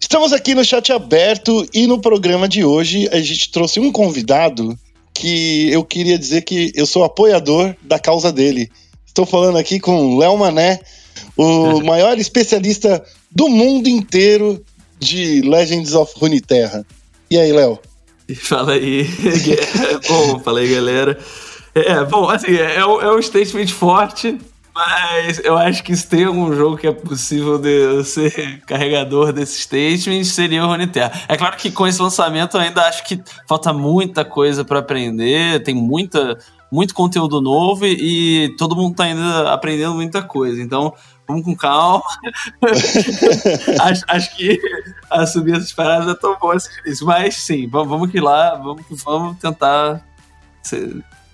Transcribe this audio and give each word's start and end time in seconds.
Estamos 0.00 0.32
aqui 0.32 0.54
no 0.54 0.64
chat 0.64 0.92
aberto 0.92 1.66
e 1.72 1.86
no 1.86 2.00
programa 2.00 2.48
de 2.48 2.64
hoje 2.64 3.08
a 3.12 3.20
gente 3.20 3.50
trouxe 3.50 3.78
um 3.78 3.92
convidado 3.92 4.76
que 5.12 5.70
eu 5.70 5.84
queria 5.84 6.18
dizer 6.18 6.42
que 6.42 6.72
eu 6.74 6.86
sou 6.86 7.04
apoiador 7.04 7.74
da 7.82 7.98
causa 7.98 8.32
dele. 8.32 8.70
Estou 9.06 9.26
falando 9.26 9.58
aqui 9.58 9.80
com 9.80 10.16
Léo 10.16 10.38
Mané, 10.38 10.80
o 11.36 11.80
maior 11.86 12.18
especialista 12.18 13.04
do 13.30 13.48
mundo 13.48 13.88
inteiro 13.88 14.64
de 14.98 15.42
Legends 15.42 15.94
of 15.94 16.12
Runeterra. 16.16 16.86
E 17.30 17.38
aí, 17.38 17.52
Léo? 17.52 17.78
Fala 18.36 18.72
aí. 18.72 19.06
bom, 20.08 20.38
fala 20.40 20.60
aí, 20.60 20.74
galera. 20.74 21.18
É, 21.74 22.04
bom, 22.04 22.28
assim, 22.28 22.56
é, 22.56 22.76
é 22.76 22.86
um 22.86 23.22
statement 23.22 23.68
forte, 23.68 24.38
mas 24.78 25.40
eu 25.42 25.58
acho 25.58 25.82
que 25.82 25.96
se 25.96 26.06
tem 26.06 26.24
algum 26.24 26.54
jogo 26.54 26.76
que 26.76 26.86
é 26.86 26.92
possível 26.92 27.58
de 27.58 28.04
ser 28.04 28.60
carregador 28.60 29.32
desse 29.32 29.62
statement, 29.62 30.22
seria 30.22 30.64
o 30.64 30.68
Runeterra. 30.68 31.10
É 31.26 31.36
claro 31.36 31.56
que 31.56 31.72
com 31.72 31.84
esse 31.84 32.00
lançamento 32.00 32.56
eu 32.56 32.60
ainda 32.60 32.82
acho 32.82 33.04
que 33.04 33.20
falta 33.48 33.72
muita 33.72 34.24
coisa 34.24 34.64
para 34.64 34.78
aprender, 34.78 35.64
tem 35.64 35.74
muita, 35.74 36.38
muito 36.70 36.94
conteúdo 36.94 37.40
novo 37.40 37.84
e, 37.86 38.44
e 38.44 38.56
todo 38.56 38.76
mundo 38.76 38.94
tá 38.94 39.02
ainda 39.02 39.52
aprendendo 39.52 39.94
muita 39.94 40.22
coisa. 40.22 40.62
Então, 40.62 40.94
vamos 41.26 41.44
com 41.44 41.56
calma. 41.56 42.04
acho, 43.82 44.04
acho, 44.06 44.36
que 44.36 44.60
assumir 45.10 45.56
essas 45.56 45.72
paradas 45.72 46.06
é 46.06 46.14
tão 46.14 46.38
bom 46.38 46.52
assim, 46.52 46.70
Mas 47.02 47.34
sim, 47.34 47.66
vamos, 47.66 47.88
vamos 47.88 48.12
que 48.12 48.20
lá, 48.20 48.54
vamos, 48.54 48.84
vamos 49.04 49.38
tentar 49.38 50.06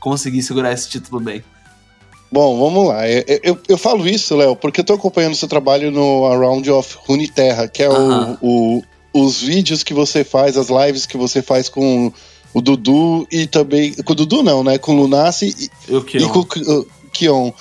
conseguir 0.01 0.43
segurar 0.43 0.73
esse 0.73 0.89
título 0.89 1.21
bem. 1.21 1.45
Bom, 2.31 2.59
vamos 2.59 2.89
lá. 2.89 3.09
Eu, 3.09 3.41
eu, 3.43 3.59
eu 3.69 3.79
falo 3.79 4.09
isso, 4.09 4.37
Léo, 4.37 4.57
porque 4.57 4.81
eu 4.81 4.85
tô 4.85 4.95
acompanhando 4.95 5.37
seu 5.37 5.49
trabalho 5.49 5.91
no 5.91 6.27
Around 6.27 6.69
of 6.71 6.97
Runeterra, 7.07 7.69
que 7.69 7.83
é 7.83 7.89
uh 7.89 7.93
-huh. 7.93 8.39
o, 8.41 8.83
o, 9.13 9.25
os 9.25 9.41
vídeos 9.41 9.83
que 9.83 9.95
você 9.95 10.25
faz, 10.25 10.57
as 10.57 10.69
lives 10.69 11.07
que 11.07 11.17
você 11.17 11.41
faz 11.41 11.69
com 11.69 12.13
o 12.53 12.61
Dudu 12.61 13.27
e 13.31 13.47
também. 13.47 13.93
Com 13.93 14.13
o 14.13 14.17
Dudu 14.17 14.43
não, 14.43 14.65
né? 14.65 14.79
Com 14.79 14.93
o 14.93 14.97
Lunassi 15.03 15.55
e, 15.89 15.97
e 16.17 16.29
com 16.29 16.41
o 16.41 16.87
Kion. 17.13 17.53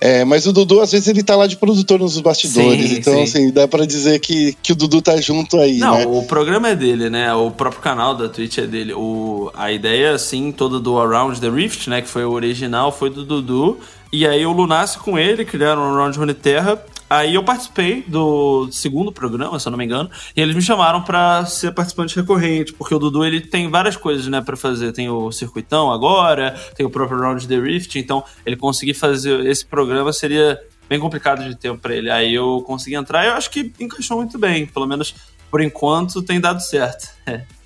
É, 0.00 0.24
mas 0.24 0.46
o 0.46 0.52
Dudu, 0.52 0.80
às 0.80 0.92
vezes, 0.92 1.08
ele 1.08 1.24
tá 1.24 1.34
lá 1.34 1.46
de 1.46 1.56
produtor 1.56 1.98
nos 1.98 2.20
bastidores. 2.20 2.88
Sim, 2.88 2.96
então, 2.98 3.14
sim. 3.14 3.22
assim, 3.22 3.50
dá 3.50 3.66
pra 3.66 3.84
dizer 3.84 4.20
que, 4.20 4.56
que 4.62 4.72
o 4.72 4.76
Dudu 4.76 5.02
tá 5.02 5.20
junto 5.20 5.58
aí. 5.58 5.78
Não, 5.78 5.98
né? 5.98 6.06
o 6.06 6.22
programa 6.22 6.68
é 6.68 6.76
dele, 6.76 7.10
né? 7.10 7.34
O 7.34 7.50
próprio 7.50 7.82
canal 7.82 8.14
da 8.14 8.28
Twitch 8.28 8.58
é 8.58 8.66
dele. 8.66 8.92
O, 8.92 9.50
a 9.54 9.72
ideia, 9.72 10.12
assim, 10.12 10.52
toda 10.52 10.78
do 10.78 10.98
Around 10.98 11.40
the 11.40 11.50
Rift, 11.50 11.90
né? 11.90 12.00
Que 12.00 12.08
foi 12.08 12.24
o 12.24 12.30
original, 12.30 12.92
foi 12.92 13.10
do 13.10 13.24
Dudu. 13.24 13.78
E 14.12 14.26
aí 14.26 14.44
o 14.46 14.52
Lunassi 14.52 14.98
com 14.98 15.18
ele 15.18 15.44
criaram 15.44 15.82
o 15.82 15.94
Round 15.94 16.18
Rune 16.18 16.34
Terra. 16.34 16.82
Aí 17.10 17.34
eu 17.34 17.42
participei 17.42 18.04
do 18.06 18.70
segundo 18.70 19.10
programa, 19.10 19.58
se 19.58 19.66
eu 19.66 19.70
não 19.70 19.78
me 19.78 19.84
engano, 19.84 20.10
e 20.36 20.40
eles 20.42 20.54
me 20.54 20.60
chamaram 20.60 21.02
para 21.02 21.46
ser 21.46 21.72
participante 21.72 22.14
recorrente, 22.14 22.74
porque 22.74 22.94
o 22.94 22.98
Dudu 22.98 23.24
ele 23.24 23.40
tem 23.40 23.70
várias 23.70 23.96
coisas, 23.96 24.26
né, 24.26 24.42
para 24.42 24.58
fazer. 24.58 24.92
Tem 24.92 25.08
o 25.08 25.32
circuitão 25.32 25.90
agora, 25.90 26.54
tem 26.76 26.84
o 26.84 26.90
próprio 26.90 27.18
Round 27.18 27.48
the 27.48 27.58
Rift, 27.58 27.98
então 27.98 28.22
ele 28.44 28.56
conseguir 28.56 28.92
fazer 28.92 29.46
esse 29.46 29.64
programa 29.64 30.12
seria 30.12 30.60
bem 30.86 31.00
complicado 31.00 31.42
de 31.48 31.54
tempo 31.54 31.78
para 31.78 31.94
ele. 31.94 32.10
Aí 32.10 32.34
eu 32.34 32.62
consegui 32.66 32.96
entrar 32.96 33.24
e 33.24 33.28
eu 33.28 33.34
acho 33.34 33.50
que 33.50 33.72
encaixou 33.80 34.18
muito 34.18 34.38
bem, 34.38 34.66
pelo 34.66 34.86
menos 34.86 35.14
por 35.50 35.62
enquanto 35.62 36.22
tem 36.22 36.40
dado 36.40 36.60
certo. 36.60 37.08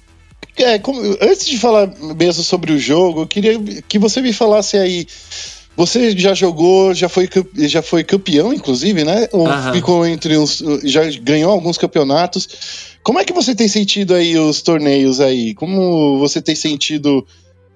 É, 0.55 0.79
como, 0.79 1.01
antes 1.23 1.47
de 1.47 1.59
falar 1.59 1.87
mesmo 2.15 2.43
sobre 2.43 2.73
o 2.73 2.79
jogo, 2.79 3.23
eu 3.23 3.27
queria 3.27 3.59
que 3.89 3.99
você 3.99 4.21
me 4.21 4.35
falasse 4.35 4.77
aí 4.77 5.07
você 5.77 6.17
já 6.17 6.35
jogou, 6.35 6.93
já 6.95 7.09
foi, 7.09 7.29
já 7.55 7.83
foi 7.83 8.05
campeão, 8.05 8.53
inclusive, 8.53 9.05
né? 9.05 9.29
Ou 9.33 9.49
uhum. 9.49 9.73
ficou 9.73 10.07
entre 10.07 10.37
os. 10.37 10.63
Já 10.85 11.03
ganhou 11.21 11.51
alguns 11.51 11.79
campeonatos. 11.79 12.99
Como 13.03 13.19
é 13.19 13.25
que 13.25 13.33
você 13.33 13.55
tem 13.55 13.69
sentido 13.69 14.15
aí 14.15 14.39
os 14.39 14.63
torneios 14.63 15.21
aí? 15.21 15.55
Como 15.55 16.19
você 16.19 16.41
tem 16.41 16.55
sentido 16.55 17.27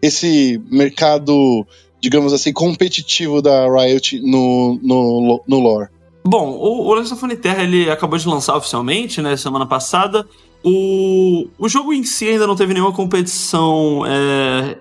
esse 0.00 0.60
mercado, 0.70 1.66
digamos 2.00 2.32
assim, 2.32 2.52
competitivo 2.52 3.40
da 3.40 3.66
Riot 3.66 4.20
no, 4.20 4.78
no, 4.82 5.42
no 5.46 5.58
lore? 5.58 5.88
Bom, 6.24 6.50
o, 6.50 6.88
o 6.88 7.00
of 7.00 7.36
Terra 7.36 7.62
ele 7.62 7.90
acabou 7.90 8.18
de 8.18 8.28
lançar 8.28 8.56
oficialmente, 8.56 9.22
né, 9.22 9.36
semana 9.36 9.66
passada. 9.66 10.26
O, 10.68 11.48
o 11.60 11.68
jogo 11.68 11.92
em 11.92 12.02
si 12.02 12.28
ainda 12.28 12.44
não 12.44 12.56
teve 12.56 12.74
nenhuma 12.74 12.92
competição 12.92 14.02
é, 14.04 14.76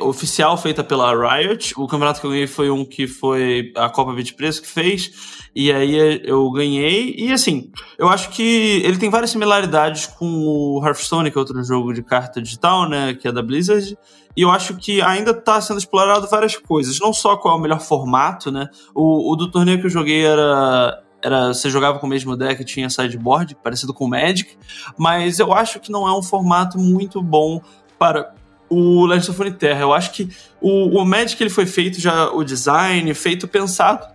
oficial 0.00 0.56
feita 0.56 0.82
pela 0.82 1.12
Riot. 1.12 1.74
O 1.76 1.86
campeonato 1.86 2.22
que 2.22 2.26
eu 2.26 2.30
ganhei 2.30 2.46
foi 2.46 2.70
um 2.70 2.86
que 2.86 3.06
foi 3.06 3.70
a 3.76 3.90
Copa 3.90 4.14
Preço 4.34 4.62
que 4.62 4.68
fez. 4.68 5.44
E 5.54 5.70
aí 5.70 6.22
eu 6.24 6.50
ganhei. 6.50 7.14
E 7.18 7.30
assim, 7.34 7.70
eu 7.98 8.08
acho 8.08 8.30
que 8.30 8.80
ele 8.82 8.96
tem 8.96 9.10
várias 9.10 9.30
similaridades 9.30 10.06
com 10.06 10.26
o 10.26 10.82
Hearthstone, 10.82 11.30
que 11.30 11.36
é 11.36 11.40
outro 11.40 11.62
jogo 11.62 11.92
de 11.92 12.02
carta 12.02 12.40
digital, 12.40 12.88
né? 12.88 13.12
Que 13.12 13.28
é 13.28 13.32
da 13.32 13.42
Blizzard. 13.42 13.98
E 14.34 14.40
eu 14.40 14.50
acho 14.50 14.74
que 14.76 15.02
ainda 15.02 15.32
está 15.32 15.60
sendo 15.60 15.78
explorado 15.78 16.26
várias 16.28 16.56
coisas. 16.56 16.98
Não 16.98 17.12
só 17.12 17.36
qual 17.36 17.56
é 17.56 17.58
o 17.58 17.60
melhor 17.60 17.80
formato, 17.80 18.50
né? 18.50 18.70
O, 18.94 19.30
o 19.30 19.36
do 19.36 19.50
torneio 19.50 19.78
que 19.78 19.84
eu 19.84 19.90
joguei 19.90 20.24
era 20.24 21.03
era 21.24 21.48
você 21.48 21.70
jogava 21.70 21.98
com 21.98 22.06
o 22.06 22.08
mesmo 22.08 22.36
deck 22.36 22.62
tinha 22.64 22.90
sideboard, 22.90 23.56
parecido 23.62 23.94
com 23.94 24.04
o 24.04 24.08
Magic, 24.08 24.58
mas 24.98 25.38
eu 25.38 25.54
acho 25.54 25.80
que 25.80 25.90
não 25.90 26.06
é 26.06 26.16
um 26.16 26.22
formato 26.22 26.78
muito 26.78 27.22
bom 27.22 27.62
para 27.98 28.34
o 28.68 29.06
Legends 29.06 29.30
of 29.30 29.50
Terra. 29.52 29.80
Eu 29.80 29.94
acho 29.94 30.12
que 30.12 30.28
o, 30.60 31.00
o 31.00 31.04
Magic 31.04 31.42
ele 31.42 31.48
foi 31.48 31.64
feito 31.64 31.98
já, 31.98 32.30
o 32.30 32.44
design, 32.44 33.12
feito 33.14 33.48
pensado 33.48 34.13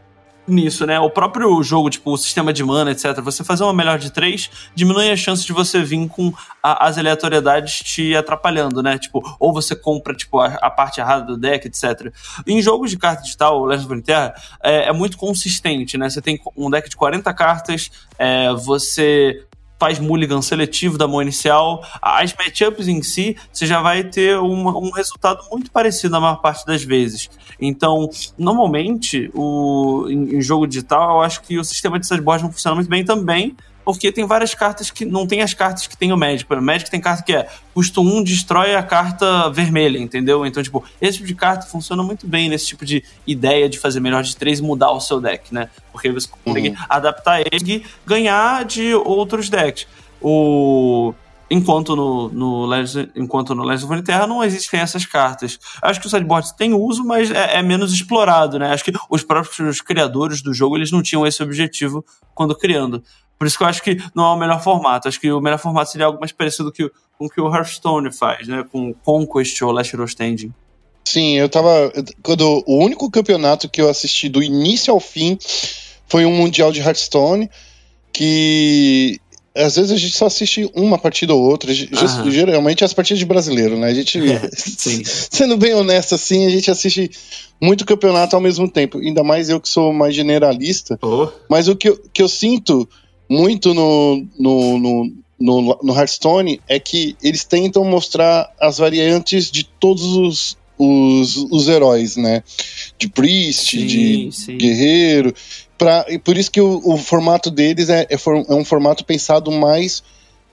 nisso, 0.53 0.85
né? 0.85 0.99
O 0.99 1.09
próprio 1.09 1.61
jogo, 1.63 1.89
tipo, 1.89 2.11
o 2.11 2.17
sistema 2.17 2.51
de 2.51 2.63
mana, 2.63 2.91
etc. 2.91 3.19
Você 3.21 3.43
fazer 3.43 3.63
uma 3.63 3.73
melhor 3.73 3.97
de 3.97 4.11
três 4.11 4.49
diminui 4.75 5.09
a 5.09 5.15
chance 5.15 5.45
de 5.45 5.53
você 5.53 5.81
vir 5.81 6.07
com 6.07 6.33
a, 6.61 6.87
as 6.87 6.97
aleatoriedades 6.97 7.79
te 7.79 8.15
atrapalhando, 8.15 8.81
né? 8.83 8.97
Tipo, 8.97 9.21
ou 9.39 9.53
você 9.53 9.75
compra, 9.75 10.13
tipo, 10.15 10.39
a, 10.39 10.47
a 10.55 10.69
parte 10.69 10.99
errada 10.99 11.25
do 11.25 11.37
deck, 11.37 11.67
etc. 11.67 12.13
Em 12.45 12.61
jogos 12.61 12.89
de 12.91 12.97
carta 12.97 13.23
digital, 13.23 13.61
o 13.61 13.65
Legends 13.65 13.89
of 13.89 14.01
Terra 14.01 14.33
é, 14.63 14.89
é, 14.89 14.93
muito 14.93 15.17
consistente, 15.17 15.97
né? 15.97 16.09
Você 16.09 16.21
tem 16.21 16.39
um 16.55 16.69
deck 16.69 16.89
de 16.89 16.95
40 16.95 17.33
cartas, 17.33 17.91
é, 18.17 18.53
você 18.53 19.45
faz 19.79 19.97
mulligan 19.97 20.41
seletivo 20.41 20.97
da 20.97 21.07
mão 21.07 21.21
inicial. 21.21 21.83
As 22.01 22.33
matchups 22.33 22.87
em 22.87 23.01
si, 23.01 23.37
você 23.51 23.65
já 23.65 23.81
vai 23.81 24.03
ter 24.03 24.37
um, 24.37 24.91
resultado 24.91 25.41
muito 25.49 25.71
parecido 25.71 26.11
na 26.11 26.19
maior 26.19 26.41
parte 26.41 26.65
das 26.65 26.83
vezes. 26.83 27.29
Então, 27.59 28.09
normalmente, 28.37 29.31
o, 29.33 30.05
em, 30.09 30.35
em 30.35 30.41
jogo 30.41 30.67
digital, 30.67 31.17
eu 31.17 31.21
acho 31.21 31.41
que 31.41 31.57
o 31.57 31.63
sistema 31.63 31.99
de 31.99 32.05
sideboard 32.05 32.43
não 32.43 32.51
funciona 32.51 32.75
muito 32.75 32.89
bem 32.89 33.05
também, 33.05 33.55
porque 33.93 34.11
tem 34.11 34.25
várias 34.25 34.53
cartas 34.53 34.91
que 34.91 35.05
não 35.05 35.25
tem 35.25 35.41
as 35.41 35.53
cartas 35.53 35.87
que 35.87 35.97
tem 35.97 36.11
o 36.11 36.17
Magic. 36.17 36.51
O 36.51 36.61
Magic 36.61 36.89
tem 36.89 36.99
carta 36.99 37.23
que 37.23 37.33
é 37.33 37.47
custo 37.73 38.01
1, 38.01 38.23
destrói 38.23 38.75
a 38.75 38.83
carta 38.83 39.49
vermelha, 39.49 39.97
entendeu? 39.97 40.45
Então, 40.45 40.61
tipo, 40.61 40.83
esse 41.01 41.17
tipo 41.17 41.27
de 41.27 41.35
carta 41.35 41.65
funciona 41.65 42.03
muito 42.03 42.27
bem 42.27 42.49
nesse 42.49 42.67
tipo 42.67 42.85
de 42.85 43.03
ideia 43.25 43.69
de 43.69 43.79
fazer 43.79 43.99
melhor 43.99 44.23
de 44.23 44.35
3 44.35 44.59
e 44.59 44.63
mudar 44.63 44.91
o 44.91 44.99
seu 44.99 45.21
deck, 45.21 45.53
né? 45.53 45.69
Porque 45.91 46.11
você 46.11 46.27
consegue 46.43 46.69
uhum. 46.69 46.75
adaptar 46.89 47.41
ele 47.41 47.75
e 47.75 47.83
ganhar 48.05 48.65
de 48.65 48.93
outros 48.93 49.49
decks. 49.49 49.87
O 50.21 51.13
enquanto 51.49 51.95
no, 51.95 52.29
no, 52.29 52.65
Legends, 52.65 53.09
enquanto 53.15 53.55
no 53.55 53.63
Legends 53.63 53.83
of 53.83 53.93
Runeterra 53.93 54.27
não 54.27 54.43
existem 54.43 54.79
essas 54.79 55.05
cartas. 55.05 55.59
Acho 55.81 55.99
que 55.99 56.07
o 56.07 56.09
sideboard 56.09 56.55
tem 56.55 56.73
uso, 56.73 57.03
mas 57.03 57.31
é, 57.31 57.57
é, 57.57 57.63
menos 57.63 57.91
explorado, 57.91 58.59
né? 58.59 58.71
Acho 58.71 58.83
que 58.83 58.93
os 59.09 59.23
próprios 59.23 59.81
criadores 59.81 60.41
do 60.41 60.53
jogo 60.53 60.77
eles 60.77 60.91
não 60.91 61.01
tinham 61.01 61.25
esse 61.25 61.41
objetivo 61.41 62.05
quando 62.35 62.55
criando. 62.55 63.03
Por 63.37 63.47
isso 63.47 63.57
que 63.57 63.63
eu 63.63 63.67
acho 63.67 63.81
que 63.81 63.97
não 64.13 64.25
é 64.25 64.29
o 64.29 64.37
melhor 64.37 64.61
formato. 64.61 65.07
Acho 65.07 65.19
que 65.19 65.31
o 65.31 65.39
melhor 65.39 65.57
formato 65.57 65.91
seria 65.91 66.07
algo 66.07 66.19
mais 66.19 66.31
parecido 66.31 66.71
que, 66.71 66.91
com 67.17 67.25
o 67.25 67.29
que 67.29 67.39
o 67.39 67.53
Hearthstone 67.53 68.11
faz, 68.11 68.47
né? 68.47 68.65
Com 68.69 68.93
Conquest 68.93 69.61
ou 69.61 69.71
Last 69.71 69.95
Standing. 70.07 70.53
Sim, 71.05 71.37
eu 71.37 71.49
tava. 71.49 71.91
Quando, 72.21 72.63
o 72.67 72.83
único 72.83 73.09
campeonato 73.09 73.69
que 73.69 73.81
eu 73.81 73.89
assisti 73.89 74.27
do 74.27 74.43
início 74.43 74.93
ao 74.93 74.99
fim 74.99 75.39
foi 76.05 76.25
um 76.25 76.35
Mundial 76.35 76.71
de 76.71 76.81
Hearthstone, 76.81 77.49
que 78.11 79.19
às 79.63 79.75
vezes 79.75 79.91
a 79.91 79.97
gente 79.97 80.17
só 80.17 80.25
assiste 80.25 80.69
uma 80.73 80.97
partida 80.97 81.33
ou 81.33 81.41
outra. 81.41 81.71
Aham. 81.71 82.31
Geralmente 82.31 82.83
as 82.83 82.93
partidas 82.93 83.19
de 83.19 83.25
brasileiro, 83.25 83.77
né? 83.77 83.87
A 83.87 83.93
gente, 83.93 84.19
é, 84.19 84.49
sendo 85.29 85.57
bem 85.57 85.73
honesto 85.73 86.15
assim, 86.15 86.45
a 86.45 86.49
gente 86.49 86.71
assiste 86.71 87.11
muito 87.61 87.85
campeonato 87.85 88.35
ao 88.35 88.41
mesmo 88.41 88.69
tempo. 88.69 88.99
Ainda 88.99 89.23
mais 89.23 89.49
eu 89.49 89.59
que 89.59 89.69
sou 89.69 89.93
mais 89.93 90.15
generalista. 90.15 90.97
Oh. 91.01 91.27
Mas 91.49 91.67
o 91.67 91.75
que 91.75 91.89
eu, 91.89 91.99
que 92.13 92.21
eu 92.21 92.29
sinto 92.29 92.87
muito 93.29 93.73
no, 93.73 94.25
no, 94.37 94.79
no, 94.79 95.13
no, 95.39 95.79
no 95.83 95.93
Hearthstone 95.93 96.61
é 96.67 96.79
que 96.79 97.15
eles 97.21 97.43
tentam 97.43 97.83
mostrar 97.83 98.51
as 98.59 98.77
variantes 98.77 99.51
de 99.51 99.63
todos 99.63 100.03
os, 100.03 100.57
os, 100.77 101.35
os 101.51 101.67
heróis, 101.67 102.15
né? 102.15 102.43
De 102.97 103.09
Priest, 103.09 103.71
sim, 103.71 103.85
de 103.85 104.31
sim. 104.31 104.57
Guerreiro. 104.57 105.33
Pra, 105.79 106.05
e 106.09 106.19
por 106.19 106.37
isso 106.37 106.51
que 106.51 106.59
o, 106.59 106.81
o 106.83 106.97
formato 106.97 107.49
deles 107.49 107.87
é, 107.89 108.05
é, 108.09 108.17
for, 108.17 108.35
é, 108.35 108.53
um 108.53 108.65
formato 108.65 109.05
pensado 109.05 109.49
mais 109.49 110.03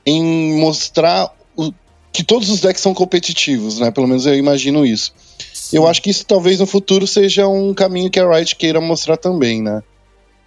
em 0.07 0.57
mostrar 0.61 1.35
o, 1.57 1.73
que 2.13 2.23
todos 2.23 2.49
os 2.49 2.61
decks 2.61 2.81
são 2.81 2.95
competitivos, 2.95 3.81
né? 3.81 3.91
Pelo 3.91 4.07
menos 4.07 4.25
eu 4.25 4.37
imagino 4.37 4.87
isso. 4.87 5.13
Sim. 5.53 5.79
Eu 5.79 5.89
acho 5.89 6.01
que 6.01 6.11
isso 6.11 6.25
talvez 6.25 6.61
no 6.61 6.67
futuro 6.67 7.09
seja 7.09 7.49
um 7.49 7.75
caminho 7.75 8.09
que 8.09 8.21
a 8.21 8.33
Riot 8.33 8.55
queira 8.55 8.81
mostrar 8.81 9.17
também, 9.17 9.61
né? 9.61 9.83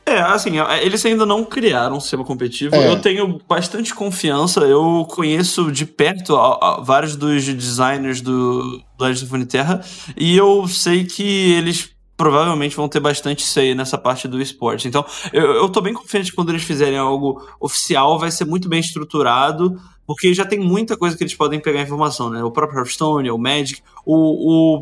É, 0.06 0.22
assim, 0.22 0.54
eles 0.82 1.06
ainda 1.06 1.26
não 1.26 1.44
criaram 1.44 1.98
um 1.98 2.00
sistema 2.00 2.24
competitivo. 2.24 2.74
É. 2.74 2.88
Eu 2.88 3.02
tenho 3.02 3.40
bastante 3.48 3.94
confiança. 3.94 4.62
Eu 4.62 5.06
conheço 5.08 5.72
de 5.72 5.86
perto 5.86 6.38
a, 6.38 6.78
a, 6.78 6.82
vários 6.82 7.18
dos 7.18 7.44
designers 7.44 8.22
do, 8.22 8.82
do 8.98 9.04
Legends 9.04 9.32
of 9.32 9.46
Terra 9.46 9.82
e 10.18 10.38
eu 10.38 10.68
sei 10.70 11.04
que 11.04 11.52
eles 11.52 11.92
provavelmente 12.20 12.76
vão 12.76 12.90
ter 12.90 13.00
bastante 13.00 13.44
say 13.44 13.74
nessa 13.74 13.98
parte 13.98 14.28
do 14.28 14.42
esporte. 14.42 14.90
Então, 14.90 15.06
eu, 15.32 15.54
eu 15.54 15.70
tô 15.70 15.80
bem 15.80 15.94
confiante 15.94 16.32
que 16.32 16.36
quando 16.36 16.50
eles 16.50 16.64
fizerem 16.64 16.98
algo 16.98 17.42
oficial, 17.62 18.20
vai 18.20 18.30
ser 18.30 18.44
muito 18.44 18.68
bem 18.68 18.82
estruturado, 18.82 19.80
porque 20.06 20.34
já 20.34 20.44
tem 20.44 20.60
muita 20.60 20.98
coisa 20.98 21.16
que 21.16 21.24
eles 21.24 21.34
podem 21.34 21.62
pegar 21.62 21.82
informação, 21.82 22.30
né? 22.30 22.44
O 22.44 22.52
próprio 22.52 22.80
Hearthstone, 22.80 23.32
o 23.32 23.38
Magic, 23.38 23.82
o, 24.06 24.16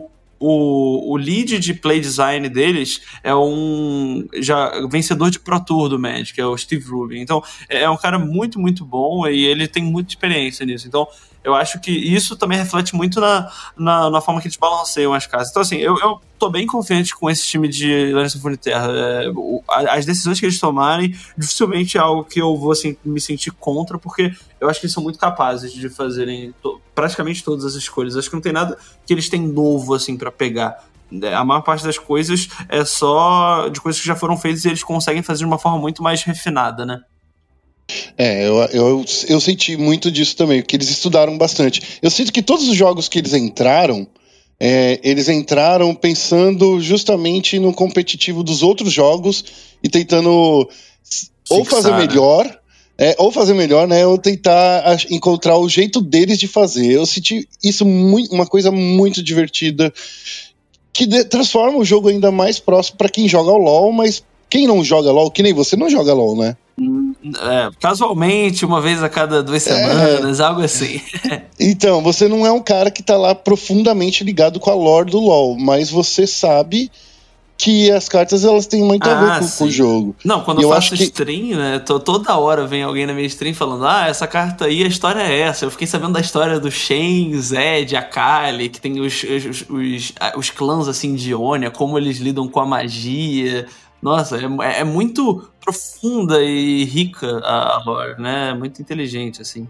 o 0.01 0.09
o, 0.39 1.13
o 1.13 1.17
lead 1.17 1.57
de 1.57 1.73
play 1.73 1.99
design 1.99 2.47
deles 2.47 3.01
é 3.23 3.33
um 3.33 4.23
já 4.35 4.71
vencedor 4.87 5.31
de 5.31 5.39
Pro 5.39 5.59
Tour 5.59 5.89
do 5.89 5.97
Magic, 5.97 6.39
é 6.39 6.45
o 6.45 6.55
Steve 6.55 6.87
Rubin. 6.87 7.19
Então, 7.19 7.43
é 7.67 7.89
um 7.89 7.97
cara 7.97 8.19
muito, 8.19 8.59
muito 8.59 8.85
bom 8.85 9.27
e 9.27 9.45
ele 9.45 9.67
tem 9.67 9.83
muita 9.83 10.11
experiência 10.11 10.63
nisso. 10.63 10.87
Então, 10.87 11.07
eu 11.47 11.55
acho 11.55 11.79
que 11.79 11.91
isso 11.91 12.35
também 12.35 12.57
reflete 12.57 12.93
muito 12.93 13.21
na, 13.21 13.49
na, 13.77 14.09
na 14.09 14.19
forma 14.19 14.41
que 14.41 14.47
eles 14.47 14.57
balanceiam 14.57 15.13
as 15.13 15.25
casas. 15.25 15.49
Então, 15.49 15.61
assim, 15.61 15.77
eu, 15.77 15.97
eu 15.97 16.19
tô 16.37 16.49
bem 16.49 16.67
confiante 16.67 17.15
com 17.15 17.29
esse 17.29 17.47
time 17.47 17.69
de 17.69 18.11
Larissa 18.11 18.37
Terra. 18.57 18.89
É, 18.91 19.31
as 19.89 20.05
decisões 20.05 20.41
que 20.41 20.45
eles 20.45 20.59
tomarem, 20.59 21.15
dificilmente 21.37 21.97
é 21.97 22.01
algo 22.01 22.25
que 22.25 22.41
eu 22.41 22.53
vou 22.57 22.73
assim, 22.73 22.97
me 23.03 23.21
sentir 23.21 23.51
contra, 23.51 23.97
porque 23.97 24.33
eu 24.59 24.69
acho 24.69 24.81
que 24.81 24.87
eles 24.87 24.93
são 24.93 25.01
muito 25.01 25.17
capazes 25.17 25.71
de 25.71 25.87
fazerem 25.87 26.53
to, 26.61 26.81
praticamente 26.93 27.41
todas 27.41 27.63
as 27.63 27.75
escolhas. 27.75 28.17
Acho 28.17 28.29
que 28.29 28.35
não 28.35 28.41
tem 28.41 28.51
nada 28.51 28.77
que 29.05 29.13
eles 29.13 29.29
têm 29.29 29.47
novo 29.47 29.93
assim 29.93 30.17
para 30.17 30.29
pegar. 30.29 30.83
É, 31.23 31.33
a 31.33 31.45
maior 31.45 31.61
parte 31.61 31.85
das 31.85 31.97
coisas 31.97 32.49
é 32.67 32.83
só 32.83 33.69
de 33.69 33.79
coisas 33.79 34.01
que 34.01 34.07
já 34.07 34.17
foram 34.17 34.35
feitas 34.35 34.65
e 34.65 34.67
eles 34.67 34.83
conseguem 34.83 35.23
fazer 35.23 35.39
de 35.39 35.45
uma 35.45 35.57
forma 35.57 35.77
muito 35.79 36.03
mais 36.03 36.23
refinada, 36.23 36.85
né? 36.85 36.99
É, 38.17 38.45
eu, 38.45 38.55
eu, 38.73 39.05
eu 39.29 39.39
senti 39.39 39.77
muito 39.77 40.11
disso 40.11 40.35
também, 40.35 40.61
porque 40.61 40.75
eles 40.75 40.89
estudaram 40.89 41.37
bastante. 41.37 41.81
Eu 42.01 42.09
sinto 42.09 42.33
que 42.33 42.41
todos 42.41 42.67
os 42.67 42.75
jogos 42.75 43.07
que 43.07 43.19
eles 43.19 43.33
entraram, 43.33 44.07
é, 44.59 44.99
eles 45.03 45.29
entraram 45.29 45.93
pensando 45.95 46.81
justamente 46.81 47.59
no 47.59 47.73
competitivo 47.73 48.43
dos 48.43 48.63
outros 48.63 48.91
jogos 48.91 49.45
e 49.83 49.87
tentando 49.87 50.67
Fixar, 51.03 51.57
ou 51.57 51.65
fazer 51.65 51.91
né? 51.91 51.97
melhor, 51.99 52.59
é, 52.97 53.15
ou 53.19 53.31
fazer 53.31 53.53
melhor, 53.53 53.87
né? 53.87 54.05
Ou 54.05 54.17
tentar 54.17 54.97
encontrar 55.09 55.57
o 55.57 55.69
jeito 55.69 56.01
deles 56.01 56.39
de 56.39 56.47
fazer. 56.47 56.91
Eu 56.91 57.05
senti 57.05 57.47
isso 57.63 57.85
muito, 57.85 58.33
uma 58.33 58.47
coisa 58.47 58.71
muito 58.71 59.21
divertida 59.21 59.93
que 60.91 61.05
de, 61.05 61.23
transforma 61.25 61.77
o 61.77 61.85
jogo 61.85 62.09
ainda 62.09 62.31
mais 62.31 62.57
próximo 62.57 62.97
para 62.97 63.07
quem 63.07 63.27
joga 63.27 63.51
o 63.51 63.57
LoL, 63.57 63.91
mas 63.91 64.23
quem 64.49 64.67
não 64.67 64.83
joga 64.83 65.11
LoL, 65.11 65.31
que 65.31 65.43
nem 65.43 65.53
você 65.53 65.75
não 65.75 65.89
joga 65.89 66.13
LoL, 66.13 66.35
né? 66.35 66.55
É, 66.79 67.69
casualmente, 67.79 68.63
uma 68.63 68.79
vez 68.79 69.01
a 69.01 69.09
cada 69.09 69.41
duas 69.41 69.65
é. 69.67 69.73
semanas, 69.73 70.39
é. 70.39 70.43
algo 70.43 70.61
assim. 70.61 71.01
então, 71.59 72.01
você 72.01 72.27
não 72.27 72.45
é 72.45 72.51
um 72.51 72.61
cara 72.61 72.91
que 72.91 73.01
tá 73.01 73.17
lá 73.17 73.33
profundamente 73.33 74.23
ligado 74.23 74.59
com 74.59 74.69
a 74.69 74.75
lore 74.75 75.09
do 75.09 75.19
LoL, 75.19 75.57
mas 75.57 75.89
você 75.89 76.27
sabe 76.27 76.91
que 77.57 77.91
as 77.91 78.07
cartas 78.07 78.45
elas 78.45 78.67
têm 78.67 78.83
muito 78.83 79.09
a 79.09 79.15
ver 79.15 79.31
ah, 79.31 79.39
com, 79.39 79.49
com, 79.49 79.63
o 79.63 79.71
jogo. 79.71 80.15
Não, 80.23 80.41
quando 80.43 80.61
eu, 80.61 80.69
eu 80.69 80.75
faço 80.75 80.93
stream, 80.93 81.47
que... 81.47 81.55
né, 81.55 81.79
tô, 81.79 81.99
toda 81.99 82.37
hora 82.37 82.67
vem 82.67 82.83
alguém 82.83 83.07
na 83.07 83.13
minha 83.13 83.25
stream 83.25 83.55
falando: 83.55 83.85
ah, 83.87 84.07
essa 84.07 84.27
carta 84.27 84.65
aí, 84.65 84.83
a 84.83 84.87
história 84.87 85.21
é 85.21 85.39
essa. 85.39 85.65
Eu 85.65 85.71
fiquei 85.71 85.87
sabendo 85.87 86.13
da 86.13 86.19
história 86.19 86.59
do 86.59 86.69
Shen, 86.69 87.35
Zed, 87.41 87.95
Akali, 87.95 88.69
que 88.69 88.79
tem 88.79 88.99
os, 88.99 89.23
os, 89.23 89.65
os, 89.67 90.13
os 90.37 90.49
clãs 90.51 90.87
assim 90.87 91.15
de 91.15 91.31
Ionia, 91.31 91.71
como 91.71 91.97
eles 91.97 92.19
lidam 92.19 92.47
com 92.47 92.59
a 92.59 92.65
magia. 92.65 93.65
Nossa, 94.01 94.37
é, 94.37 94.79
é 94.79 94.83
muito 94.83 95.49
profunda 95.59 96.41
e 96.43 96.83
rica 96.85 97.39
a, 97.39 97.75
a 97.75 97.83
lore, 97.83 98.21
né? 98.21 98.53
Muito 98.53 98.81
inteligente, 98.81 99.41
assim. 99.41 99.67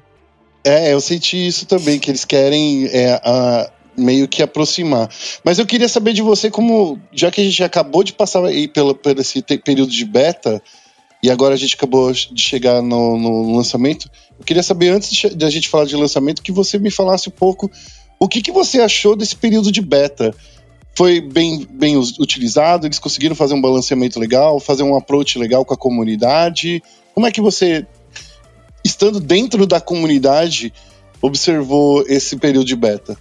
É, 0.64 0.94
eu 0.94 1.00
senti 1.00 1.48
isso 1.48 1.66
também, 1.66 1.98
que 1.98 2.12
eles 2.12 2.26
querem 2.26 2.88
é, 2.88 3.14
a, 3.24 3.72
meio 3.98 4.28
que 4.28 4.44
aproximar. 4.44 5.10
Mas 5.44 5.60
eu 5.60 5.66
queria 5.66 5.88
saber 5.88 6.14
de 6.14 6.22
você 6.22 6.52
como, 6.52 7.00
já 7.12 7.32
que 7.32 7.42
a 7.42 7.44
gente 7.44 7.64
acabou 7.64 8.04
de 8.04 8.14
passar 8.14 8.44
aí 8.46 8.68
pelo, 8.68 8.94
pelo 8.94 9.22
esse 9.22 9.42
período 9.42 9.92
de 9.92 10.06
beta, 10.06 10.62
e 11.24 11.32
agora 11.32 11.56
a 11.56 11.58
gente 11.58 11.76
acabou 11.76 12.12
de 12.12 12.42
chegar 12.42 12.82
no, 12.82 13.18
no 13.18 13.56
lançamento, 13.56 14.10
eu 14.38 14.46
queria 14.46 14.62
saber, 14.62 14.90
antes 14.90 15.10
de, 15.10 15.36
de, 15.36 15.46
a 15.46 15.50
gente 15.50 15.68
falar 15.68 15.86
de 15.86 15.96
lançamento, 15.96 16.44
que 16.44 16.52
você 16.52 16.78
me 16.78 16.92
falasse 16.92 17.28
um 17.30 17.32
pouco 17.32 17.72
o 18.20 18.28
que, 18.28 18.42
que 18.42 18.52
você 18.52 18.80
achou 18.82 19.16
desse 19.16 19.36
período 19.36 19.72
de 19.72 19.82
beta 19.82 20.34
foi 20.98 21.22
bem, 21.22 21.64
bem 21.70 21.96
utilizado, 21.96 22.88
eles 22.88 22.98
conseguiram 22.98 23.36
fazer 23.36 23.54
um 23.54 23.62
balanceamento 23.62 24.20
legal, 24.20 24.60
fazer 24.60 24.82
um 24.82 24.98
approach 24.98 25.38
legal 25.38 25.64
com 25.64 25.76
a 25.76 25.78
comunidade. 25.78 26.82
Como 27.14 27.28
é 27.28 27.32
que 27.32 27.40
você, 27.40 27.86
estando 28.84 29.20
dentro 29.20 29.68
da 29.68 29.80
comunidade, 29.80 30.74
observou 31.22 32.04
esse 32.08 32.36
período 32.38 32.66
de 32.66 32.76
beta? 32.76 33.16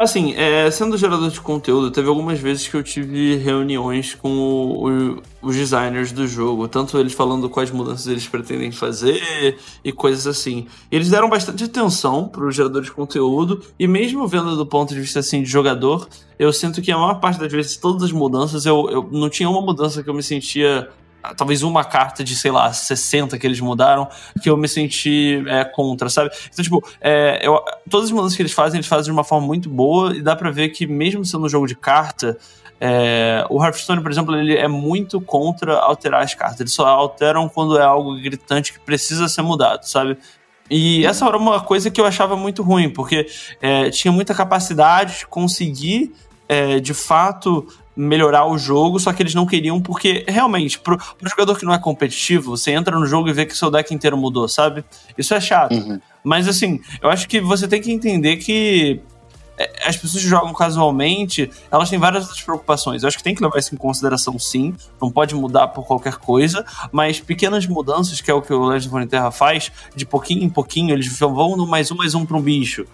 Assim, 0.00 0.32
é, 0.32 0.70
sendo 0.70 0.96
gerador 0.96 1.28
de 1.28 1.38
conteúdo, 1.42 1.90
teve 1.90 2.08
algumas 2.08 2.40
vezes 2.40 2.66
que 2.66 2.74
eu 2.74 2.82
tive 2.82 3.36
reuniões 3.36 4.14
com 4.14 4.30
o, 4.30 4.88
o, 4.88 5.22
os 5.42 5.54
designers 5.54 6.10
do 6.10 6.26
jogo, 6.26 6.66
tanto 6.66 6.96
eles 6.96 7.12
falando 7.12 7.50
quais 7.50 7.70
mudanças 7.70 8.06
eles 8.06 8.26
pretendem 8.26 8.72
fazer 8.72 9.58
e 9.84 9.92
coisas 9.92 10.26
assim. 10.26 10.66
E 10.90 10.96
eles 10.96 11.10
deram 11.10 11.28
bastante 11.28 11.64
atenção 11.64 12.26
para 12.26 12.42
o 12.42 12.50
gerador 12.50 12.80
de 12.80 12.90
conteúdo, 12.90 13.62
e 13.78 13.86
mesmo 13.86 14.26
vendo 14.26 14.56
do 14.56 14.64
ponto 14.64 14.94
de 14.94 15.00
vista 15.02 15.18
assim 15.18 15.42
de 15.42 15.50
jogador, 15.50 16.08
eu 16.38 16.50
sinto 16.50 16.80
que 16.80 16.90
a 16.90 16.96
maior 16.96 17.20
parte 17.20 17.38
das 17.38 17.52
vezes, 17.52 17.76
todas 17.76 18.04
as 18.04 18.12
mudanças, 18.12 18.64
eu, 18.64 18.88
eu 18.88 19.06
não 19.12 19.28
tinha 19.28 19.50
uma 19.50 19.60
mudança 19.60 20.02
que 20.02 20.08
eu 20.08 20.14
me 20.14 20.22
sentia 20.22 20.88
talvez 21.36 21.62
uma 21.62 21.84
carta 21.84 22.22
de, 22.24 22.34
sei 22.34 22.50
lá, 22.50 22.72
60 22.72 23.38
que 23.38 23.46
eles 23.46 23.60
mudaram, 23.60 24.08
que 24.42 24.48
eu 24.48 24.56
me 24.56 24.68
senti 24.68 25.42
é, 25.46 25.64
contra, 25.64 26.08
sabe? 26.08 26.30
Então, 26.52 26.62
tipo, 26.62 26.84
é, 27.00 27.40
eu, 27.42 27.62
todas 27.88 28.06
as 28.06 28.12
mudanças 28.12 28.36
que 28.36 28.42
eles 28.42 28.52
fazem, 28.52 28.78
eles 28.78 28.88
fazem 28.88 29.04
de 29.04 29.10
uma 29.10 29.24
forma 29.24 29.46
muito 29.46 29.68
boa 29.68 30.14
e 30.16 30.22
dá 30.22 30.34
pra 30.34 30.50
ver 30.50 30.70
que, 30.70 30.86
mesmo 30.86 31.24
sendo 31.24 31.44
um 31.44 31.48
jogo 31.48 31.66
de 31.66 31.74
carta, 31.74 32.36
é, 32.80 33.44
o 33.50 33.62
Hearthstone, 33.62 34.00
por 34.00 34.10
exemplo, 34.10 34.34
ele 34.34 34.56
é 34.56 34.66
muito 34.66 35.20
contra 35.20 35.78
alterar 35.78 36.22
as 36.22 36.34
cartas. 36.34 36.60
Eles 36.60 36.72
só 36.72 36.86
alteram 36.86 37.48
quando 37.48 37.78
é 37.78 37.82
algo 37.82 38.16
gritante 38.16 38.72
que 38.72 38.80
precisa 38.80 39.28
ser 39.28 39.42
mudado, 39.42 39.84
sabe? 39.84 40.16
E 40.70 41.04
essa 41.04 41.26
era 41.26 41.36
uma 41.36 41.60
coisa 41.60 41.90
que 41.90 42.00
eu 42.00 42.06
achava 42.06 42.36
muito 42.36 42.62
ruim, 42.62 42.88
porque 42.88 43.26
é, 43.60 43.90
tinha 43.90 44.12
muita 44.12 44.32
capacidade 44.32 45.18
de 45.18 45.26
conseguir, 45.26 46.14
é, 46.48 46.78
de 46.78 46.94
fato, 46.94 47.66
melhorar 47.96 48.46
o 48.46 48.56
jogo, 48.56 48.98
só 48.98 49.12
que 49.12 49.22
eles 49.22 49.34
não 49.34 49.46
queriam 49.46 49.80
porque, 49.80 50.24
realmente, 50.28 50.78
pro, 50.78 50.96
pro 50.96 51.28
jogador 51.28 51.58
que 51.58 51.64
não 51.64 51.74
é 51.74 51.78
competitivo, 51.78 52.56
você 52.56 52.70
entra 52.70 52.98
no 52.98 53.06
jogo 53.06 53.28
e 53.28 53.32
vê 53.32 53.44
que 53.44 53.56
seu 53.56 53.70
deck 53.70 53.92
inteiro 53.92 54.16
mudou, 54.16 54.48
sabe? 54.48 54.84
Isso 55.18 55.34
é 55.34 55.40
chato. 55.40 55.72
Uhum. 55.72 56.00
Mas, 56.22 56.48
assim, 56.48 56.80
eu 57.02 57.10
acho 57.10 57.28
que 57.28 57.40
você 57.40 57.66
tem 57.66 57.80
que 57.80 57.90
entender 57.90 58.36
que 58.36 59.00
é, 59.58 59.88
as 59.88 59.96
pessoas 59.96 60.22
que 60.22 60.28
jogam 60.28 60.52
casualmente, 60.54 61.50
elas 61.70 61.90
têm 61.90 61.98
várias 61.98 62.24
outras 62.24 62.40
preocupações. 62.40 63.02
Eu 63.02 63.08
acho 63.08 63.18
que 63.18 63.24
tem 63.24 63.34
que 63.34 63.42
levar 63.42 63.58
isso 63.58 63.74
em 63.74 63.78
consideração, 63.78 64.38
sim. 64.38 64.74
Não 65.00 65.10
pode 65.10 65.34
mudar 65.34 65.68
por 65.68 65.86
qualquer 65.86 66.16
coisa, 66.16 66.64
mas 66.90 67.20
pequenas 67.20 67.66
mudanças, 67.66 68.20
que 68.20 68.30
é 68.30 68.34
o 68.34 68.40
que 68.40 68.52
o 68.52 68.64
Legend 68.64 68.96
of 68.96 69.06
Terra 69.06 69.30
faz, 69.30 69.70
de 69.94 70.06
pouquinho 70.06 70.44
em 70.44 70.48
pouquinho, 70.48 70.94
eles 70.94 71.06
vão 71.18 71.56
no 71.56 71.66
mais 71.66 71.90
um, 71.90 71.96
mais 71.96 72.14
um 72.14 72.24
para 72.24 72.36
um 72.36 72.42
bicho 72.42 72.86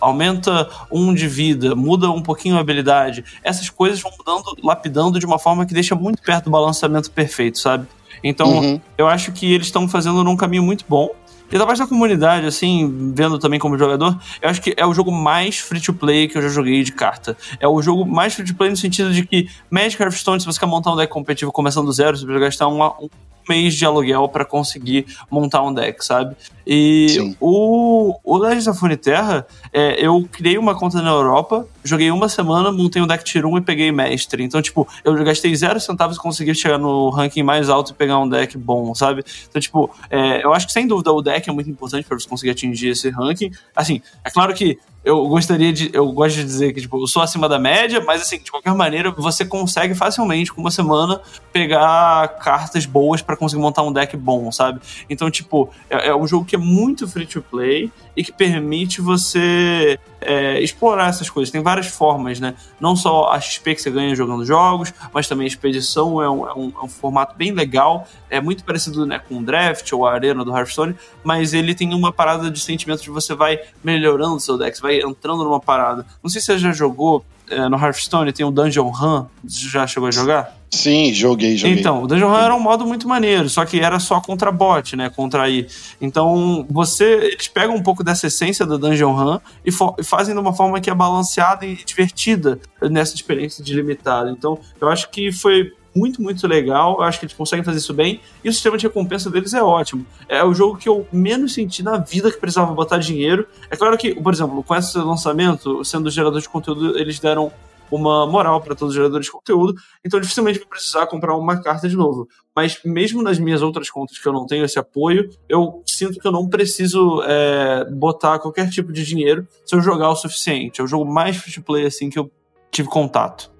aumenta 0.00 0.68
um 0.90 1.12
de 1.14 1.28
vida, 1.28 1.74
muda 1.74 2.10
um 2.10 2.22
pouquinho 2.22 2.56
a 2.56 2.60
habilidade. 2.60 3.24
Essas 3.42 3.68
coisas 3.70 4.00
vão 4.00 4.12
mudando, 4.18 4.56
lapidando 4.62 5.18
de 5.18 5.26
uma 5.26 5.38
forma 5.38 5.66
que 5.66 5.74
deixa 5.74 5.94
muito 5.94 6.22
perto 6.22 6.44
do 6.44 6.50
balanceamento 6.50 7.10
perfeito, 7.10 7.58
sabe? 7.58 7.86
Então, 8.22 8.48
uhum. 8.48 8.80
eu 8.96 9.08
acho 9.08 9.32
que 9.32 9.52
eles 9.52 9.66
estão 9.66 9.88
fazendo 9.88 10.22
num 10.22 10.36
caminho 10.36 10.62
muito 10.62 10.84
bom. 10.88 11.10
E 11.50 11.58
da 11.58 11.66
parte 11.66 11.80
da 11.80 11.86
comunidade, 11.86 12.46
assim, 12.46 13.12
vendo 13.14 13.38
também 13.38 13.60
como 13.60 13.76
jogador, 13.76 14.18
eu 14.40 14.48
acho 14.48 14.62
que 14.62 14.72
é 14.74 14.86
o 14.86 14.94
jogo 14.94 15.12
mais 15.12 15.58
free-to-play 15.58 16.26
que 16.26 16.38
eu 16.38 16.42
já 16.42 16.48
joguei 16.48 16.82
de 16.82 16.92
carta. 16.92 17.36
É 17.60 17.68
o 17.68 17.82
jogo 17.82 18.06
mais 18.06 18.32
free-to-play 18.32 18.70
no 18.70 18.76
sentido 18.76 19.12
de 19.12 19.26
que 19.26 19.50
Magic 19.70 20.02
Hearthstone, 20.02 20.40
se 20.40 20.46
você 20.46 20.58
quer 20.58 20.64
montar 20.64 20.92
um 20.92 20.96
deck 20.96 21.12
competitivo 21.12 21.52
começando 21.52 21.84
do 21.84 21.92
zero, 21.92 22.16
você 22.16 22.24
vai 22.24 22.40
gastar 22.40 22.68
uma, 22.68 22.94
um 22.98 23.08
mês 23.48 23.74
de 23.74 23.84
aluguel 23.84 24.28
para 24.28 24.44
conseguir 24.44 25.06
montar 25.30 25.62
um 25.62 25.72
deck, 25.72 26.04
sabe? 26.04 26.36
E 26.66 27.08
Sim. 27.08 27.36
o, 27.40 28.18
o 28.22 28.38
Legends 28.38 28.66
of 28.66 28.80
Runeterra, 28.80 29.46
é, 29.72 30.04
eu 30.04 30.26
criei 30.30 30.58
uma 30.58 30.74
conta 30.74 31.02
na 31.02 31.10
Europa, 31.10 31.66
joguei 31.84 32.10
uma 32.10 32.28
semana, 32.28 32.70
montei 32.70 33.00
um 33.02 33.06
deck 33.06 33.24
tier 33.24 33.44
1 33.44 33.58
e 33.58 33.60
peguei 33.60 33.92
mestre. 33.92 34.42
Então, 34.42 34.60
tipo, 34.60 34.86
eu 35.04 35.14
gastei 35.24 35.54
zero 35.54 35.80
centavos 35.80 36.16
e 36.16 36.20
consegui 36.20 36.54
chegar 36.54 36.78
no 36.78 37.10
ranking 37.10 37.42
mais 37.42 37.68
alto 37.68 37.92
e 37.92 37.94
pegar 37.94 38.18
um 38.18 38.28
deck 38.28 38.56
bom, 38.56 38.94
sabe? 38.94 39.24
Então, 39.48 39.60
tipo, 39.60 39.90
é, 40.10 40.44
eu 40.44 40.52
acho 40.52 40.66
que 40.66 40.72
sem 40.72 40.86
dúvida 40.86 41.12
o 41.12 41.22
deck 41.22 41.48
é 41.48 41.52
muito 41.52 41.70
importante 41.70 42.06
para 42.06 42.18
você 42.18 42.28
conseguir 42.28 42.50
atingir 42.50 42.88
esse 42.88 43.08
ranking. 43.10 43.50
Assim, 43.74 44.00
é 44.24 44.30
claro 44.30 44.54
que 44.54 44.78
eu 45.04 45.26
gostaria 45.26 45.72
de. 45.72 45.90
Eu 45.92 46.12
gosto 46.12 46.36
de 46.36 46.44
dizer 46.44 46.72
que, 46.72 46.80
tipo, 46.80 47.02
eu 47.02 47.06
sou 47.08 47.22
acima 47.22 47.48
da 47.48 47.58
média, 47.58 48.00
mas 48.00 48.22
assim, 48.22 48.38
de 48.38 48.50
qualquer 48.50 48.72
maneira, 48.72 49.10
você 49.10 49.44
consegue 49.44 49.94
facilmente, 49.94 50.52
com 50.52 50.60
uma 50.60 50.70
semana, 50.70 51.20
pegar 51.52 52.28
cartas 52.38 52.86
boas 52.86 53.20
para 53.20 53.36
conseguir 53.36 53.60
montar 53.60 53.82
um 53.82 53.92
deck 53.92 54.16
bom, 54.16 54.52
sabe? 54.52 54.80
Então, 55.10 55.30
tipo, 55.30 55.70
é, 55.90 56.08
é 56.08 56.16
um 56.16 56.26
jogo 56.26 56.44
que 56.44 56.54
é 56.54 56.58
muito 56.58 57.08
free 57.08 57.26
to 57.26 57.42
play 57.42 57.90
e 58.16 58.22
que 58.22 58.32
permite 58.32 59.00
você 59.00 59.98
é, 60.20 60.60
explorar 60.60 61.08
essas 61.08 61.30
coisas. 61.30 61.50
Tem 61.50 61.62
várias 61.62 61.86
formas, 61.86 62.38
né? 62.40 62.54
Não 62.80 62.94
só 62.94 63.30
a 63.30 63.40
XP 63.40 63.74
que 63.74 63.82
você 63.82 63.90
ganha 63.90 64.14
jogando 64.14 64.44
jogos, 64.44 64.92
mas 65.12 65.26
também 65.26 65.44
a 65.44 65.48
expedição 65.48 66.22
é 66.22 66.28
um, 66.28 66.48
é 66.48 66.54
um, 66.54 66.72
é 66.80 66.84
um 66.84 66.88
formato 66.88 67.36
bem 67.36 67.52
legal. 67.52 68.06
É 68.28 68.40
muito 68.40 68.64
parecido 68.64 69.06
né, 69.06 69.18
com 69.18 69.38
o 69.38 69.42
Draft 69.42 69.90
ou 69.92 70.06
a 70.06 70.12
Arena 70.12 70.44
do 70.44 70.56
Hearthstone, 70.56 70.94
mas 71.24 71.54
ele 71.54 71.74
tem 71.74 71.94
uma 71.94 72.12
parada 72.12 72.50
de 72.50 72.60
sentimento 72.60 73.02
de 73.02 73.10
você 73.10 73.34
vai 73.34 73.60
melhorando 73.82 74.38
seu 74.40 74.58
deck, 74.58 74.76
você 74.76 74.82
vai 74.82 75.00
entrando 75.00 75.44
numa 75.44 75.60
parada. 75.60 76.06
Não 76.22 76.30
sei 76.30 76.40
se 76.40 76.46
você 76.46 76.58
já 76.58 76.72
jogou 76.72 77.24
é, 77.52 77.68
no 77.68 77.76
Hearthstone, 77.76 78.32
tem 78.32 78.44
o 78.44 78.50
Dungeon 78.50 78.88
Run. 78.88 79.26
Você 79.44 79.68
já 79.68 79.86
chegou 79.86 80.08
a 80.08 80.10
jogar? 80.10 80.56
Sim, 80.70 81.12
joguei, 81.12 81.56
joguei. 81.56 81.78
Então, 81.78 82.02
o 82.02 82.06
Dungeon 82.06 82.30
Run 82.30 82.38
era 82.38 82.54
um 82.54 82.60
modo 82.60 82.86
muito 82.86 83.06
maneiro, 83.06 83.48
só 83.48 83.64
que 83.64 83.78
era 83.78 84.00
só 84.00 84.20
contra 84.20 84.50
bot, 84.50 84.96
né? 84.96 85.10
Contra 85.10 85.42
aí. 85.42 85.66
Então, 86.00 86.66
você. 86.70 87.04
Eles 87.32 87.46
pegam 87.48 87.76
um 87.76 87.82
pouco 87.82 88.02
dessa 88.02 88.26
essência 88.26 88.64
do 88.64 88.78
Dungeon 88.78 89.12
Run 89.12 89.38
e, 89.64 89.70
e 89.98 90.04
fazem 90.04 90.34
de 90.34 90.40
uma 90.40 90.54
forma 90.54 90.80
que 90.80 90.88
é 90.88 90.94
balanceada 90.94 91.66
e 91.66 91.76
divertida 91.84 92.58
nessa 92.80 93.14
experiência 93.14 93.62
de 93.62 93.74
limitado. 93.74 94.30
Então, 94.30 94.58
eu 94.80 94.88
acho 94.88 95.10
que 95.10 95.30
foi 95.30 95.72
muito, 95.94 96.22
muito 96.22 96.46
legal. 96.46 96.96
Eu 96.98 97.02
acho 97.02 97.18
que 97.18 97.26
eles 97.26 97.34
conseguem 97.34 97.64
fazer 97.64 97.78
isso 97.78 97.94
bem. 97.94 98.20
E 98.42 98.48
o 98.48 98.52
sistema 98.52 98.76
de 98.76 98.86
recompensa 98.86 99.30
deles 99.30 99.54
é 99.54 99.62
ótimo. 99.62 100.06
É 100.28 100.42
o 100.44 100.54
jogo 100.54 100.78
que 100.78 100.88
eu 100.88 101.06
menos 101.12 101.54
senti 101.54 101.82
na 101.82 101.98
vida 101.98 102.30
que 102.30 102.38
precisava 102.38 102.72
botar 102.72 102.98
dinheiro. 102.98 103.46
É 103.70 103.76
claro 103.76 103.96
que, 103.96 104.14
por 104.14 104.32
exemplo, 104.32 104.62
com 104.62 104.74
esse 104.74 104.96
lançamento, 104.98 105.84
sendo 105.84 106.10
gerador 106.10 106.40
de 106.40 106.48
conteúdo, 106.48 106.98
eles 106.98 107.18
deram 107.18 107.52
uma 107.96 108.26
moral 108.26 108.60
para 108.60 108.74
todos 108.74 108.94
os 108.94 108.96
geradores 108.96 109.26
de 109.26 109.32
conteúdo, 109.32 109.74
então 110.04 110.18
dificilmente 110.18 110.58
vou 110.58 110.68
precisar 110.68 111.06
comprar 111.06 111.36
uma 111.36 111.60
carta 111.60 111.88
de 111.88 111.96
novo. 111.96 112.26
Mas 112.56 112.80
mesmo 112.84 113.22
nas 113.22 113.38
minhas 113.38 113.60
outras 113.60 113.90
contas 113.90 114.18
que 114.18 114.26
eu 114.26 114.32
não 114.32 114.46
tenho 114.46 114.64
esse 114.64 114.78
apoio, 114.78 115.28
eu 115.48 115.82
sinto 115.86 116.18
que 116.18 116.26
eu 116.26 116.32
não 116.32 116.48
preciso 116.48 117.22
é, 117.22 117.84
botar 117.90 118.38
qualquer 118.38 118.70
tipo 118.70 118.92
de 118.92 119.04
dinheiro 119.04 119.46
se 119.64 119.74
eu 119.74 119.80
jogar 119.80 120.08
o 120.08 120.16
suficiente. 120.16 120.80
É 120.80 120.84
o 120.84 120.86
jogo 120.86 121.04
mais 121.04 121.36
free 121.36 121.52
to 121.52 121.62
play 121.62 121.84
assim 121.84 122.08
que 122.08 122.18
eu 122.18 122.30
tive 122.70 122.88
contato. 122.88 123.51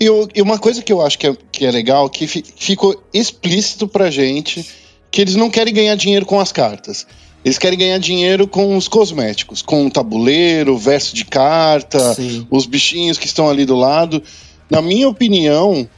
E, 0.00 0.06
e 0.34 0.42
uma 0.42 0.58
coisa 0.58 0.82
que 0.82 0.92
eu 0.92 1.00
acho 1.00 1.18
que 1.18 1.26
é, 1.26 1.36
que 1.50 1.66
é 1.66 1.70
legal, 1.70 2.08
que 2.08 2.26
fi, 2.26 2.44
ficou 2.56 3.02
explícito 3.12 3.88
pra 3.88 4.10
gente, 4.10 4.66
que 5.10 5.20
eles 5.20 5.34
não 5.34 5.50
querem 5.50 5.72
ganhar 5.72 5.94
dinheiro 5.94 6.26
com 6.26 6.38
as 6.38 6.52
cartas. 6.52 7.06
Eles 7.44 7.58
querem 7.58 7.78
ganhar 7.78 7.98
dinheiro 7.98 8.48
com 8.48 8.76
os 8.76 8.88
cosméticos, 8.88 9.62
com 9.62 9.86
o 9.86 9.90
tabuleiro, 9.90 10.76
verso 10.76 11.14
de 11.14 11.24
carta, 11.24 12.14
Sim. 12.14 12.46
os 12.50 12.66
bichinhos 12.66 13.18
que 13.18 13.26
estão 13.26 13.48
ali 13.48 13.64
do 13.64 13.76
lado. 13.76 14.22
Na 14.68 14.82
minha 14.82 15.08
opinião, 15.08 15.88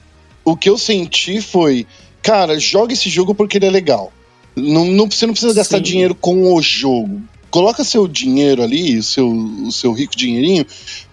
o 0.45 0.57
que 0.57 0.69
eu 0.69 0.77
senti 0.77 1.41
foi, 1.41 1.87
cara, 2.23 2.59
joga 2.59 2.93
esse 2.93 3.09
jogo 3.09 3.35
porque 3.35 3.57
ele 3.57 3.67
é 3.67 3.71
legal. 3.71 4.13
Não, 4.55 4.85
não 4.85 5.11
você 5.11 5.27
não 5.27 5.33
precisa 5.33 5.55
gastar 5.55 5.79
Sim. 5.79 5.85
dinheiro 5.85 6.15
com 6.15 6.55
o 6.55 6.61
jogo. 6.61 7.23
Coloca 7.51 7.83
seu 7.83 8.07
dinheiro 8.07 8.63
ali, 8.63 8.99
o 8.99 9.03
seu, 9.03 9.31
o 9.31 9.73
seu 9.73 9.93
rico 9.95 10.15
dinheirinho, 10.15 10.67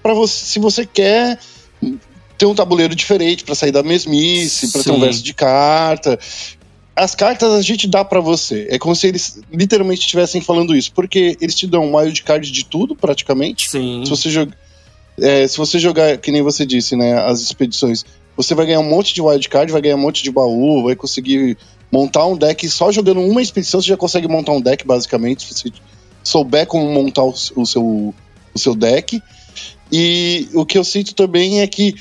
para 0.03 0.13
você, 0.13 0.45
se 0.45 0.59
você 0.59 0.85
quer 0.85 1.39
ter 2.37 2.45
um 2.45 2.55
tabuleiro 2.55 2.95
diferente 2.95 3.43
para 3.43 3.55
sair 3.55 3.71
da 3.71 3.83
mesmice, 3.83 4.71
para 4.71 4.83
ter 4.83 4.91
um 4.91 4.99
verso 4.99 5.23
de 5.23 5.33
carta 5.33 6.19
as 6.95 7.13
cartas 7.13 7.51
a 7.51 7.61
gente 7.61 7.87
dá 7.87 8.05
para 8.05 8.21
você. 8.21 8.67
É 8.69 8.79
como 8.79 8.95
se 8.95 9.07
eles 9.07 9.41
literalmente 9.51 10.01
estivessem 10.01 10.39
falando 10.39 10.75
isso, 10.75 10.93
porque 10.93 11.35
eles 11.41 11.53
te 11.53 11.67
dão 11.67 11.83
um 11.83 11.97
wildcard 11.97 12.49
de 12.49 12.63
tudo, 12.63 12.95
praticamente. 12.95 13.69
Sim. 13.69 14.03
Se 14.05 14.09
você, 14.09 14.29
joga, 14.29 14.57
é, 15.19 15.45
se 15.45 15.57
você 15.57 15.77
jogar, 15.77 16.17
que 16.17 16.31
nem 16.31 16.41
você 16.41 16.65
disse, 16.65 16.95
né, 16.95 17.13
as 17.19 17.41
expedições, 17.41 18.05
você 18.37 18.55
vai 18.55 18.65
ganhar 18.65 18.79
um 18.79 18.89
monte 18.89 19.13
de 19.13 19.21
wildcard, 19.21 19.71
vai 19.71 19.81
ganhar 19.81 19.97
um 19.97 20.01
monte 20.01 20.23
de 20.23 20.31
baú, 20.31 20.83
vai 20.83 20.95
conseguir 20.95 21.57
montar 21.91 22.25
um 22.25 22.37
deck. 22.37 22.67
Só 22.69 22.91
jogando 22.93 23.19
uma 23.19 23.41
expedição 23.41 23.81
você 23.81 23.89
já 23.89 23.97
consegue 23.97 24.27
montar 24.27 24.53
um 24.53 24.61
deck, 24.61 24.87
basicamente, 24.87 25.53
se 25.53 25.53
você 25.53 25.69
souber 26.23 26.65
como 26.65 26.89
montar 26.89 27.23
o, 27.23 27.33
o 27.57 27.65
seu, 27.65 28.13
o 28.53 28.59
seu 28.59 28.73
deck. 28.73 29.21
E 29.91 30.47
o 30.53 30.65
que 30.65 30.77
eu 30.77 30.83
sinto 30.83 31.13
também 31.13 31.59
é 31.59 31.67
que 31.67 31.93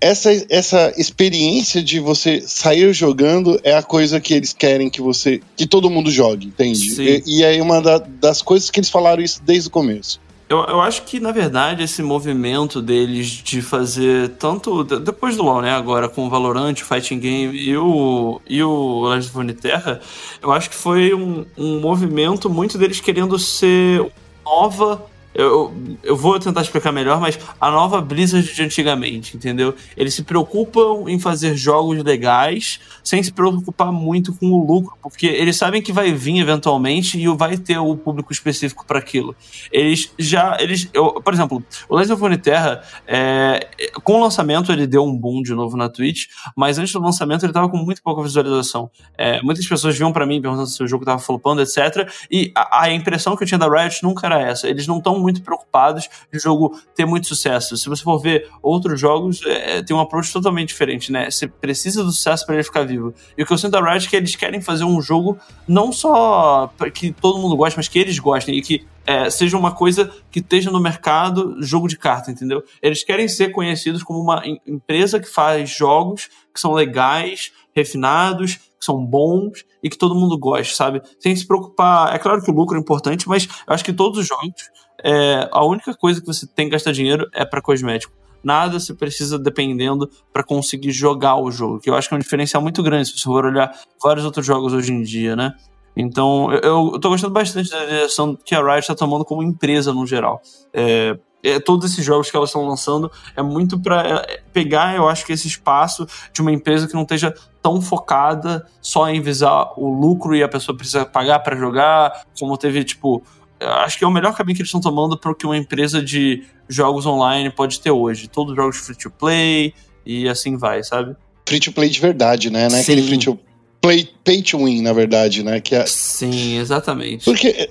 essa, 0.00 0.30
essa 0.48 0.92
experiência 0.96 1.82
de 1.82 1.98
você 2.00 2.40
sair 2.40 2.92
jogando 2.92 3.60
é 3.64 3.76
a 3.76 3.82
coisa 3.82 4.20
que 4.20 4.34
eles 4.34 4.52
querem 4.52 4.88
que 4.88 5.00
você. 5.00 5.40
que 5.56 5.66
todo 5.66 5.90
mundo 5.90 6.10
jogue, 6.10 6.46
entende? 6.46 7.00
E, 7.00 7.38
e 7.38 7.42
é 7.42 7.60
uma 7.60 7.80
da, 7.80 7.98
das 7.98 8.40
coisas 8.42 8.70
que 8.70 8.78
eles 8.78 8.90
falaram 8.90 9.22
isso 9.22 9.42
desde 9.44 9.68
o 9.68 9.72
começo. 9.72 10.20
Eu, 10.48 10.64
eu 10.64 10.80
acho 10.80 11.02
que, 11.02 11.20
na 11.20 11.30
verdade, 11.30 11.82
esse 11.82 12.02
movimento 12.02 12.80
deles 12.80 13.26
de 13.26 13.60
fazer 13.60 14.30
tanto. 14.38 14.82
Depois 14.82 15.36
do 15.36 15.42
LoL, 15.42 15.60
né? 15.60 15.72
Agora 15.72 16.08
com 16.08 16.26
o 16.26 16.30
Valorant, 16.30 16.72
o 16.72 16.84
Fighting 16.84 17.18
Game 17.18 17.54
e 17.54 17.76
o, 17.76 18.40
e 18.48 18.62
o 18.62 19.06
Legend 19.08 19.52
of 19.52 19.54
Terra, 19.60 20.00
eu 20.40 20.50
acho 20.50 20.70
que 20.70 20.76
foi 20.76 21.12
um, 21.12 21.44
um 21.56 21.80
movimento 21.80 22.48
muito 22.48 22.78
deles 22.78 22.98
querendo 22.98 23.38
ser 23.38 24.10
nova 24.42 25.04
eu, 25.38 25.72
eu 26.02 26.16
vou 26.16 26.36
tentar 26.40 26.62
explicar 26.62 26.90
melhor, 26.90 27.20
mas 27.20 27.38
a 27.60 27.70
nova 27.70 28.00
Blizzard 28.00 28.52
de 28.52 28.60
antigamente, 28.60 29.36
entendeu? 29.36 29.72
Eles 29.96 30.12
se 30.14 30.24
preocupam 30.24 31.04
em 31.06 31.18
fazer 31.20 31.56
jogos 31.56 32.02
legais 32.02 32.80
sem 33.04 33.22
se 33.22 33.32
preocupar 33.32 33.92
muito 33.92 34.34
com 34.34 34.50
o 34.50 34.66
lucro, 34.66 34.98
porque 35.00 35.26
eles 35.26 35.56
sabem 35.56 35.80
que 35.80 35.92
vai 35.92 36.12
vir 36.12 36.40
eventualmente 36.40 37.18
e 37.18 37.28
vai 37.28 37.56
ter 37.56 37.78
o 37.78 37.96
público 37.96 38.32
específico 38.32 38.84
para 38.84 38.98
aquilo. 38.98 39.34
Eles 39.70 40.12
já, 40.18 40.56
eles, 40.58 40.90
eu, 40.92 41.22
por 41.22 41.32
exemplo, 41.32 41.62
o 41.88 41.96
Legend 41.96 42.20
of 42.20 42.38
Terra, 42.38 42.82
é, 43.06 43.68
com 44.02 44.14
o 44.14 44.22
lançamento 44.22 44.72
ele 44.72 44.88
deu 44.88 45.04
um 45.04 45.16
boom 45.16 45.40
de 45.40 45.54
novo 45.54 45.76
na 45.76 45.88
Twitch, 45.88 46.26
mas 46.56 46.78
antes 46.78 46.92
do 46.92 47.00
lançamento 47.00 47.46
ele 47.46 47.52
tava 47.52 47.68
com 47.68 47.76
muito 47.76 48.02
pouca 48.02 48.22
visualização. 48.22 48.90
É, 49.16 49.40
muitas 49.40 49.64
pessoas 49.66 49.96
vinham 49.96 50.12
para 50.12 50.26
mim 50.26 50.42
perguntando 50.42 50.66
se 50.66 50.82
o 50.82 50.88
jogo 50.88 51.04
tava 51.04 51.20
flopando, 51.20 51.62
etc. 51.62 52.10
E 52.28 52.50
a, 52.56 52.82
a 52.82 52.92
impressão 52.92 53.36
que 53.36 53.44
eu 53.44 53.46
tinha 53.46 53.58
da 53.58 53.68
Riot 53.68 54.02
nunca 54.02 54.26
era 54.26 54.40
essa. 54.40 54.68
Eles 54.68 54.86
não 54.86 54.98
estão 54.98 55.27
muito 55.28 55.42
preocupados 55.42 56.08
de 56.32 56.38
o 56.38 56.40
jogo 56.40 56.80
ter 56.94 57.04
muito 57.04 57.26
sucesso. 57.26 57.76
Se 57.76 57.88
você 57.88 58.02
for 58.02 58.18
ver 58.18 58.48
outros 58.62 58.98
jogos, 58.98 59.40
é, 59.44 59.82
tem 59.82 59.94
um 59.94 60.00
approach 60.00 60.32
totalmente 60.32 60.68
diferente, 60.68 61.12
né? 61.12 61.30
Você 61.30 61.46
precisa 61.46 62.02
do 62.02 62.10
sucesso 62.10 62.46
para 62.46 62.54
ele 62.54 62.64
ficar 62.64 62.84
vivo. 62.84 63.14
E 63.36 63.42
o 63.42 63.46
que 63.46 63.52
eu 63.52 63.58
sinto 63.58 63.72
da 63.72 63.80
Riot 63.80 64.06
é 64.06 64.10
que 64.10 64.16
eles 64.16 64.34
querem 64.34 64.60
fazer 64.60 64.84
um 64.84 65.00
jogo 65.00 65.38
não 65.66 65.92
só 65.92 66.72
que 66.94 67.12
todo 67.12 67.38
mundo 67.38 67.56
goste, 67.56 67.76
mas 67.76 67.88
que 67.88 67.98
eles 67.98 68.18
gostem 68.18 68.56
e 68.56 68.62
que 68.62 68.86
é, 69.06 69.30
seja 69.30 69.56
uma 69.56 69.72
coisa 69.72 70.12
que 70.30 70.40
esteja 70.40 70.70
no 70.70 70.80
mercado 70.80 71.56
jogo 71.62 71.88
de 71.88 71.96
carta, 71.96 72.30
entendeu? 72.30 72.62
Eles 72.82 73.02
querem 73.02 73.26
ser 73.26 73.50
conhecidos 73.52 74.02
como 74.02 74.20
uma 74.20 74.42
empresa 74.66 75.18
que 75.18 75.28
faz 75.28 75.70
jogos 75.70 76.28
que 76.52 76.60
são 76.60 76.72
legais, 76.72 77.52
refinados, 77.74 78.56
que 78.56 78.84
são 78.84 79.04
bons 79.04 79.64
e 79.82 79.88
que 79.88 79.96
todo 79.96 80.14
mundo 80.14 80.36
gosta, 80.38 80.74
sabe? 80.74 81.00
Sem 81.18 81.34
se 81.34 81.46
preocupar. 81.46 82.14
É 82.14 82.18
claro 82.18 82.42
que 82.42 82.50
o 82.50 82.54
lucro 82.54 82.76
é 82.76 82.80
importante, 82.80 83.28
mas 83.28 83.48
eu 83.66 83.74
acho 83.74 83.84
que 83.84 83.92
todos 83.92 84.18
os 84.18 84.26
jogos 84.26 84.70
é, 85.02 85.48
a 85.52 85.64
única 85.64 85.94
coisa 85.94 86.20
que 86.20 86.26
você 86.26 86.46
tem 86.46 86.66
que 86.66 86.72
gastar 86.72 86.92
dinheiro 86.92 87.28
é 87.32 87.44
para 87.44 87.60
cosmético. 87.60 88.12
Nada 88.42 88.78
você 88.78 88.94
precisa 88.94 89.38
dependendo 89.38 90.08
para 90.32 90.44
conseguir 90.44 90.92
jogar 90.92 91.36
o 91.36 91.50
jogo, 91.50 91.80
que 91.80 91.90
eu 91.90 91.94
acho 91.94 92.08
que 92.08 92.14
é 92.14 92.16
um 92.16 92.20
diferencial 92.20 92.62
muito 92.62 92.82
grande 92.82 93.08
se 93.08 93.18
você 93.18 93.24
for 93.24 93.44
olhar 93.44 93.72
vários 94.02 94.24
outros 94.24 94.46
jogos 94.46 94.72
hoje 94.72 94.92
em 94.92 95.02
dia, 95.02 95.34
né? 95.34 95.54
Então, 95.96 96.52
eu, 96.52 96.92
eu 96.92 97.00
tô 97.00 97.08
gostando 97.08 97.32
bastante 97.32 97.70
da 97.70 97.84
direção 97.84 98.38
que 98.44 98.54
a 98.54 98.60
Riot 98.62 98.78
está 98.78 98.94
tomando 98.94 99.24
como 99.24 99.42
empresa 99.42 99.92
no 99.92 100.06
geral. 100.06 100.40
É, 100.72 101.18
é, 101.42 101.58
todos 101.58 101.90
esses 101.90 102.04
jogos 102.04 102.30
que 102.30 102.36
elas 102.36 102.50
estão 102.50 102.66
lançando 102.66 103.10
é 103.36 103.42
muito 103.42 103.78
para 103.80 104.24
é, 104.28 104.40
pegar, 104.52 104.96
eu 104.96 105.08
acho 105.08 105.24
que 105.26 105.32
esse 105.32 105.46
espaço 105.46 106.06
de 106.32 106.40
uma 106.40 106.52
empresa 106.52 106.86
que 106.86 106.94
não 106.94 107.02
esteja 107.02 107.34
tão 107.62 107.80
focada 107.80 108.66
só 108.80 109.08
em 109.08 109.20
visar 109.20 109.72
o 109.76 109.88
lucro 109.88 110.34
e 110.34 110.42
a 110.42 110.48
pessoa 110.48 110.76
precisa 110.76 111.04
pagar 111.04 111.40
para 111.40 111.56
jogar, 111.56 112.26
como 112.38 112.56
teve 112.56 112.84
tipo 112.84 113.22
acho 113.60 113.98
que 113.98 114.04
é 114.04 114.06
o 114.06 114.10
melhor 114.10 114.34
caminho 114.34 114.56
que 114.56 114.62
eles 114.62 114.68
estão 114.68 114.80
tomando 114.80 115.16
para 115.18 115.30
o 115.30 115.34
que 115.34 115.46
uma 115.46 115.56
empresa 115.56 116.02
de 116.02 116.44
jogos 116.68 117.06
online 117.06 117.50
pode 117.50 117.80
ter 117.80 117.90
hoje. 117.90 118.28
Todos 118.28 118.52
os 118.52 118.56
jogos 118.56 118.76
free 118.76 118.96
to 118.96 119.10
play 119.10 119.74
e 120.04 120.28
assim 120.28 120.56
vai, 120.56 120.82
sabe? 120.82 121.16
Free 121.46 121.60
to 121.60 121.72
play 121.72 121.88
de 121.88 122.00
verdade, 122.00 122.50
né? 122.50 122.68
Não 122.68 122.76
é 122.76 122.80
aquele 122.80 123.02
free 123.02 123.18
to 123.18 123.38
play 123.80 124.08
pay 124.24 124.42
to 124.42 124.58
win, 124.58 124.82
na 124.82 124.92
verdade, 124.92 125.42
né? 125.42 125.60
Que 125.60 125.74
é... 125.74 125.86
Sim, 125.86 126.58
exatamente. 126.58 127.24
Porque 127.24 127.48
eh, 127.48 127.70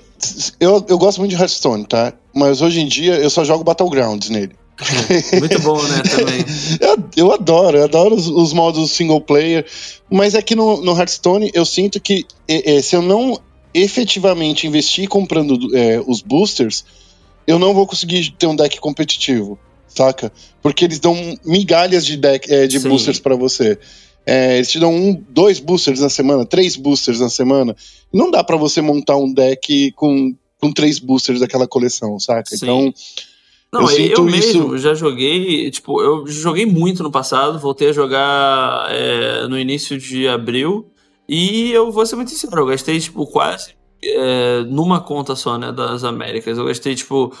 eu, 0.60 0.84
eu 0.88 0.98
gosto 0.98 1.18
muito 1.18 1.30
de 1.30 1.40
Hearthstone, 1.40 1.86
tá? 1.86 2.12
Mas 2.34 2.60
hoje 2.60 2.80
em 2.80 2.86
dia 2.86 3.14
eu 3.16 3.30
só 3.30 3.44
jogo 3.44 3.64
Battlegrounds 3.64 4.28
nele. 4.30 4.52
Muito 5.40 5.60
bom, 5.60 5.82
né, 5.82 6.02
também. 6.08 6.44
eu, 6.80 7.26
eu 7.26 7.32
adoro, 7.32 7.76
eu 7.76 7.84
adoro 7.84 8.14
os, 8.14 8.28
os, 8.28 8.52
modos 8.52 8.92
single 8.92 9.20
player, 9.20 9.66
mas 10.08 10.36
aqui 10.36 10.54
no, 10.54 10.80
no 10.80 10.96
Hearthstone 10.96 11.50
eu 11.52 11.64
sinto 11.64 12.00
que 12.00 12.24
é, 12.46 12.80
se 12.80 12.94
eu 12.94 13.02
não 13.02 13.40
efetivamente 13.72 14.66
investir 14.66 15.08
comprando 15.08 15.74
é, 15.76 16.02
os 16.06 16.20
boosters, 16.22 16.84
eu 17.46 17.58
não 17.58 17.72
vou 17.72 17.86
conseguir 17.86 18.30
ter 18.38 18.46
um 18.46 18.56
deck 18.56 18.78
competitivo, 18.80 19.58
saca? 19.86 20.32
Porque 20.62 20.84
eles 20.84 20.98
dão 20.98 21.16
migalhas 21.44 22.04
de 22.04 22.16
deck 22.16 22.52
é, 22.52 22.66
de 22.66 22.80
Sim. 22.80 22.88
boosters 22.88 23.18
para 23.18 23.36
você. 23.36 23.78
É, 24.26 24.56
eles 24.56 24.70
te 24.70 24.78
dão 24.78 24.94
um, 24.94 25.24
dois 25.30 25.58
boosters 25.58 26.00
na 26.00 26.10
semana, 26.10 26.44
três 26.44 26.76
boosters 26.76 27.20
na 27.20 27.30
semana. 27.30 27.74
Não 28.12 28.30
dá 28.30 28.44
para 28.44 28.56
você 28.56 28.82
montar 28.82 29.16
um 29.16 29.32
deck 29.32 29.92
com, 29.92 30.34
com 30.60 30.70
três 30.70 30.98
boosters 30.98 31.40
daquela 31.40 31.66
coleção, 31.66 32.18
saca? 32.20 32.50
Sim. 32.50 32.56
Então. 32.56 32.94
Não, 33.72 33.90
eu, 33.90 34.06
eu 34.06 34.24
mesmo 34.24 34.74
isso... 34.74 34.78
já 34.78 34.94
joguei, 34.94 35.70
tipo, 35.70 36.02
eu 36.02 36.26
joguei 36.26 36.64
muito 36.64 37.02
no 37.02 37.10
passado, 37.10 37.58
voltei 37.58 37.90
a 37.90 37.92
jogar 37.92 38.88
é, 38.90 39.46
no 39.46 39.58
início 39.58 39.98
de 39.98 40.26
abril. 40.26 40.86
E 41.28 41.70
eu 41.72 41.92
vou 41.92 42.06
ser 42.06 42.16
muito 42.16 42.30
sincero, 42.30 42.62
eu 42.62 42.66
gastei, 42.66 42.98
tipo, 42.98 43.26
quase 43.26 43.78
é, 44.02 44.62
numa 44.64 45.00
conta 45.00 45.34
só, 45.34 45.58
né, 45.58 45.72
das 45.72 46.04
Américas. 46.04 46.56
Eu 46.56 46.64
gastei, 46.66 46.94
tipo, 46.94 47.34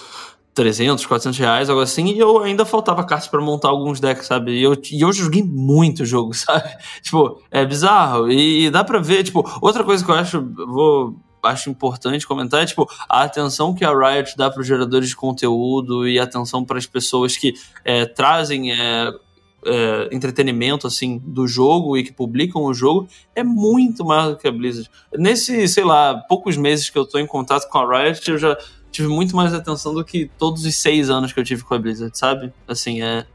300, 0.54 1.06
400 1.06 1.38
reais, 1.38 1.70
algo 1.70 1.82
assim, 1.82 2.06
e 2.06 2.18
eu 2.18 2.42
ainda 2.42 2.64
faltava 2.64 3.04
cartas 3.04 3.28
para 3.28 3.40
montar 3.40 3.68
alguns 3.68 4.00
decks, 4.00 4.26
sabe? 4.26 4.52
E 4.52 4.62
eu, 4.62 4.74
e 4.90 5.00
eu 5.00 5.12
joguei 5.12 5.42
muito 5.42 6.04
jogo, 6.04 6.34
sabe? 6.34 6.68
tipo, 7.02 7.40
é 7.50 7.64
bizarro. 7.64 8.30
E, 8.30 8.66
e, 8.66 8.70
dá 8.70 8.82
pra 8.82 8.98
ver, 8.98 9.22
tipo, 9.24 9.48
outra 9.60 9.84
coisa 9.84 10.04
que 10.04 10.10
eu 10.10 10.14
acho, 10.14 10.42
vou, 10.66 11.16
acho 11.44 11.70
importante 11.70 12.26
comentar 12.26 12.62
é, 12.62 12.66
tipo, 12.66 12.88
a 13.08 13.22
atenção 13.22 13.74
que 13.74 13.84
a 13.84 13.90
Riot 13.90 14.36
dá 14.36 14.50
para 14.50 14.60
os 14.60 14.66
geradores 14.66 15.10
de 15.10 15.16
conteúdo 15.16 16.08
e 16.08 16.18
atenção 16.18 16.64
para 16.64 16.78
as 16.78 16.86
pessoas 16.86 17.36
que 17.36 17.54
é, 17.84 18.04
trazem. 18.04 18.72
É, 18.72 19.12
é, 19.64 20.08
entretenimento 20.12 20.86
assim 20.86 21.18
do 21.24 21.46
jogo 21.46 21.96
e 21.96 22.04
que 22.04 22.12
publicam 22.12 22.62
o 22.62 22.72
jogo 22.72 23.08
é 23.34 23.42
muito 23.42 24.04
mais 24.04 24.30
do 24.30 24.36
que 24.36 24.46
a 24.46 24.52
Blizzard. 24.52 24.90
Nesse, 25.16 25.66
sei 25.68 25.84
lá, 25.84 26.14
poucos 26.28 26.56
meses 26.56 26.90
que 26.90 26.98
eu 26.98 27.04
tô 27.04 27.18
em 27.18 27.26
contato 27.26 27.68
com 27.68 27.78
a 27.78 28.02
Riot, 28.02 28.30
eu 28.30 28.38
já 28.38 28.56
tive 28.90 29.08
muito 29.08 29.36
mais 29.36 29.52
atenção 29.52 29.94
do 29.94 30.04
que 30.04 30.30
todos 30.38 30.64
os 30.64 30.76
seis 30.76 31.10
anos 31.10 31.32
que 31.32 31.40
eu 31.40 31.44
tive 31.44 31.62
com 31.64 31.74
a 31.74 31.78
Blizzard, 31.78 32.16
sabe? 32.16 32.52
Assim, 32.66 33.02
é, 33.02 33.26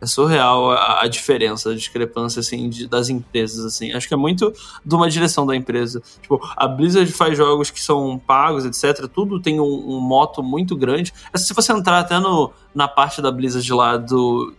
é 0.00 0.06
surreal 0.06 0.70
a, 0.70 1.02
a 1.02 1.08
diferença, 1.08 1.70
a 1.70 1.74
discrepância, 1.74 2.40
assim, 2.40 2.68
de, 2.68 2.86
das 2.86 3.08
empresas, 3.08 3.64
assim. 3.64 3.92
Acho 3.92 4.08
que 4.08 4.14
é 4.14 4.16
muito 4.16 4.52
de 4.84 4.94
uma 4.94 5.08
direção 5.08 5.46
da 5.46 5.54
empresa. 5.54 6.02
Tipo, 6.20 6.40
a 6.56 6.66
Blizzard 6.66 7.10
faz 7.12 7.36
jogos 7.36 7.70
que 7.70 7.80
são 7.80 8.18
pagos, 8.18 8.64
etc. 8.64 9.08
Tudo 9.08 9.40
tem 9.40 9.60
um, 9.60 9.64
um 9.64 10.00
moto 10.00 10.42
muito 10.42 10.76
grande. 10.76 11.12
Se 11.34 11.52
você 11.54 11.72
entrar 11.72 11.98
até 11.98 12.18
no, 12.18 12.52
na 12.74 12.88
parte 12.88 13.20
da 13.22 13.30
Blizzard 13.30 13.72
lá 13.72 13.96
do, 13.96 14.54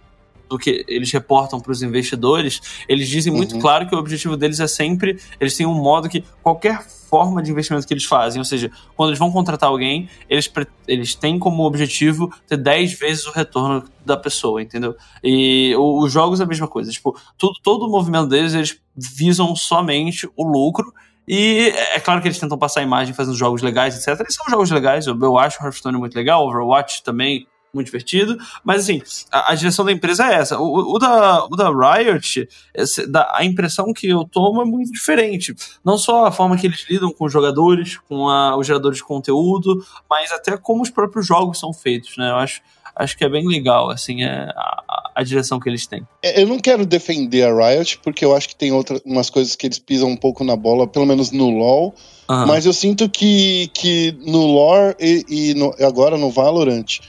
do 0.50 0.58
que 0.58 0.84
eles 0.88 1.12
reportam 1.12 1.60
para 1.60 1.72
os 1.72 1.84
investidores, 1.84 2.60
eles 2.88 3.08
dizem 3.08 3.32
muito 3.32 3.56
uhum. 3.56 3.62
claro 3.62 3.88
que 3.88 3.96
o 3.96 4.00
objetivo 4.00 4.36
deles 4.36 4.60
é 4.60 4.68
sempre. 4.68 5.20
Eles 5.40 5.56
têm 5.56 5.66
um 5.66 5.76
modo 5.76 6.10
que 6.10 6.24
qualquer 6.42 6.84
forma 7.10 7.42
de 7.42 7.52
investimento 7.52 7.88
que 7.88 7.94
eles 7.94 8.06
fazem, 8.06 8.40
ou 8.40 8.46
seja, 8.46 8.72
quando 8.96 9.10
eles 9.10 9.20
vão 9.20 9.32
contratar 9.32 9.70
alguém, 9.70 10.08
eles, 10.30 10.52
eles 10.88 11.16
têm 11.16 11.40
como 11.40 11.64
objetivo 11.64 12.32
ter 12.48 12.58
10 12.58 13.00
vezes 13.00 13.26
o 13.26 13.32
retorno 13.32 13.84
da 14.06 14.16
pessoa, 14.16 14.62
entendeu? 14.62 14.96
E 15.24 15.76
os 15.76 16.12
jogos 16.12 16.40
é 16.40 16.44
a 16.44 16.48
mesma 16.48 16.68
coisa. 16.68 16.92
Tipo, 16.92 17.20
tudo, 17.38 17.54
todo 17.64 17.88
o 17.88 17.90
movimento 17.90 18.28
deles, 18.28 18.54
eles 18.54 18.80
visam 18.96 19.56
somente 19.56 20.30
o 20.36 20.44
lucro. 20.44 20.94
E 21.28 21.72
é 21.94 22.00
claro 22.00 22.22
que 22.22 22.28
eles 22.28 22.40
tentam 22.40 22.58
passar 22.58 22.80
a 22.80 22.84
imagem 22.84 23.14
fazendo 23.14 23.38
jogos 23.38 23.62
legais, 23.62 23.96
etc. 23.96 24.26
E 24.28 24.34
são 24.34 24.46
jogos 24.50 24.72
legais, 24.72 25.06
eu, 25.06 25.18
eu 25.20 25.38
acho 25.38 25.64
Hearthstone 25.64 25.98
muito 25.98 26.16
legal, 26.16 26.48
Overwatch 26.48 27.04
também 27.04 27.48
muito 27.74 27.88
divertido. 27.88 28.38
Mas 28.64 28.84
assim, 28.84 29.02
a, 29.32 29.52
a, 29.52 29.56
direção 29.56 29.86
da 29.86 29.92
empresa 29.92 30.26
é 30.26 30.36
essa. 30.36 30.60
O, 30.60 30.96
o, 30.96 31.00
da, 31.00 31.46
o 31.46 31.56
da 31.56 31.70
Riot, 31.70 32.48
esse, 32.74 33.08
da, 33.08 33.32
a 33.36 33.46
impressão 33.46 33.94
que 33.94 34.08
eu 34.08 34.24
tomo 34.26 34.62
é 34.62 34.66
muito 34.66 34.92
diferente. 34.92 35.56
Não 35.84 35.98
só 35.98 36.26
a 36.26 36.32
forma 36.32 36.58
que 36.58 36.68
eles 36.68 36.86
lidam 36.90 37.12
com 37.12 37.26
os 37.26 37.34
jogadores, 37.34 37.98
com 37.98 38.28
a, 38.30 38.58
os 38.58 38.66
geradores 38.66 38.98
de 38.98 39.04
conteúdo, 39.04 39.84
mas 40.10 40.32
até 40.32 40.58
como 40.58 40.82
os 40.82 40.90
próprios 40.90 41.26
jogos 41.26 41.60
são 41.60 41.74
feitos, 41.74 42.18
né? 42.18 42.30
Eu 42.32 42.38
acho, 42.38 42.62
acho 42.96 43.18
que 43.18 43.24
é 43.24 43.30
bem 43.30 43.48
legal, 43.48 43.90
assim, 43.90 44.24
é 44.24 44.50
a, 44.56 45.12
a 45.16 45.24
direção 45.24 45.60
que 45.60 45.70
eles 45.70 45.86
têm. 45.86 46.06
É, 46.24 46.42
eu 46.42 46.48
não 46.48 46.60
quero 46.60 46.86
defender 46.86 47.44
a 47.44 47.54
Riot, 47.54 48.00
porque 48.04 48.26
eu 48.26 48.36
acho 48.36 48.50
que 48.50 48.56
tem 48.56 48.72
outras 48.72 49.02
umas 49.06 49.30
coisas 49.30 49.56
que 49.56 49.68
eles 49.68 49.80
pisam 49.80 50.10
um 50.10 50.18
pouco 50.18 50.44
na 50.44 50.56
bola, 50.56 50.88
pelo 50.88 51.06
menos 51.06 51.32
no 51.32 51.50
LoL. 51.50 51.94
Uhum. 52.30 52.46
Mas 52.46 52.66
eu 52.66 52.74
sinto 52.74 53.10
que, 53.10 53.72
que 53.74 54.16
no 54.26 54.46
lore 54.46 54.96
e, 55.00 55.26
e 55.28 55.54
no, 55.56 55.74
agora 55.84 56.16
no 56.16 56.30
Valorant 56.30 57.00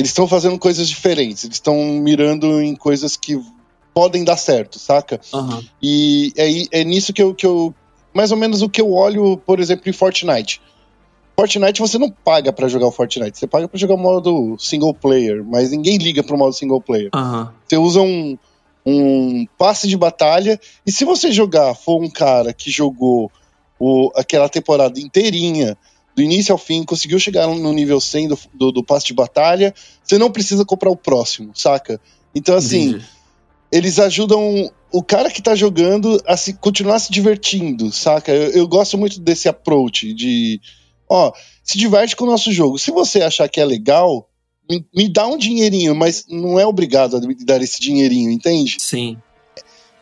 eles 0.00 0.10
estão 0.10 0.26
fazendo 0.26 0.58
coisas 0.58 0.88
diferentes, 0.88 1.44
eles 1.44 1.56
estão 1.56 1.76
mirando 1.76 2.60
em 2.62 2.74
coisas 2.74 3.18
que 3.18 3.38
podem 3.92 4.24
dar 4.24 4.38
certo, 4.38 4.78
saca? 4.78 5.20
Uhum. 5.30 5.62
E 5.82 6.32
é, 6.36 6.80
é 6.80 6.84
nisso 6.84 7.12
que 7.12 7.22
eu, 7.22 7.34
que 7.34 7.44
eu. 7.44 7.74
Mais 8.14 8.32
ou 8.32 8.38
menos 8.38 8.62
o 8.62 8.68
que 8.68 8.80
eu 8.80 8.92
olho, 8.92 9.36
por 9.36 9.60
exemplo, 9.60 9.90
em 9.90 9.92
Fortnite. 9.92 10.62
Fortnite 11.36 11.80
você 11.80 11.98
não 11.98 12.10
paga 12.10 12.50
para 12.50 12.66
jogar 12.66 12.86
o 12.86 12.90
Fortnite, 12.90 13.38
você 13.38 13.46
paga 13.46 13.68
para 13.68 13.78
jogar 13.78 13.94
o 13.94 13.98
modo 13.98 14.56
single 14.58 14.94
player, 14.94 15.44
mas 15.44 15.70
ninguém 15.70 15.98
liga 15.98 16.22
pro 16.22 16.38
modo 16.38 16.54
single 16.54 16.80
player. 16.80 17.10
Uhum. 17.14 17.48
Você 17.68 17.76
usa 17.76 18.00
um, 18.00 18.38
um 18.86 19.46
passe 19.58 19.86
de 19.86 19.98
batalha, 19.98 20.58
e 20.86 20.90
se 20.90 21.04
você 21.04 21.30
jogar, 21.30 21.74
for 21.74 22.02
um 22.02 22.08
cara 22.08 22.54
que 22.54 22.70
jogou 22.70 23.30
o, 23.78 24.10
aquela 24.16 24.48
temporada 24.48 24.98
inteirinha, 24.98 25.76
do 26.14 26.22
início 26.22 26.52
ao 26.52 26.58
fim, 26.58 26.84
conseguiu 26.84 27.18
chegar 27.18 27.46
no 27.46 27.72
nível 27.72 28.00
100 28.00 28.28
do, 28.28 28.38
do, 28.54 28.72
do 28.72 28.84
passe 28.84 29.06
de 29.06 29.14
batalha, 29.14 29.74
você 30.02 30.18
não 30.18 30.30
precisa 30.30 30.64
comprar 30.64 30.90
o 30.90 30.96
próximo, 30.96 31.52
saca? 31.54 32.00
Então, 32.34 32.56
assim, 32.56 32.90
Entendi. 32.90 33.04
eles 33.72 33.98
ajudam 33.98 34.70
o 34.92 35.02
cara 35.02 35.30
que 35.30 35.42
tá 35.42 35.54
jogando 35.54 36.20
a 36.26 36.36
se, 36.36 36.54
continuar 36.54 36.98
se 36.98 37.12
divertindo, 37.12 37.92
saca? 37.92 38.32
Eu, 38.32 38.50
eu 38.50 38.68
gosto 38.68 38.98
muito 38.98 39.20
desse 39.20 39.48
approach 39.48 40.12
de, 40.12 40.60
ó, 41.08 41.32
se 41.62 41.78
diverte 41.78 42.16
com 42.16 42.24
o 42.24 42.30
nosso 42.30 42.52
jogo. 42.52 42.78
Se 42.78 42.90
você 42.90 43.22
achar 43.22 43.48
que 43.48 43.60
é 43.60 43.64
legal, 43.64 44.28
me, 44.68 44.84
me 44.94 45.08
dá 45.08 45.26
um 45.26 45.38
dinheirinho, 45.38 45.94
mas 45.94 46.26
não 46.28 46.58
é 46.58 46.66
obrigado 46.66 47.16
a 47.16 47.20
me 47.20 47.34
dar 47.34 47.62
esse 47.62 47.80
dinheirinho, 47.80 48.30
entende? 48.30 48.76
Sim. 48.78 49.16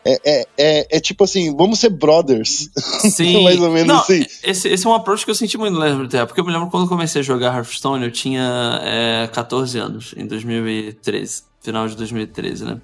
É, 0.05 0.19
é, 0.23 0.47
é, 0.57 0.97
é, 0.97 0.99
tipo 0.99 1.23
assim, 1.23 1.55
vamos 1.55 1.79
ser 1.79 1.89
brothers. 1.89 2.69
Sim. 3.11 3.43
Mais 3.43 3.59
ou 3.59 3.69
menos 3.69 3.87
Não, 3.87 3.99
assim. 3.99 4.25
Esse, 4.43 4.69
esse 4.69 4.85
é 4.85 4.89
um 4.89 4.93
approach 4.93 5.25
que 5.25 5.31
eu 5.31 5.35
senti 5.35 5.57
muito 5.57 5.77
lembro 5.77 6.05
até, 6.05 6.25
porque 6.25 6.39
eu 6.39 6.45
me 6.45 6.51
lembro 6.51 6.69
quando 6.69 6.83
eu 6.83 6.89
comecei 6.89 7.21
a 7.21 7.23
jogar 7.23 7.55
Hearthstone, 7.55 8.03
eu 8.03 8.11
tinha 8.11 8.79
é, 8.83 9.29
14 9.31 9.77
anos, 9.77 10.13
em 10.17 10.25
2013, 10.25 11.43
final 11.61 11.87
de 11.87 11.95
2013, 11.97 12.65
né? 12.65 12.81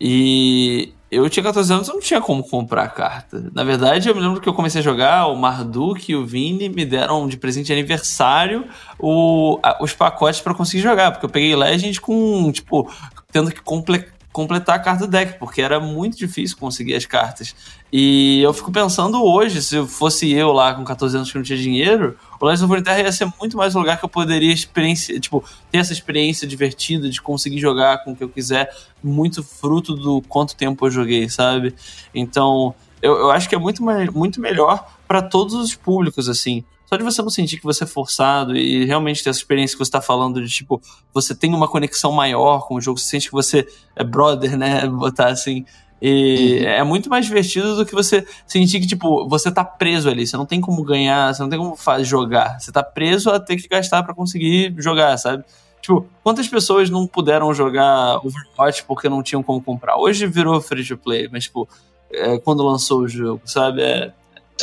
E 0.00 0.92
eu 1.10 1.28
tinha 1.28 1.42
14 1.42 1.72
anos, 1.72 1.88
eu 1.88 1.94
não 1.94 2.00
tinha 2.00 2.20
como 2.20 2.42
comprar 2.42 2.88
carta. 2.88 3.50
Na 3.52 3.62
verdade, 3.62 4.08
eu 4.08 4.14
me 4.14 4.20
lembro 4.20 4.40
que 4.40 4.48
eu 4.48 4.54
comecei 4.54 4.80
a 4.80 4.84
jogar, 4.84 5.26
o 5.26 5.36
Marduk 5.36 6.10
e 6.10 6.16
o 6.16 6.24
Vini 6.24 6.68
me 6.68 6.84
deram 6.86 7.28
de 7.28 7.36
presente 7.36 7.66
de 7.66 7.72
aniversário 7.74 8.66
o, 8.98 9.58
a, 9.62 9.82
os 9.82 9.92
pacotes 9.92 10.40
para 10.40 10.54
conseguir 10.54 10.82
jogar, 10.82 11.10
porque 11.12 11.26
eu 11.26 11.30
peguei 11.30 11.54
Legend 11.54 12.00
com, 12.00 12.50
tipo, 12.50 12.90
tendo 13.30 13.52
que 13.52 13.60
completar 13.60 14.19
completar 14.32 14.76
a 14.76 14.78
carta 14.78 15.06
do 15.06 15.10
deck, 15.10 15.38
porque 15.38 15.60
era 15.60 15.80
muito 15.80 16.16
difícil 16.16 16.56
conseguir 16.56 16.94
as 16.94 17.04
cartas. 17.04 17.54
E 17.92 18.40
eu 18.42 18.52
fico 18.52 18.70
pensando 18.70 19.22
hoje, 19.24 19.60
se 19.60 19.84
fosse 19.86 20.30
eu 20.30 20.52
lá 20.52 20.72
com 20.72 20.84
14 20.84 21.16
anos 21.16 21.32
que 21.32 21.36
não 21.36 21.42
tinha 21.42 21.58
dinheiro, 21.58 22.16
o 22.40 22.44
Legends 22.44 22.62
of 22.62 22.70
Runeterra 22.70 23.00
ia 23.00 23.10
ser 23.10 23.28
muito 23.40 23.56
mais 23.56 23.74
um 23.74 23.80
lugar 23.80 23.98
que 23.98 24.04
eu 24.04 24.08
poderia 24.08 24.52
experiência, 24.52 25.18
tipo, 25.18 25.44
ter 25.70 25.78
essa 25.78 25.92
experiência 25.92 26.46
divertida 26.46 27.08
de 27.10 27.20
conseguir 27.20 27.58
jogar 27.58 28.04
com 28.04 28.12
o 28.12 28.16
que 28.16 28.22
eu 28.22 28.28
quiser, 28.28 28.72
muito 29.02 29.42
fruto 29.42 29.96
do 29.96 30.22
quanto 30.22 30.54
tempo 30.54 30.86
eu 30.86 30.90
joguei, 30.90 31.28
sabe? 31.28 31.74
Então, 32.14 32.72
eu, 33.02 33.16
eu 33.16 33.30
acho 33.32 33.48
que 33.48 33.54
é 33.56 33.58
muito, 33.58 33.82
mais, 33.82 34.08
muito 34.10 34.40
melhor 34.40 34.86
para 35.08 35.20
todos 35.20 35.54
os 35.54 35.74
públicos, 35.74 36.28
assim. 36.28 36.64
Só 36.86 36.96
de 36.96 37.04
você 37.04 37.22
não 37.22 37.30
sentir 37.30 37.58
que 37.58 37.64
você 37.64 37.84
é 37.84 37.86
forçado 37.86 38.56
e 38.56 38.84
realmente 38.84 39.22
ter 39.22 39.30
essa 39.30 39.38
experiência 39.38 39.76
que 39.76 39.84
você 39.84 39.88
está 39.88 40.00
falando 40.00 40.42
de 40.42 40.48
tipo, 40.48 40.82
você 41.14 41.34
tem 41.34 41.54
uma 41.54 41.68
conexão 41.68 42.10
maior 42.10 42.66
com 42.66 42.74
o 42.74 42.80
jogo, 42.80 42.98
você 42.98 43.10
sente 43.10 43.28
que 43.28 43.32
você 43.32 43.66
é 43.94 44.02
brother, 44.02 44.58
né? 44.58 44.86
Botar 44.88 45.28
assim. 45.28 45.64
E 46.02 46.60
uhum. 46.60 46.68
é 46.68 46.82
muito 46.82 47.10
mais 47.10 47.26
divertido 47.26 47.76
do 47.76 47.84
que 47.84 47.94
você 47.94 48.26
sentir 48.46 48.80
que, 48.80 48.86
tipo, 48.86 49.28
você 49.28 49.52
tá 49.52 49.62
preso 49.62 50.08
ali. 50.08 50.26
Você 50.26 50.36
não 50.36 50.46
tem 50.46 50.60
como 50.60 50.82
ganhar, 50.82 51.34
você 51.34 51.42
não 51.42 51.50
tem 51.50 51.58
como 51.58 51.76
fazer, 51.76 52.04
jogar. 52.04 52.58
Você 52.58 52.72
tá 52.72 52.82
preso 52.82 53.30
a 53.30 53.38
ter 53.38 53.56
que 53.56 53.68
gastar 53.68 54.02
para 54.02 54.14
conseguir 54.14 54.74
jogar, 54.78 55.16
sabe? 55.18 55.44
Tipo, 55.82 56.06
quantas 56.22 56.48
pessoas 56.48 56.88
não 56.88 57.06
puderam 57.06 57.52
jogar 57.52 58.18
Overwatch 58.24 58.84
porque 58.84 59.08
não 59.08 59.22
tinham 59.22 59.42
como 59.42 59.62
comprar? 59.62 59.96
Hoje 59.96 60.26
virou 60.26 60.60
free 60.60 60.86
to 60.86 60.96
play, 60.96 61.28
mas, 61.30 61.44
tipo, 61.44 61.68
é, 62.10 62.38
quando 62.38 62.64
lançou 62.64 63.00
o 63.00 63.08
jogo, 63.08 63.42
sabe? 63.44 63.82
É, 63.82 64.12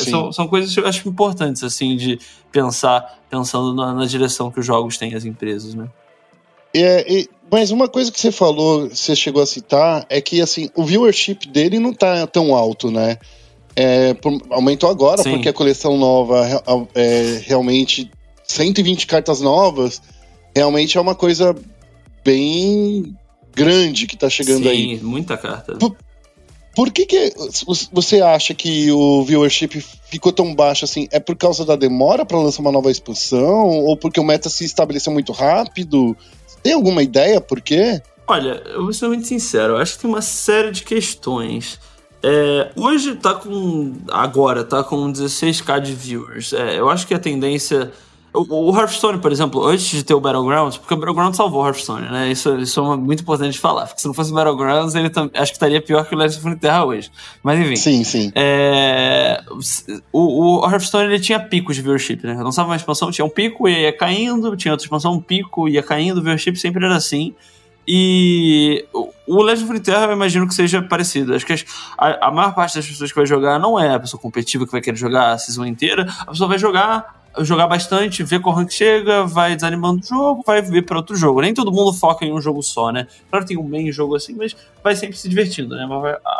são, 0.03 0.31
são 0.31 0.47
coisas 0.47 0.73
que 0.73 0.79
eu 0.79 0.87
acho 0.87 1.07
importantes, 1.07 1.63
assim, 1.63 1.95
de 1.95 2.19
pensar, 2.51 3.19
pensando 3.29 3.73
na, 3.73 3.93
na 3.93 4.05
direção 4.05 4.51
que 4.51 4.59
os 4.59 4.65
jogos 4.65 4.97
têm 4.97 5.13
as 5.13 5.25
empresas, 5.25 5.73
né? 5.73 5.87
É, 6.73 7.11
e, 7.11 7.29
mas 7.51 7.71
uma 7.71 7.87
coisa 7.87 8.11
que 8.11 8.19
você 8.19 8.31
falou, 8.31 8.89
você 8.89 9.15
chegou 9.15 9.41
a 9.41 9.45
citar, 9.45 10.05
é 10.09 10.19
que 10.19 10.41
assim, 10.41 10.69
o 10.75 10.83
viewership 10.83 11.47
dele 11.47 11.79
não 11.79 11.93
tá 11.93 12.27
tão 12.27 12.53
alto, 12.53 12.91
né? 12.91 13.17
É, 13.75 14.15
aumentou 14.49 14.89
agora, 14.89 15.21
Sim. 15.21 15.31
porque 15.31 15.49
a 15.49 15.53
coleção 15.53 15.97
nova 15.97 16.45
é 16.95 17.41
realmente 17.45 18.09
120 18.43 19.05
cartas 19.05 19.39
novas, 19.39 20.01
realmente 20.55 20.97
é 20.97 21.01
uma 21.01 21.13
coisa 21.13 21.55
bem 22.23 23.15
grande 23.55 24.07
que 24.07 24.17
tá 24.17 24.29
chegando 24.29 24.63
Sim, 24.63 24.69
aí. 24.69 24.97
Sim, 24.97 25.05
muita 25.05 25.37
carta. 25.37 25.75
Por, 25.75 25.95
por 26.77 26.91
que, 26.91 27.07
que 27.07 27.33
você 27.91 28.21
acha 28.21 28.53
que 28.53 28.91
o 28.91 29.23
viewership 29.23 29.83
ficou 30.11 30.31
tão 30.31 30.53
baixo 30.53 30.85
assim? 30.85 31.07
É 31.11 31.19
por 31.19 31.35
causa 31.35 31.65
da 31.65 31.75
demora 31.75 32.23
para 32.23 32.37
lançar 32.37 32.61
uma 32.61 32.71
nova 32.71 32.91
expansão? 32.91 33.67
Ou 33.67 33.97
porque 33.97 34.19
o 34.19 34.23
meta 34.23 34.47
se 34.47 34.63
estabeleceu 34.63 35.11
muito 35.11 35.31
rápido? 35.31 36.15
Tem 36.61 36.73
alguma 36.73 37.01
ideia 37.01 37.41
por 37.41 37.61
quê? 37.61 37.99
Olha, 38.27 38.61
eu 38.67 38.83
vou 38.83 38.93
ser 38.93 39.07
muito 39.07 39.25
sincero, 39.25 39.73
eu 39.73 39.77
acho 39.77 39.93
que 39.95 40.01
tem 40.03 40.11
uma 40.11 40.21
série 40.21 40.69
de 40.69 40.83
questões. 40.83 41.79
É, 42.21 42.69
hoje 42.75 43.15
tá 43.15 43.33
com. 43.33 43.95
Agora 44.11 44.63
tá 44.63 44.83
com 44.83 45.11
16k 45.11 45.79
de 45.79 45.93
viewers. 45.93 46.53
É, 46.53 46.77
eu 46.79 46.91
acho 46.91 47.07
que 47.07 47.13
a 47.15 47.19
tendência 47.19 47.91
O, 48.33 48.71
o 48.71 48.77
Hearthstone, 48.77 49.19
por 49.19 49.31
exemplo, 49.31 49.65
antes 49.65 49.85
de 49.85 50.03
ter 50.03 50.13
o 50.13 50.19
Battlegrounds, 50.19 50.77
porque 50.77 50.93
o 50.93 50.97
Battlegrounds 50.97 51.37
salvou 51.37 51.63
o 51.63 51.65
Hearthstone, 51.65 52.09
né? 52.09 52.31
Isso, 52.31 52.55
isso 52.57 52.79
é 52.79 52.97
muito 52.97 53.23
importante 53.23 53.53
de 53.53 53.59
falar. 53.59 53.87
Porque 53.87 54.01
se 54.01 54.07
não 54.07 54.13
fosse 54.13 54.31
o 54.31 54.35
Battlegrounds, 54.35 54.95
ele 54.95 55.11
acho 55.33 55.51
que 55.51 55.55
estaria 55.55 55.81
pior 55.81 56.05
que 56.05 56.13
o 56.13 56.17
Legends 56.17 56.45
of 56.45 56.55
Terra 56.57 56.85
hoje. 56.85 57.09
Mas 57.41 57.59
enfim. 57.59 57.75
Sim, 57.75 58.03
sim. 58.03 58.31
É, 58.35 59.41
o, 60.11 60.59
o 60.59 60.69
Hearthstone 60.69 61.05
ele 61.05 61.19
tinha 61.19 61.39
picos 61.39 61.75
de 61.75 61.81
viewership, 61.81 62.19
né? 62.23 62.35
Lançava 62.41 62.69
uma 62.69 62.75
expansão, 62.75 63.11
tinha 63.11 63.25
um 63.25 63.29
pico 63.29 63.67
e 63.67 63.83
ia 63.83 63.93
caindo, 63.93 64.55
tinha 64.55 64.73
outra 64.73 64.85
expansão, 64.85 65.13
um 65.13 65.21
pico 65.21 65.67
ia 65.67 65.81
caindo, 65.81 66.19
o 66.19 66.21
viewership 66.21 66.57
sempre 66.57 66.85
era 66.85 66.95
assim. 66.95 67.33
E 67.87 68.85
o 69.25 69.41
Legend 69.41 69.71
of 69.71 69.79
Terra 69.79 70.05
eu 70.07 70.11
imagino 70.11 70.45
que 70.45 70.53
seja 70.53 70.81
parecido. 70.81 71.33
Acho 71.33 71.45
que 71.45 71.53
a, 71.97 72.27
a, 72.27 72.31
maior 72.31 72.53
parte 72.53 72.75
das 72.75 72.85
pessoas 72.85 73.11
que 73.11 73.15
vai 73.15 73.25
jogar 73.25 73.57
não 73.57 73.79
é 73.79 73.93
a 73.93 73.99
pessoa 73.99 74.21
competitiva 74.21 74.65
que 74.65 74.71
vai 74.71 74.81
querer 74.81 74.97
jogar 74.97 75.31
a 75.31 75.37
season 75.37 75.65
inteira. 75.65 76.05
A 76.19 76.31
pessoa 76.31 76.49
vai 76.49 76.57
jogar 76.57 77.16
jogar 77.39 77.67
bastante, 77.67 78.23
ver 78.23 78.41
qual 78.41 78.55
rank 78.55 78.71
chega, 78.71 79.25
vai 79.25 79.55
desanimando 79.55 80.01
o 80.01 80.05
jogo, 80.05 80.43
vai 80.45 80.61
ver 80.61 80.83
para 80.83 80.97
outro 80.97 81.15
jogo. 81.15 81.41
Nem 81.41 81.53
todo 81.53 81.71
mundo 81.71 81.93
foca 81.93 82.25
em 82.25 82.33
um 82.33 82.41
jogo 82.41 82.61
só, 82.61 82.91
né? 82.91 83.07
Claro 83.29 83.45
que 83.45 83.53
tem 83.53 83.63
um 83.63 83.67
main 83.67 83.91
jogo 83.91 84.15
assim, 84.15 84.33
mas 84.35 84.55
vai 84.83 84.95
sempre 84.95 85.17
se 85.17 85.27
divertindo, 85.27 85.75
né? 85.75 85.87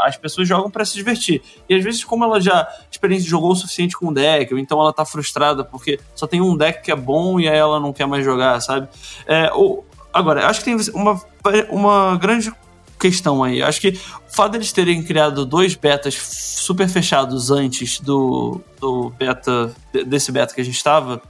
As 0.05 0.17
pessoas 0.17 0.47
jogam 0.47 0.69
para 0.69 0.85
se 0.85 0.95
divertir. 0.95 1.41
E 1.69 1.75
às 1.75 1.83
vezes, 1.83 2.03
como 2.03 2.23
ela 2.23 2.39
já 2.39 2.67
experiência 2.91 3.29
jogou 3.29 3.51
o 3.51 3.55
suficiente 3.55 3.97
com 3.97 4.07
o 4.07 4.13
deck, 4.13 4.53
ou 4.53 4.59
então 4.59 4.79
ela 4.79 4.93
tá 4.93 5.05
frustrada 5.05 5.63
porque 5.63 5.99
só 6.15 6.27
tem 6.27 6.41
um 6.41 6.55
deck 6.55 6.83
que 6.83 6.91
é 6.91 6.95
bom 6.95 7.39
e 7.39 7.47
aí 7.47 7.57
ela 7.57 7.79
não 7.79 7.93
quer 7.93 8.07
mais 8.07 8.23
jogar, 8.23 8.59
sabe? 8.61 8.87
É, 9.25 9.51
ou, 9.53 9.85
agora, 10.13 10.47
acho 10.47 10.59
que 10.59 10.65
tem 10.65 10.77
uma, 10.93 11.21
uma 11.69 12.17
grande 12.17 12.51
questão 12.99 13.43
aí. 13.43 13.61
Acho 13.61 13.81
que 13.81 13.89
o 13.89 14.35
fato 14.35 14.53
deles 14.53 14.71
terem 14.71 15.03
criado 15.03 15.45
dois 15.45 15.75
betas 15.75 16.15
super 16.15 16.87
fechados 16.89 17.51
antes 17.51 17.99
do, 17.99 18.61
do 18.79 19.09
beta, 19.11 19.73
desse 20.05 20.31
beta 20.31 20.53
que 20.53 20.61
a 20.61 20.63
gente 20.63 20.75
estava, 20.75 21.21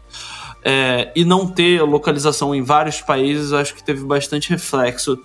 é, 0.64 1.12
e 1.16 1.24
não 1.24 1.48
ter 1.48 1.82
localização 1.84 2.54
em 2.54 2.62
vários 2.62 3.02
países, 3.02 3.54
acho 3.54 3.76
que 3.76 3.84
teve 3.84 4.04
bastante 4.04 4.50
reflexo 4.50 5.18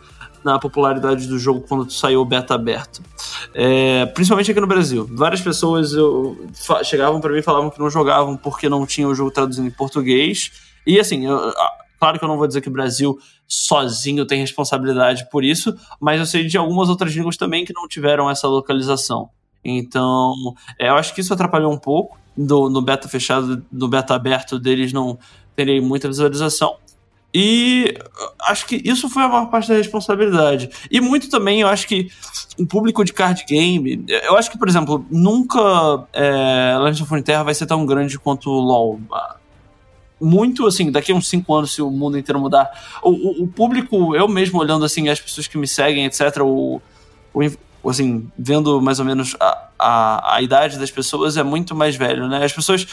na 0.44 0.58
popularidade 0.58 1.26
do 1.28 1.38
jogo 1.38 1.64
quando 1.68 1.90
saiu 1.90 2.20
o 2.20 2.24
beta 2.24 2.54
aberto. 2.54 3.00
É, 3.54 4.06
principalmente 4.06 4.50
aqui 4.50 4.60
no 4.60 4.66
Brasil. 4.66 5.08
Várias 5.10 5.40
pessoas 5.40 5.92
eu, 5.92 6.46
chegavam 6.84 7.20
para 7.20 7.32
mim 7.32 7.38
e 7.38 7.42
falavam 7.42 7.70
que 7.70 7.78
não 7.78 7.88
jogavam 7.88 8.36
porque 8.36 8.68
não 8.68 8.84
tinha 8.84 9.06
o 9.06 9.14
jogo 9.14 9.30
traduzido 9.30 9.66
em 9.66 9.70
português. 9.70 10.50
E 10.84 10.98
assim, 10.98 11.26
eu, 11.26 11.52
Claro 12.02 12.18
que 12.18 12.24
eu 12.24 12.28
não 12.28 12.36
vou 12.36 12.48
dizer 12.48 12.60
que 12.60 12.68
o 12.68 12.72
Brasil 12.72 13.16
sozinho 13.52 14.24
tem 14.24 14.40
responsabilidade 14.40 15.28
por 15.30 15.44
isso, 15.44 15.76
mas 16.00 16.18
eu 16.18 16.24
sei 16.24 16.46
de 16.46 16.56
algumas 16.56 16.88
outras 16.88 17.12
línguas 17.12 17.36
também 17.36 17.66
que 17.66 17.74
não 17.74 17.86
tiveram 17.86 18.30
essa 18.30 18.48
localização. 18.48 19.28
Então, 19.62 20.34
é, 20.78 20.88
eu 20.88 20.94
acho 20.94 21.14
que 21.14 21.20
isso 21.20 21.34
atrapalhou 21.34 21.70
um 21.70 21.78
pouco 21.78 22.18
do, 22.34 22.70
no 22.70 22.80
beta 22.80 23.08
fechado, 23.08 23.62
no 23.70 23.88
beta 23.88 24.14
aberto 24.14 24.58
deles 24.58 24.90
não 24.90 25.18
terem 25.54 25.82
muita 25.82 26.08
visualização. 26.08 26.76
E 27.34 27.94
acho 28.48 28.66
que 28.66 28.80
isso 28.84 29.08
foi 29.10 29.22
a 29.22 29.28
maior 29.28 29.50
parte 29.50 29.68
da 29.68 29.74
responsabilidade. 29.74 30.70
E 30.90 30.98
muito 30.98 31.28
também, 31.28 31.60
eu 31.60 31.68
acho 31.68 31.86
que 31.86 32.08
o 32.58 32.66
público 32.66 33.04
de 33.04 33.12
card 33.12 33.44
game. 33.46 34.02
Eu 34.08 34.36
acho 34.36 34.50
que, 34.50 34.58
por 34.58 34.68
exemplo, 34.68 35.04
nunca 35.10 36.06
é, 36.12 36.74
Legends 36.78 37.02
of 37.02 37.10
Runeterra 37.10 37.44
vai 37.44 37.54
ser 37.54 37.66
tão 37.66 37.84
grande 37.84 38.18
quanto 38.18 38.50
o 38.50 38.60
LoL 38.60 39.00
muito, 40.22 40.66
assim, 40.66 40.90
daqui 40.90 41.12
a 41.12 41.14
uns 41.14 41.28
5 41.28 41.54
anos, 41.54 41.74
se 41.74 41.82
o 41.82 41.90
mundo 41.90 42.16
inteiro 42.16 42.40
mudar, 42.40 42.70
o, 43.02 43.10
o, 43.10 43.42
o, 43.44 43.48
público, 43.48 44.14
eu 44.14 44.28
mesmo 44.28 44.60
olhando, 44.60 44.84
assim, 44.84 45.08
as 45.08 45.20
pessoas 45.20 45.46
que 45.46 45.58
me 45.58 45.66
seguem, 45.66 46.04
etc., 46.06 46.38
o, 46.42 46.80
o 47.34 47.90
assim, 47.90 48.30
vendo 48.38 48.80
mais 48.80 49.00
ou 49.00 49.04
menos 49.04 49.36
a, 49.40 49.68
a, 49.78 50.36
a, 50.36 50.42
idade 50.42 50.78
das 50.78 50.90
pessoas 50.90 51.36
é 51.36 51.42
muito 51.42 51.74
mais 51.74 51.96
velho, 51.96 52.28
né? 52.28 52.44
As 52.44 52.52
pessoas, 52.52 52.86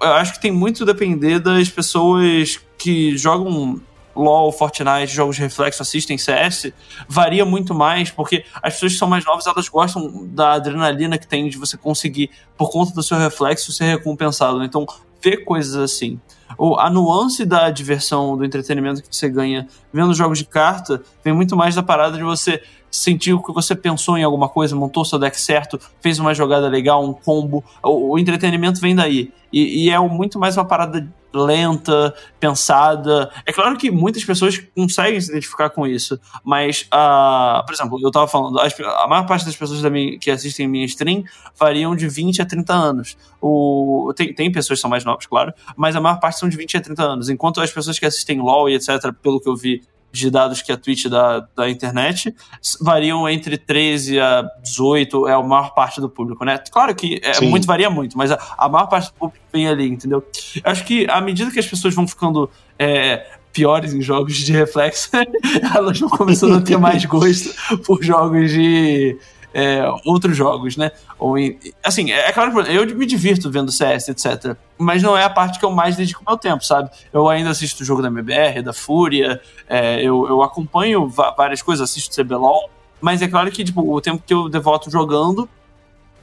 eu 0.00 0.12
acho 0.12 0.34
que 0.34 0.40
tem 0.40 0.52
muito 0.52 0.84
a 0.84 0.86
depender 0.86 1.40
das 1.40 1.68
pessoas 1.68 2.60
que 2.78 3.16
jogam 3.16 3.80
LoL, 4.16 4.50
Fortnite, 4.50 5.12
jogos 5.12 5.36
de 5.36 5.42
reflexo, 5.42 5.82
assistem 5.82 6.16
CS, 6.16 6.72
varia 7.06 7.44
muito 7.44 7.74
mais, 7.74 8.10
porque 8.10 8.44
as 8.62 8.74
pessoas 8.74 8.92
que 8.92 8.98
são 8.98 9.08
mais 9.08 9.24
novas, 9.24 9.46
elas 9.46 9.68
gostam 9.68 10.26
da 10.28 10.54
adrenalina 10.54 11.18
que 11.18 11.26
tem 11.26 11.48
de 11.48 11.58
você 11.58 11.76
conseguir, 11.76 12.30
por 12.56 12.70
conta 12.70 12.94
do 12.94 13.02
seu 13.02 13.18
reflexo, 13.18 13.72
ser 13.72 13.84
recompensado. 13.84 14.64
Então, 14.64 14.86
ver 15.26 15.44
coisas 15.44 15.74
assim 15.74 16.20
ou 16.56 16.78
a 16.78 16.88
nuance 16.88 17.44
da 17.44 17.68
diversão, 17.70 18.36
do 18.36 18.44
entretenimento 18.44 19.02
que 19.02 19.14
você 19.14 19.28
ganha 19.28 19.66
vendo 19.92 20.14
jogos 20.14 20.38
de 20.38 20.44
carta, 20.44 21.02
vem 21.24 21.34
muito 21.34 21.56
mais 21.56 21.74
da 21.74 21.82
parada 21.82 22.16
de 22.16 22.22
você 22.22 22.62
sentir 22.90 23.36
que 23.42 23.52
você 23.52 23.74
pensou 23.74 24.16
em 24.16 24.22
alguma 24.22 24.48
coisa, 24.48 24.74
montou 24.74 25.04
seu 25.04 25.18
deck 25.18 25.38
certo, 25.38 25.78
fez 26.00 26.18
uma 26.18 26.32
jogada 26.32 26.68
legal, 26.68 27.04
um 27.04 27.12
combo. 27.12 27.62
O, 27.82 28.12
o 28.12 28.18
entretenimento 28.18 28.80
vem 28.80 28.94
daí. 28.94 29.32
E, 29.52 29.86
e, 29.86 29.90
é 29.90 29.98
muito 29.98 30.38
mais 30.38 30.56
uma 30.56 30.64
parada 30.64 31.06
lenta, 31.36 32.14
pensada. 32.40 33.30
É 33.44 33.52
claro 33.52 33.76
que 33.76 33.90
muitas 33.90 34.24
pessoas 34.24 34.58
conseguem 34.74 35.20
se 35.20 35.30
identificar 35.30 35.70
com 35.70 35.86
isso, 35.86 36.18
mas, 36.44 36.88
uh, 36.92 37.64
por 37.64 37.74
exemplo, 37.74 37.98
eu 38.02 38.10
tava 38.10 38.26
falando, 38.26 38.58
a 38.58 39.08
maior 39.08 39.26
parte 39.26 39.44
das 39.44 39.56
pessoas 39.56 39.82
da 39.82 39.90
minha, 39.90 40.18
que 40.18 40.30
assistem 40.30 40.66
minha 40.66 40.84
stream 40.86 41.24
variam 41.58 41.94
de 41.94 42.08
20 42.08 42.42
a 42.42 42.46
30 42.46 42.72
anos. 42.72 43.16
O, 43.40 44.12
tem, 44.16 44.34
tem 44.34 44.50
pessoas 44.50 44.78
que 44.78 44.82
são 44.82 44.90
mais 44.90 45.04
novas, 45.04 45.26
claro, 45.26 45.52
mas 45.76 45.94
a 45.94 46.00
maior 46.00 46.18
parte 46.18 46.38
são 46.38 46.48
de 46.48 46.56
20 46.56 46.76
a 46.76 46.80
30 46.80 47.02
anos. 47.02 47.28
Enquanto 47.28 47.60
as 47.60 47.70
pessoas 47.70 47.98
que 47.98 48.06
assistem 48.06 48.40
LoL 48.40 48.68
e 48.68 48.74
etc., 48.74 49.12
pelo 49.22 49.40
que 49.40 49.48
eu 49.48 49.56
vi, 49.56 49.82
de 50.12 50.30
dados 50.30 50.62
que 50.62 50.72
a 50.72 50.76
Twitch 50.76 51.06
da, 51.06 51.46
da 51.54 51.68
internet 51.68 52.34
variam 52.80 53.28
entre 53.28 53.58
13 53.58 54.18
a 54.18 54.42
18, 54.62 55.28
é 55.28 55.34
a 55.34 55.42
maior 55.42 55.74
parte 55.74 56.00
do 56.00 56.08
público, 56.08 56.44
né? 56.44 56.58
Claro 56.70 56.94
que 56.94 57.20
é, 57.22 57.40
muito 57.42 57.66
varia 57.66 57.90
muito, 57.90 58.16
mas 58.16 58.32
a, 58.32 58.38
a, 58.56 58.68
maior 58.68 58.86
parte 58.86 59.08
do 59.08 59.14
público 59.14 59.44
vem 59.52 59.68
ali, 59.68 59.88
entendeu? 59.88 60.24
Acho 60.64 60.84
que 60.84 61.06
à 61.10 61.20
medida 61.20 61.50
que 61.50 61.58
as 61.58 61.66
pessoas 61.66 61.94
vão 61.94 62.08
ficando 62.08 62.48
é, 62.78 63.26
piores 63.52 63.94
em 63.94 64.02
jogos 64.02 64.36
de 64.36 64.52
reflexo, 64.52 65.10
elas 65.74 65.98
vão 65.98 66.08
começando 66.08 66.56
a 66.56 66.60
ter 66.60 66.78
mais 66.78 67.04
gosto 67.04 67.54
por 67.84 68.02
jogos 68.02 68.50
de 68.50 69.18
é, 69.58 69.82
outros 70.04 70.36
jogos, 70.36 70.76
né? 70.76 70.90
Ou 71.18 71.38
em, 71.38 71.58
assim, 71.82 72.12
é, 72.12 72.28
é 72.28 72.32
claro 72.32 72.52
que 72.52 72.70
eu 72.70 72.94
me 72.94 73.06
divirto 73.06 73.50
vendo 73.50 73.72
CS, 73.72 74.10
etc. 74.10 74.54
Mas 74.76 75.02
não 75.02 75.16
é 75.16 75.24
a 75.24 75.30
parte 75.30 75.58
que 75.58 75.64
eu 75.64 75.70
mais 75.70 75.96
dedico 75.96 76.22
meu 76.28 76.36
tempo, 76.36 76.62
sabe? 76.62 76.90
Eu 77.10 77.26
ainda 77.26 77.48
assisto 77.48 77.82
o 77.82 77.86
jogo 77.86 78.02
da 78.02 78.08
MBR, 78.08 78.60
da 78.60 78.74
Fúria, 78.74 79.40
é, 79.66 80.02
eu, 80.02 80.28
eu 80.28 80.42
acompanho 80.42 81.08
várias 81.08 81.62
coisas, 81.62 81.88
assisto 81.88 82.14
CBLOL, 82.22 82.68
mas 83.00 83.22
é 83.22 83.28
claro 83.28 83.50
que 83.50 83.64
tipo, 83.64 83.80
o 83.80 83.98
tempo 83.98 84.22
que 84.26 84.34
eu 84.34 84.46
devoto 84.50 84.90
jogando 84.90 85.48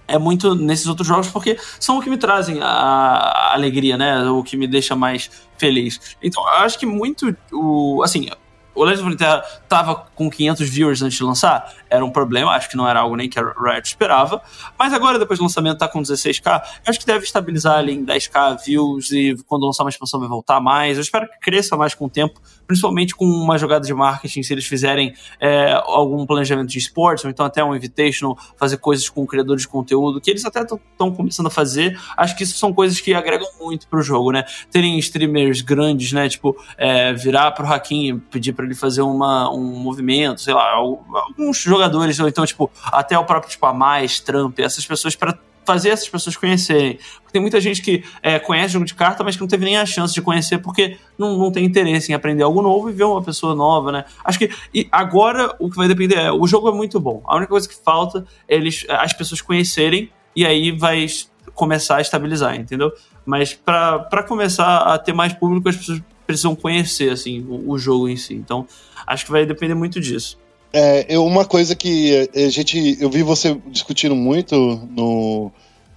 é 0.07 0.19
muito 0.19 0.53
nesses 0.53 0.85
outros 0.85 1.07
jogos 1.07 1.27
porque 1.27 1.57
são 1.79 1.97
o 1.97 2.03
que 2.03 2.11
me 2.11 2.17
trazem 2.17 2.61
a, 2.61 2.67
a 2.67 3.53
alegria, 3.53 3.97
né? 3.97 4.29
O 4.29 4.43
que 4.43 4.55
me 4.55 4.67
deixa 4.67 4.95
mais 4.95 5.31
feliz. 5.57 6.17
Então, 6.21 6.43
eu 6.43 6.63
acho 6.65 6.77
que 6.77 6.85
muito 6.85 7.35
o 7.51 8.03
assim, 8.03 8.29
o 8.75 8.83
Legends 8.83 8.99
of 8.99 9.05
Runeterra 9.05 9.43
tava 9.67 9.95
com 10.15 10.29
500 10.29 10.69
viewers 10.69 11.01
antes 11.01 11.17
de 11.17 11.23
lançar, 11.23 11.73
era 11.93 12.03
um 12.03 12.09
problema, 12.09 12.51
acho 12.51 12.69
que 12.69 12.75
não 12.75 12.87
era 12.87 12.99
algo 12.99 13.15
nem 13.15 13.29
que 13.29 13.39
a 13.39 13.43
Riot 13.43 13.87
esperava, 13.87 14.41
mas 14.79 14.91
agora, 14.93 15.19
depois 15.19 15.37
do 15.37 15.43
lançamento, 15.43 15.77
tá 15.77 15.87
com 15.87 16.01
16k, 16.01 16.61
eu 16.85 16.89
acho 16.89 16.99
que 16.99 17.05
deve 17.05 17.23
estabilizar 17.23 17.77
ali 17.77 17.93
em 17.93 18.03
10k 18.03 18.65
views 18.65 19.11
e 19.11 19.35
quando 19.45 19.67
lançar 19.67 19.83
uma 19.83 19.91
expansão 19.91 20.19
vai 20.19 20.27
voltar 20.27 20.59
mais, 20.59 20.97
eu 20.97 21.03
espero 21.03 21.27
que 21.29 21.39
cresça 21.39 21.77
mais 21.77 21.93
com 21.93 22.05
o 22.05 22.09
tempo, 22.09 22.41
principalmente 22.65 23.15
com 23.15 23.25
uma 23.25 23.59
jogada 23.59 23.85
de 23.85 23.93
marketing, 23.93 24.41
se 24.41 24.51
eles 24.51 24.65
fizerem 24.65 25.13
é, 25.39 25.73
algum 25.85 26.25
planejamento 26.25 26.69
de 26.69 26.79
esportes, 26.79 27.23
ou 27.25 27.29
então 27.29 27.45
até 27.45 27.63
um 27.63 27.75
invitational, 27.75 28.35
fazer 28.57 28.77
coisas 28.77 29.07
com 29.07 29.23
criadores 29.27 29.61
de 29.61 29.67
conteúdo, 29.67 30.19
que 30.19 30.31
eles 30.31 30.43
até 30.45 30.61
estão 30.61 31.11
começando 31.11 31.47
a 31.47 31.51
fazer, 31.51 31.99
acho 32.17 32.35
que 32.35 32.43
isso 32.43 32.57
são 32.57 32.73
coisas 32.73 32.99
que 32.99 33.13
agregam 33.13 33.47
muito 33.61 33.87
pro 33.87 34.01
jogo, 34.01 34.31
né, 34.31 34.43
terem 34.71 34.97
streamers 34.97 35.61
grandes, 35.61 36.11
né, 36.11 36.27
tipo, 36.27 36.57
é, 36.75 37.13
virar 37.13 37.51
pro 37.51 37.67
Hakim 37.67 38.07
e 38.07 38.19
pedir 38.19 38.53
para 38.53 38.65
ele 38.65 38.73
fazer 38.73 39.03
uma, 39.03 39.53
um 39.53 39.77
movimento, 39.77 40.41
sei 40.41 40.55
lá, 40.55 40.73
alguns 40.73 41.59
jogadores, 41.59 41.82
ou 42.19 42.27
então, 42.27 42.45
tipo, 42.45 42.69
até 42.85 43.17
o 43.17 43.25
próprio, 43.25 43.51
tipo, 43.51 43.65
a 43.65 43.73
Mais, 43.73 44.19
Trump, 44.19 44.59
essas 44.59 44.85
pessoas 44.85 45.15
para 45.15 45.37
fazer 45.65 45.89
essas 45.89 46.09
pessoas 46.09 46.35
conhecerem. 46.35 46.99
Porque 47.17 47.31
tem 47.31 47.41
muita 47.41 47.59
gente 47.59 47.81
que 47.81 48.03
é, 48.21 48.39
conhece 48.39 48.73
jogo 48.73 48.85
de 48.85 48.93
carta, 48.93 49.23
mas 49.23 49.35
que 49.35 49.41
não 49.41 49.47
teve 49.47 49.65
nem 49.65 49.77
a 49.77 49.85
chance 49.85 50.13
de 50.13 50.21
conhecer 50.21 50.59
porque 50.59 50.97
não, 51.17 51.37
não 51.37 51.51
tem 51.51 51.65
interesse 51.65 52.11
em 52.11 52.15
aprender 52.15 52.43
algo 52.43 52.61
novo 52.61 52.89
e 52.89 52.93
ver 52.93 53.05
uma 53.05 53.21
pessoa 53.21 53.55
nova, 53.55 53.91
né? 53.91 54.05
Acho 54.23 54.39
que 54.39 54.49
agora 54.91 55.55
o 55.59 55.69
que 55.69 55.77
vai 55.77 55.87
depender 55.87 56.15
é, 56.15 56.31
o 56.31 56.45
jogo 56.47 56.69
é 56.69 56.71
muito 56.71 56.99
bom. 56.99 57.21
A 57.25 57.35
única 57.35 57.49
coisa 57.49 57.67
que 57.67 57.75
falta 57.75 58.25
é 58.47 58.55
eles, 58.55 58.85
as 58.89 59.13
pessoas 59.13 59.41
conhecerem 59.41 60.09
e 60.35 60.45
aí 60.45 60.71
vai 60.71 61.05
começar 61.53 61.97
a 61.97 62.01
estabilizar, 62.01 62.55
entendeu? 62.55 62.91
Mas 63.25 63.53
para 63.53 64.23
começar 64.27 64.79
a 64.79 64.97
ter 64.97 65.13
mais 65.13 65.33
público, 65.33 65.69
as 65.69 65.77
pessoas 65.77 66.01
precisam 66.25 66.55
conhecer 66.55 67.11
assim 67.11 67.45
o, 67.47 67.71
o 67.71 67.77
jogo 67.77 68.09
em 68.09 68.17
si. 68.17 68.33
Então, 68.33 68.67
acho 69.05 69.25
que 69.25 69.31
vai 69.31 69.45
depender 69.45 69.75
muito 69.75 69.99
disso. 69.99 70.37
É, 70.75 71.19
uma 71.19 71.45
coisa 71.45 71.75
que 71.75 72.29
a 72.35 72.49
gente. 72.49 72.97
Eu 72.99 73.09
vi 73.09 73.21
você 73.21 73.55
discutindo 73.67 74.15
muito 74.15 74.55
no, 74.91 75.51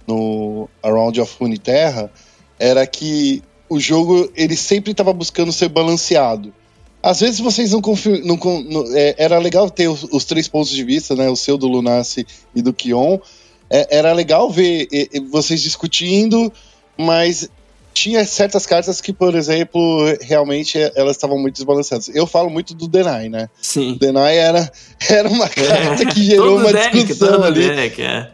no 0.07 0.69
Around 0.83 1.19
of 1.19 1.35
Runeterra 1.39 2.11
era 2.59 2.85
que 2.85 3.41
o 3.67 3.79
jogo 3.79 4.31
ele 4.35 4.55
sempre 4.55 4.91
estava 4.91 5.11
buscando 5.11 5.51
ser 5.51 5.69
balanceado. 5.69 6.53
Às 7.01 7.19
vezes 7.21 7.39
vocês 7.39 7.71
não 7.71 7.81
confiam. 7.81 8.37
É, 8.93 9.15
era 9.17 9.39
legal 9.39 9.69
ter 9.69 9.87
os, 9.87 10.03
os, 10.03 10.25
três 10.25 10.47
pontos 10.47 10.69
de 10.69 10.83
vista, 10.83 11.15
né? 11.15 11.29
O 11.29 11.35
seu, 11.35 11.57
do 11.57 11.67
Lunassi 11.67 12.25
e 12.55 12.61
do 12.61 12.73
Kion. 12.73 13.17
É, 13.69 13.97
era 13.97 14.13
legal 14.13 14.49
ver 14.49 14.87
vocês 15.29 15.61
discutindo, 15.61 16.51
mas 16.97 17.49
tinha 17.97 18.23
certas 18.25 18.65
cartas 18.65 19.01
que, 19.01 19.11
por 19.11 19.33
exemplo, 19.35 19.81
realmente 20.21 20.77
elas 20.95 21.15
estavam 21.15 21.37
muito 21.37 21.55
desbalanceadas. 21.55 22.09
Eu 22.15 22.27
falo 22.27 22.49
muito 22.49 22.73
do 22.75 22.87
Deny, 22.87 23.29
né? 23.29 23.49
Sim. 23.61 23.93
O 23.93 23.99
Deny 23.99 24.35
era, 24.37 24.71
era 25.09 25.27
uma 25.27 25.49
carta 25.49 26.05
que 26.05 26.23
gerou 26.23 26.57
uma 26.57 26.71
deck, 26.71 27.03
discussão 27.03 27.43
ali. 27.43 27.67
Deck, 27.75 28.01
é. 28.01 28.31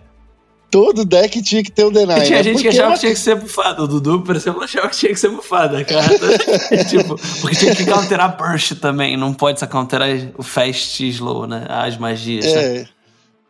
Todo 0.70 1.06
deck 1.06 1.40
tinha 1.44 1.64
que 1.64 1.72
ter 1.72 1.84
o 1.84 1.92
Deny. 1.92 2.20
E 2.20 2.24
tinha 2.26 2.38
né? 2.40 2.44
gente 2.44 2.54
Porque 2.56 2.70
que 2.70 2.76
achava 2.76 2.88
era- 2.88 2.94
que 2.96 3.00
tinha 3.02 3.14
que 3.14 3.20
ser 3.20 3.36
bufado. 3.36 3.84
O 3.84 3.88
Dudu, 3.88 4.22
por 4.22 4.36
exemplo, 4.36 4.64
achava 4.64 4.90
que 4.90 4.98
tinha 4.98 5.14
que 5.14 5.20
ser 5.20 5.30
bufada 5.30 5.78
a 5.78 5.86
carta. 5.86 6.28
tipo, 6.90 7.16
porque 7.42 7.56
tinha 7.56 7.76
que 7.76 7.86
counterar 7.86 8.36
Burst 8.36 8.74
também. 8.82 9.16
Não 9.16 9.34
pode 9.34 9.60
só 9.60 9.68
counterar 9.68 10.10
o 10.36 10.42
Fast 10.44 11.08
Slow, 11.08 11.46
né? 11.48 11.66
As 11.70 11.96
magias. 11.98 12.46
né? 12.54 12.86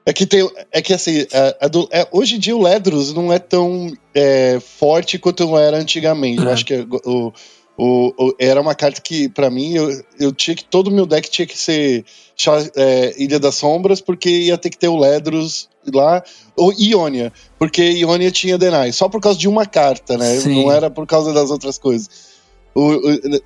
É. 0.05 0.09
É 0.09 0.13
que 0.13 0.25
tem. 0.25 0.49
É 0.71 0.81
que 0.81 0.93
assim, 0.93 1.25
a- 1.33 1.65
a 1.65 1.67
do- 1.67 1.87
é, 1.91 2.07
hoje 2.11 2.35
em 2.35 2.39
dia 2.39 2.55
o 2.55 2.61
Ledros 2.61 3.13
não 3.13 3.31
é 3.31 3.39
tão 3.39 3.91
é, 4.13 4.59
forte 4.59 5.17
quanto 5.17 5.57
era 5.57 5.77
antigamente. 5.77 6.41
Eu 6.43 6.49
É. 6.49 6.53
acho 6.53 6.65
que 6.65 6.75
o, 7.05 7.33
o- 7.77 8.13
o- 8.17 8.35
era 8.37 8.61
uma 8.61 8.75
carta 8.75 9.01
que, 9.01 9.27
pra 9.29 9.49
mim, 9.49 9.73
eu, 9.75 10.03
eu 10.19 10.31
tinha 10.33 10.55
que. 10.55 10.63
Todo 10.65 10.87
o 10.89 10.91
meu 10.91 11.05
deck 11.05 11.29
tinha 11.29 11.47
que 11.47 11.57
ser 11.57 12.03
é, 12.75 13.13
Ilha 13.23 13.39
das 13.39 13.55
Sombras, 13.55 14.01
porque 14.01 14.29
ia 14.29 14.57
ter 14.57 14.69
que 14.69 14.77
ter 14.77 14.87
o 14.89 14.97
Ledros 14.97 15.69
lá. 15.93 16.21
Ou 16.55 16.71
Ionia, 16.73 17.31
porque 17.57 17.81
Ionia 17.81 18.29
tinha 18.31 18.57
Deny. 18.57 18.91
Só 18.93 19.07
por 19.09 19.21
causa 19.21 19.39
de 19.39 19.47
uma 19.47 19.65
carta, 19.65 20.17
né? 20.17 20.35
Sim. 20.37 20.63
Não 20.63 20.71
era 20.71 20.89
por 20.89 21.07
causa 21.07 21.31
das 21.33 21.49
outras 21.49 21.77
coisas. 21.77 22.09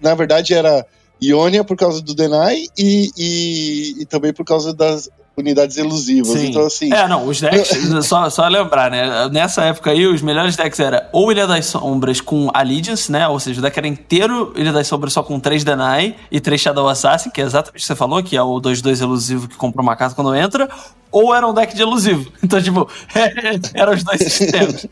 Na 0.01 0.15
verdade, 0.15 0.53
era 0.53 0.85
Ionia 1.21 1.63
por 1.63 1.75
causa 1.77 2.01
do 2.01 2.13
Deny 2.13 2.67
e, 2.77 3.09
e, 3.17 4.01
e 4.01 4.05
também 4.05 4.33
por 4.33 4.45
causa 4.45 4.73
das 4.73 5.09
unidades 5.37 5.77
elusivas. 5.77 6.31
Sim. 6.31 6.47
Então, 6.47 6.65
assim. 6.65 6.91
É, 6.91 7.07
não, 7.07 7.27
os 7.27 7.39
decks, 7.39 7.77
só, 8.05 8.29
só 8.29 8.47
lembrar, 8.47 8.89
né? 8.89 9.29
Nessa 9.29 9.63
época 9.65 9.91
aí, 9.91 10.05
os 10.07 10.21
melhores 10.21 10.55
decks 10.55 10.79
era 10.79 11.07
ou 11.13 11.31
Ilha 11.31 11.45
das 11.45 11.67
Sombras 11.67 12.19
com 12.19 12.49
Allegiance, 12.53 13.11
né? 13.11 13.27
Ou 13.27 13.39
seja, 13.39 13.59
o 13.59 13.61
deck 13.61 13.77
era 13.77 13.87
inteiro 13.87 14.51
Ilha 14.55 14.73
das 14.73 14.87
Sombras 14.87 15.13
só 15.13 15.21
com 15.21 15.39
3 15.39 15.63
Deny 15.63 16.15
e 16.31 16.39
3 16.39 16.59
Shadow 16.59 16.89
Assassin, 16.89 17.29
que 17.29 17.39
é 17.39 17.43
exatamente 17.43 17.77
o 17.77 17.81
que 17.81 17.85
você 17.85 17.95
falou, 17.95 18.23
que 18.23 18.35
é 18.35 18.41
o 18.41 18.59
2-2 18.59 19.01
elusivo 19.01 19.47
que 19.47 19.55
compra 19.55 19.81
uma 19.81 19.95
carta 19.95 20.15
quando 20.15 20.35
entra, 20.35 20.67
ou 21.11 21.33
era 21.33 21.47
um 21.47 21.53
deck 21.53 21.75
de 21.75 21.81
elusivo. 21.81 22.31
Então, 22.43 22.61
tipo, 22.61 22.89
eram 23.73 23.93
os 23.93 24.03
dois 24.03 24.19
sistemas. 24.21 24.87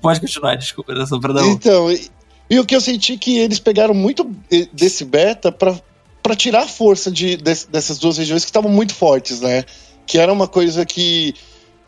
Pode 0.00 0.20
continuar, 0.20 0.56
desculpa, 0.56 0.92
era 0.92 1.06
só 1.06 1.18
pra 1.18 1.32
dar 1.32 1.44
um. 1.44 1.52
Então, 1.52 1.92
e, 1.92 2.08
e 2.48 2.58
o 2.58 2.64
que 2.64 2.74
eu 2.74 2.80
senti 2.80 3.18
que 3.18 3.38
eles 3.38 3.58
pegaram 3.58 3.92
muito 3.92 4.28
eh, 4.50 4.66
desse 4.72 5.04
beta 5.04 5.52
pra, 5.52 5.78
pra 6.26 6.34
tirar 6.34 6.64
a 6.64 6.68
força 6.68 7.08
de, 7.08 7.36
des- 7.36 7.68
dessas 7.70 7.98
duas 7.98 8.18
regiões 8.18 8.42
que 8.44 8.48
estavam 8.50 8.70
muito 8.70 8.92
fortes, 8.94 9.40
né? 9.40 9.64
Que 10.04 10.18
era 10.18 10.32
uma 10.32 10.48
coisa 10.48 10.84
que 10.84 11.32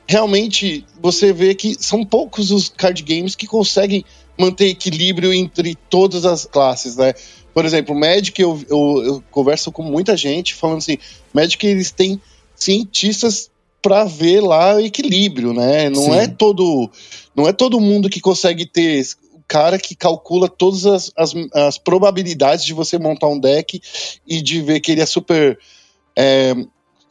realmente 0.07 0.85
você 1.03 1.33
vê 1.33 1.55
que 1.57 1.77
são 1.81 2.05
poucos 2.05 2.51
os 2.53 2.69
card 2.69 3.03
games 3.03 3.35
que 3.35 3.47
conseguem 3.49 4.05
manter 4.39 4.69
equilíbrio 4.69 5.33
entre 5.33 5.75
todas 5.91 6.25
as 6.25 6.45
classes, 6.45 6.97
né? 6.97 7.15
Por 7.53 7.65
exemplo, 7.65 7.99
Magic, 7.99 8.41
eu, 8.41 8.63
eu, 8.71 9.03
eu 9.05 9.25
converso 9.33 9.73
com 9.73 9.83
muita 9.83 10.17
gente 10.17 10.55
falando 10.55 10.79
assim, 10.79 10.99
Magic 11.35 11.67
eles 11.67 11.91
têm 11.91 12.21
cientistas 12.55 13.51
para 13.83 14.05
ver 14.05 14.41
lá 14.41 14.77
o 14.77 14.81
equilíbrio, 14.81 15.53
né? 15.53 15.91
Não 15.91 16.05
Sim. 16.05 16.13
é 16.13 16.29
todo 16.29 16.89
não 17.35 17.49
é 17.49 17.53
todo 17.53 17.81
mundo 17.81 18.09
que 18.09 18.21
consegue 18.21 18.67
ter 18.67 19.05
cara 19.49 19.79
que 19.79 19.97
calcula 19.97 20.49
todas 20.49 20.85
as, 20.87 21.11
as, 21.17 21.33
as 21.55 21.79
probabilidades 21.79 22.65
de 22.65 22.75
você 22.75 22.99
montar 22.99 23.29
um 23.29 23.41
deck 23.41 23.81
e 24.27 24.43
de 24.43 24.61
ver 24.61 24.81
que 24.81 24.93
ele 24.93 25.01
é 25.01 25.07
super 25.07 25.59
é, 26.15 26.55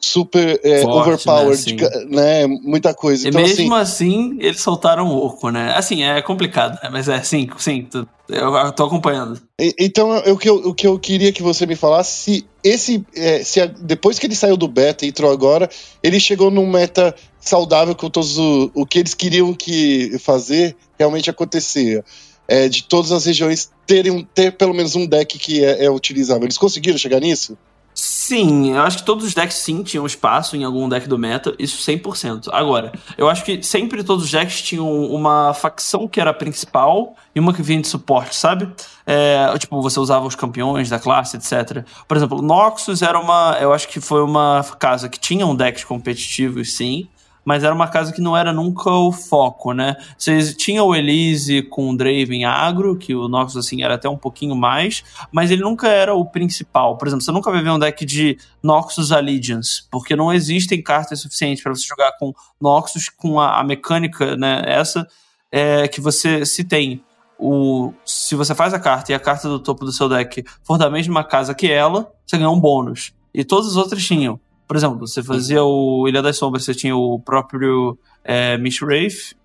super 0.00 0.60
é, 0.62 0.82
Forte, 0.82 0.98
overpowered, 1.28 1.74
né? 1.74 1.76
ca- 1.88 2.04
né? 2.08 2.46
Muita 2.46 2.94
coisa. 2.94 3.26
E 3.26 3.30
Então, 3.30 3.42
mesmo 3.42 3.74
assim, 3.74 4.34
assim, 4.34 4.36
eles 4.40 4.60
soltaram 4.60 5.08
o 5.08 5.26
oco, 5.26 5.50
né? 5.50 5.72
Assim, 5.74 6.04
é 6.04 6.22
complicado, 6.22 6.78
né? 6.82 6.88
Mas 6.90 7.08
é, 7.08 7.20
sim, 7.22 7.48
sim, 7.58 7.82
tu- 7.90 8.06
eu, 8.28 8.54
eu 8.54 8.72
tô 8.72 8.84
acompanhando. 8.84 9.40
E- 9.60 9.74
Então, 9.78 10.16
o 10.18 10.36
que, 10.38 10.48
eu, 10.48 10.56
o 10.56 10.74
que 10.74 10.86
eu 10.86 10.98
queria 10.98 11.32
que 11.32 11.42
você 11.42 11.66
me 11.66 11.74
falasse, 11.74 12.12
se 12.22 12.46
esse. 12.62 13.04
é, 13.16 13.42
se 13.42 13.60
a- 13.60 13.66
depois 13.66 14.18
que 14.18 14.26
ele 14.26 14.36
saiu 14.36 14.56
do 14.56 14.68
beta 14.68 15.04
e 15.04 15.08
entrou 15.08 15.32
agora, 15.32 15.68
ele 16.02 16.20
chegou 16.20 16.50
num 16.50 16.66
meta 16.70 17.14
saudável 17.40 17.94
com 17.96 18.08
todos 18.08 18.38
o, 18.38 18.70
o 18.74 18.86
que 18.86 18.98
eles 19.00 19.14
queriam 19.14 19.52
que 19.54 20.16
fazer 20.20 20.76
realmente 20.98 21.28
acontecia. 21.30 22.04
É, 22.48 22.68
de 22.68 22.82
todas 22.84 23.12
as 23.12 23.26
regiões 23.26 23.70
terem 23.86 24.10
um- 24.10 24.24
ter 24.24 24.52
pelo 24.52 24.72
menos 24.72 24.96
um 24.96 25.06
deck 25.06 25.38
que 25.38 25.62
é, 25.62 25.84
é 25.84 25.90
utilizável. 25.90 26.44
Eles 26.44 26.56
conseguiram 26.56 26.96
chegar 26.96 27.20
nisso? 27.20 27.56
Sim, 27.94 28.74
eu 28.76 28.82
acho 28.82 28.98
que 28.98 29.02
todos 29.04 29.24
os 29.24 29.34
decks 29.34 29.56
sim 29.56 29.82
tinham 29.82 30.06
espaço 30.06 30.54
em 30.54 30.62
algum 30.62 30.88
deck 30.88 31.08
do 31.08 31.18
meta, 31.18 31.52
isso 31.58 31.82
100%. 31.82 32.48
Agora, 32.52 32.92
eu 33.16 33.28
acho 33.28 33.44
que 33.44 33.60
sempre 33.62 34.04
todos 34.04 34.24
os 34.26 34.30
decks 34.30 34.62
tinham 34.62 34.88
uma 35.06 35.52
facção 35.52 36.06
que 36.06 36.20
era 36.20 36.32
principal 36.32 37.16
e 37.34 37.40
uma 37.40 37.52
que 37.52 37.60
vinha 37.60 37.80
de 37.80 37.88
suporte, 37.88 38.36
sabe? 38.36 38.72
É, 39.04 39.52
tipo, 39.58 39.82
você 39.82 39.98
usava 39.98 40.24
os 40.26 40.36
campeões 40.36 40.88
da 40.88 41.00
classe, 41.00 41.36
etc. 41.38 41.84
Por 42.06 42.16
exemplo, 42.16 42.40
Noxus 42.40 43.02
era 43.02 43.18
uma. 43.18 43.58
Eu 43.60 43.72
acho 43.72 43.88
que 43.88 43.98
foi 44.00 44.22
uma 44.22 44.64
casa 44.78 45.08
que 45.08 45.18
tinha 45.18 45.44
um 45.44 45.56
decks 45.56 45.82
competitivos, 45.82 46.76
sim. 46.76 47.08
Mas 47.48 47.64
era 47.64 47.74
uma 47.74 47.88
casa 47.88 48.12
que 48.12 48.20
não 48.20 48.36
era 48.36 48.52
nunca 48.52 48.90
o 48.90 49.10
foco, 49.10 49.72
né? 49.72 49.96
Vocês 50.18 50.54
tinham 50.54 50.86
o 50.86 50.94
Elise 50.94 51.62
com 51.62 51.88
o 51.88 51.96
Draven 51.96 52.44
agro, 52.44 52.94
que 52.94 53.14
o 53.14 53.26
Noxus 53.26 53.64
assim 53.64 53.82
era 53.82 53.94
até 53.94 54.06
um 54.06 54.18
pouquinho 54.18 54.54
mais, 54.54 55.02
mas 55.32 55.50
ele 55.50 55.62
nunca 55.62 55.88
era 55.88 56.14
o 56.14 56.26
principal. 56.26 56.98
Por 56.98 57.08
exemplo, 57.08 57.24
você 57.24 57.32
nunca 57.32 57.50
vai 57.50 57.62
ver 57.62 57.70
um 57.70 57.78
deck 57.78 58.04
de 58.04 58.36
Noxus 58.62 59.12
Allegiance, 59.12 59.84
porque 59.90 60.14
não 60.14 60.30
existem 60.30 60.82
cartas 60.82 61.22
suficientes 61.22 61.62
para 61.62 61.74
você 61.74 61.86
jogar 61.86 62.12
com 62.18 62.34
Noxus 62.60 63.08
com 63.08 63.40
a, 63.40 63.58
a 63.58 63.64
mecânica, 63.64 64.36
né? 64.36 64.62
Essa 64.66 65.08
é 65.50 65.88
que 65.88 66.02
você 66.02 66.44
se 66.44 66.64
tem. 66.64 67.02
O, 67.38 67.94
se 68.04 68.34
você 68.34 68.54
faz 68.54 68.74
a 68.74 68.78
carta 68.78 69.10
e 69.10 69.14
a 69.14 69.18
carta 69.18 69.48
do 69.48 69.58
topo 69.58 69.86
do 69.86 69.92
seu 69.92 70.06
deck 70.06 70.44
for 70.62 70.76
da 70.76 70.90
mesma 70.90 71.24
casa 71.24 71.54
que 71.54 71.72
ela, 71.72 72.12
você 72.26 72.36
ganha 72.36 72.50
um 72.50 72.60
bônus. 72.60 73.14
E 73.32 73.42
todas 73.42 73.68
as 73.68 73.76
outras 73.76 74.04
tinham. 74.04 74.38
Por 74.68 74.76
exemplo, 74.76 74.98
você 74.98 75.22
fazia 75.22 75.64
o 75.64 76.06
Ilha 76.06 76.20
das 76.20 76.36
Sombras, 76.36 76.64
você 76.64 76.74
tinha 76.74 76.94
o 76.94 77.18
próprio 77.18 77.98
é, 78.22 78.58
Mish 78.58 78.80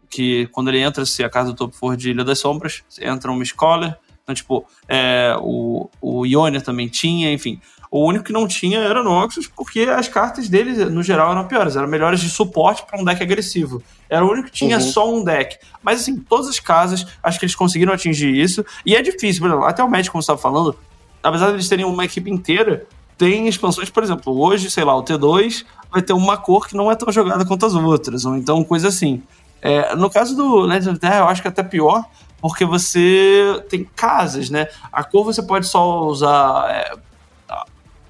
que 0.10 0.48
quando 0.52 0.68
ele 0.68 0.80
entra, 0.80 1.06
se 1.06 1.24
a 1.24 1.30
casa 1.30 1.52
do 1.52 1.56
topo 1.56 1.76
for 1.76 1.96
de 1.96 2.12
Ilha 2.12 2.26
das 2.26 2.40
Sombras, 2.40 2.84
entra 3.02 3.32
um 3.32 3.36
Mish 3.36 3.54
Caller. 3.54 3.98
Então, 4.22 4.36
tipo, 4.36 4.66
é, 4.88 5.36
o, 5.40 5.90
o 6.02 6.26
Ionia 6.26 6.62
também 6.62 6.88
tinha, 6.88 7.32
enfim. 7.32 7.60
O 7.90 8.08
único 8.08 8.26
que 8.26 8.34
não 8.34 8.48
tinha 8.48 8.80
era 8.80 9.04
Noxus, 9.04 9.48
porque 9.48 9.82
as 9.82 10.08
cartas 10.08 10.50
dele, 10.50 10.86
no 10.86 11.04
geral, 11.04 11.32
eram 11.32 11.48
piores. 11.48 11.76
Eram 11.76 11.88
melhores 11.88 12.22
de 12.22 12.30
suporte 12.30 12.84
para 12.86 13.00
um 13.00 13.04
deck 13.06 13.22
agressivo. 13.22 13.84
Era 14.10 14.26
o 14.26 14.32
único 14.32 14.48
que 14.48 14.54
tinha 14.54 14.78
Uhum. 14.78 14.82
só 14.82 15.14
um 15.14 15.24
deck. 15.24 15.58
Mas, 15.82 16.02
assim, 16.02 16.18
todas 16.18 16.48
as 16.48 16.60
casas, 16.60 17.06
acho 17.22 17.40
que 17.40 17.46
eles 17.46 17.56
conseguiram 17.56 17.94
atingir 17.94 18.34
isso. 18.36 18.66
E 18.86 18.96
é 18.96 19.02
difícil, 19.02 19.42
por 19.42 19.48
exemplo, 19.50 19.66
até 19.66 19.84
o 19.84 19.90
Magic, 19.90 20.10
como 20.10 20.22
você 20.22 20.32
estava 20.32 20.42
falando, 20.42 20.76
apesar 21.22 21.48
de 21.48 21.54
eles 21.54 21.70
terem 21.70 21.86
uma 21.86 22.04
equipe 22.04 22.32
inteira, 22.32 22.88
tem 23.24 23.48
expansões, 23.48 23.90
por 23.90 24.04
exemplo, 24.04 24.38
hoje, 24.38 24.70
sei 24.70 24.84
lá, 24.84 24.94
o 24.98 25.02
T2 25.02 25.64
vai 25.90 26.02
ter 26.02 26.12
uma 26.12 26.36
cor 26.36 26.68
que 26.68 26.76
não 26.76 26.92
é 26.92 26.96
tão 26.96 27.10
jogada 27.10 27.46
quanto 27.46 27.66
as 27.66 27.74
outras, 27.74 28.26
ou 28.26 28.36
então 28.36 28.66
coisa 28.66 28.90
assim. 28.90 29.24
É, 29.62 29.96
no 29.96 30.10
caso 30.10 30.36
do 30.36 30.60
Legends 30.60 30.88
of 30.88 31.00
Terra, 31.00 31.20
eu 31.20 31.28
acho 31.30 31.42
que 31.42 31.48
é 31.48 31.52
até 31.52 31.64
pior, 31.64 32.04
porque 32.42 32.66
você 32.66 33.64
tem 33.70 33.86
casas, 33.96 34.50
né? 34.50 34.68
A 34.92 35.06
cor 35.06 35.24
você 35.24 35.42
pode 35.42 35.68
só 35.68 36.02
usar. 36.02 36.70
é, 36.70 36.96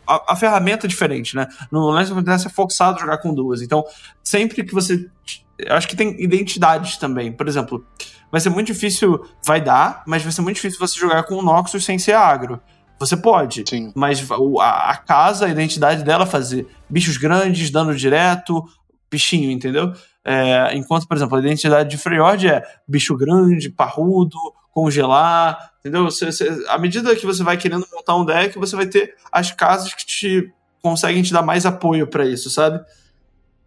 a, 0.08 0.34
a 0.34 0.36
ferramenta 0.36 0.88
é 0.88 0.90
diferente, 0.90 1.36
né? 1.36 1.48
No 1.72 1.92
Legends 1.92 2.18
of 2.18 2.24
Terra 2.24 2.40
você 2.40 2.48
é 2.48 2.52
forçado 2.52 2.98
a 2.98 3.02
jogar 3.02 3.20
com 3.20 3.36
duas. 3.36 3.62
Então, 3.62 3.86
sempre 4.24 4.64
que 4.64 4.74
você. 4.74 5.08
Acho 5.70 5.88
que 5.88 5.96
tem 5.96 6.20
identidades 6.24 6.98
também. 6.98 7.32
Por 7.32 7.48
exemplo, 7.48 7.86
vai 8.32 8.42
ser 8.42 8.50
muito 8.50 8.74
difícil. 8.74 9.24
Vai 9.46 9.62
dar, 9.62 10.02
mas 10.08 10.24
vai 10.24 10.32
ser 10.32 10.42
muito 10.42 10.56
difícil 10.56 10.80
você 10.80 11.00
jogar 11.00 11.22
com 11.22 11.36
o 11.36 11.44
Noxus 11.44 11.86
sem 11.86 12.00
ser 12.00 12.14
agro. 12.14 12.60
Você 13.06 13.18
pode, 13.18 13.64
Sim. 13.68 13.92
mas 13.96 14.26
a, 14.62 14.92
a 14.92 14.98
casa, 14.98 15.46
a 15.46 15.50
identidade 15.50 16.04
dela 16.04 16.26
fazer 16.26 16.68
bichos 16.90 17.18
grandes, 17.18 17.70
dano 17.70 17.94
direto, 17.96 18.64
bichinho, 19.12 19.52
entendeu? 19.52 19.92
É, 20.24 20.76
enquanto, 20.76 21.08
por 21.08 21.18
exemplo, 21.18 21.36
a 21.36 21.40
identidade 21.42 21.90
de 21.90 21.98
Freyord 21.98 22.48
é 22.48 22.64
bicho 22.88 23.16
grande, 23.18 23.70
parrudo, 23.70 24.38
congelar, 24.72 25.72
entendeu? 25.82 26.06
Você- 26.06 26.32
você- 26.32 26.66
à 26.70 26.78
medida 26.78 27.16
que 27.16 27.26
você 27.26 27.44
vai 27.44 27.58
querendo 27.58 27.86
montar 27.94 28.16
um 28.16 28.26
deck, 28.26 28.58
você 28.58 28.76
vai 28.76 28.86
ter 28.86 29.16
as 29.32 29.52
casas 29.52 29.94
que 29.94 30.06
te 30.06 30.52
conseguem 30.82 31.22
te 31.24 31.34
dar 31.34 31.42
mais 31.42 31.66
apoio 31.66 32.08
pra 32.08 32.26
isso, 32.26 32.50
sabe? 32.50 32.80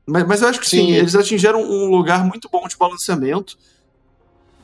Mas, 0.07 0.27
mas 0.27 0.43
eu 0.43 0.49
acho 0.49 0.61
que 0.61 0.69
sim, 0.69 0.87
Sim. 0.87 0.93
eles 0.93 1.15
atingiram 1.15 1.61
um 1.63 1.91
lugar 1.91 2.25
muito 2.25 2.49
bom 2.51 2.67
de 2.67 2.77
balanceamento, 2.77 3.57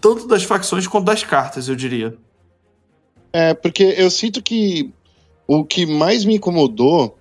tanto 0.01 0.27
das 0.27 0.45
facções 0.45 0.87
quanto 0.87 1.05
das 1.07 1.23
cartas, 1.25 1.69
eu 1.69 1.77
diria. 1.77 2.17
É, 3.33 3.55
porque 3.55 3.95
eu 3.97 4.11
sinto 4.11 4.43
que 4.43 4.91
o 5.47 5.65
que 5.65 5.87
mais 5.87 6.25
me 6.25 6.37
incomodou 6.37 7.17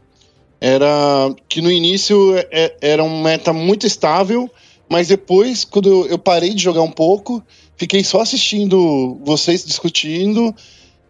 era 0.60 1.34
que 1.50 1.62
no 1.62 1.71
início 1.71 2.36
é- 2.52 2.76
era 2.82 3.04
um 3.04 3.21
meta 3.21 3.52
muito 3.52 3.88
estável, 3.88 4.50
mas 4.89 5.08
depois, 5.08 5.63
quando 5.63 6.06
eu- 6.08 6.19
parei 6.19 6.54
de 6.54 6.62
jogar 6.62 6.82
um 6.82 6.91
pouco, 6.91 7.41
fiquei 7.78 8.04
só 8.04 8.21
assistindo 8.21 9.19
vocês 9.24 9.65
discutindo. 9.65 10.54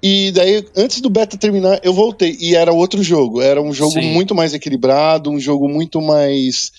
E 0.03 0.31
daí, 0.31 0.65
antes 0.75 1.01
do 1.01 1.09
beta 1.09 1.37
terminar, 1.37 1.79
eu 1.83 1.93
voltei. 1.93 2.35
E 2.39 2.55
era 2.55 2.73
outro 2.73 3.03
jogo. 3.03 3.41
Era 3.41 3.61
um 3.61 3.73
jogo 3.73 3.93
Sim. 3.93 4.13
muito 4.13 4.33
mais 4.33 4.53
equilibrado, 4.53 5.29
um 5.29 5.39
jogo 5.39 5.67
muito 5.67 6.01
mais. 6.01 6.71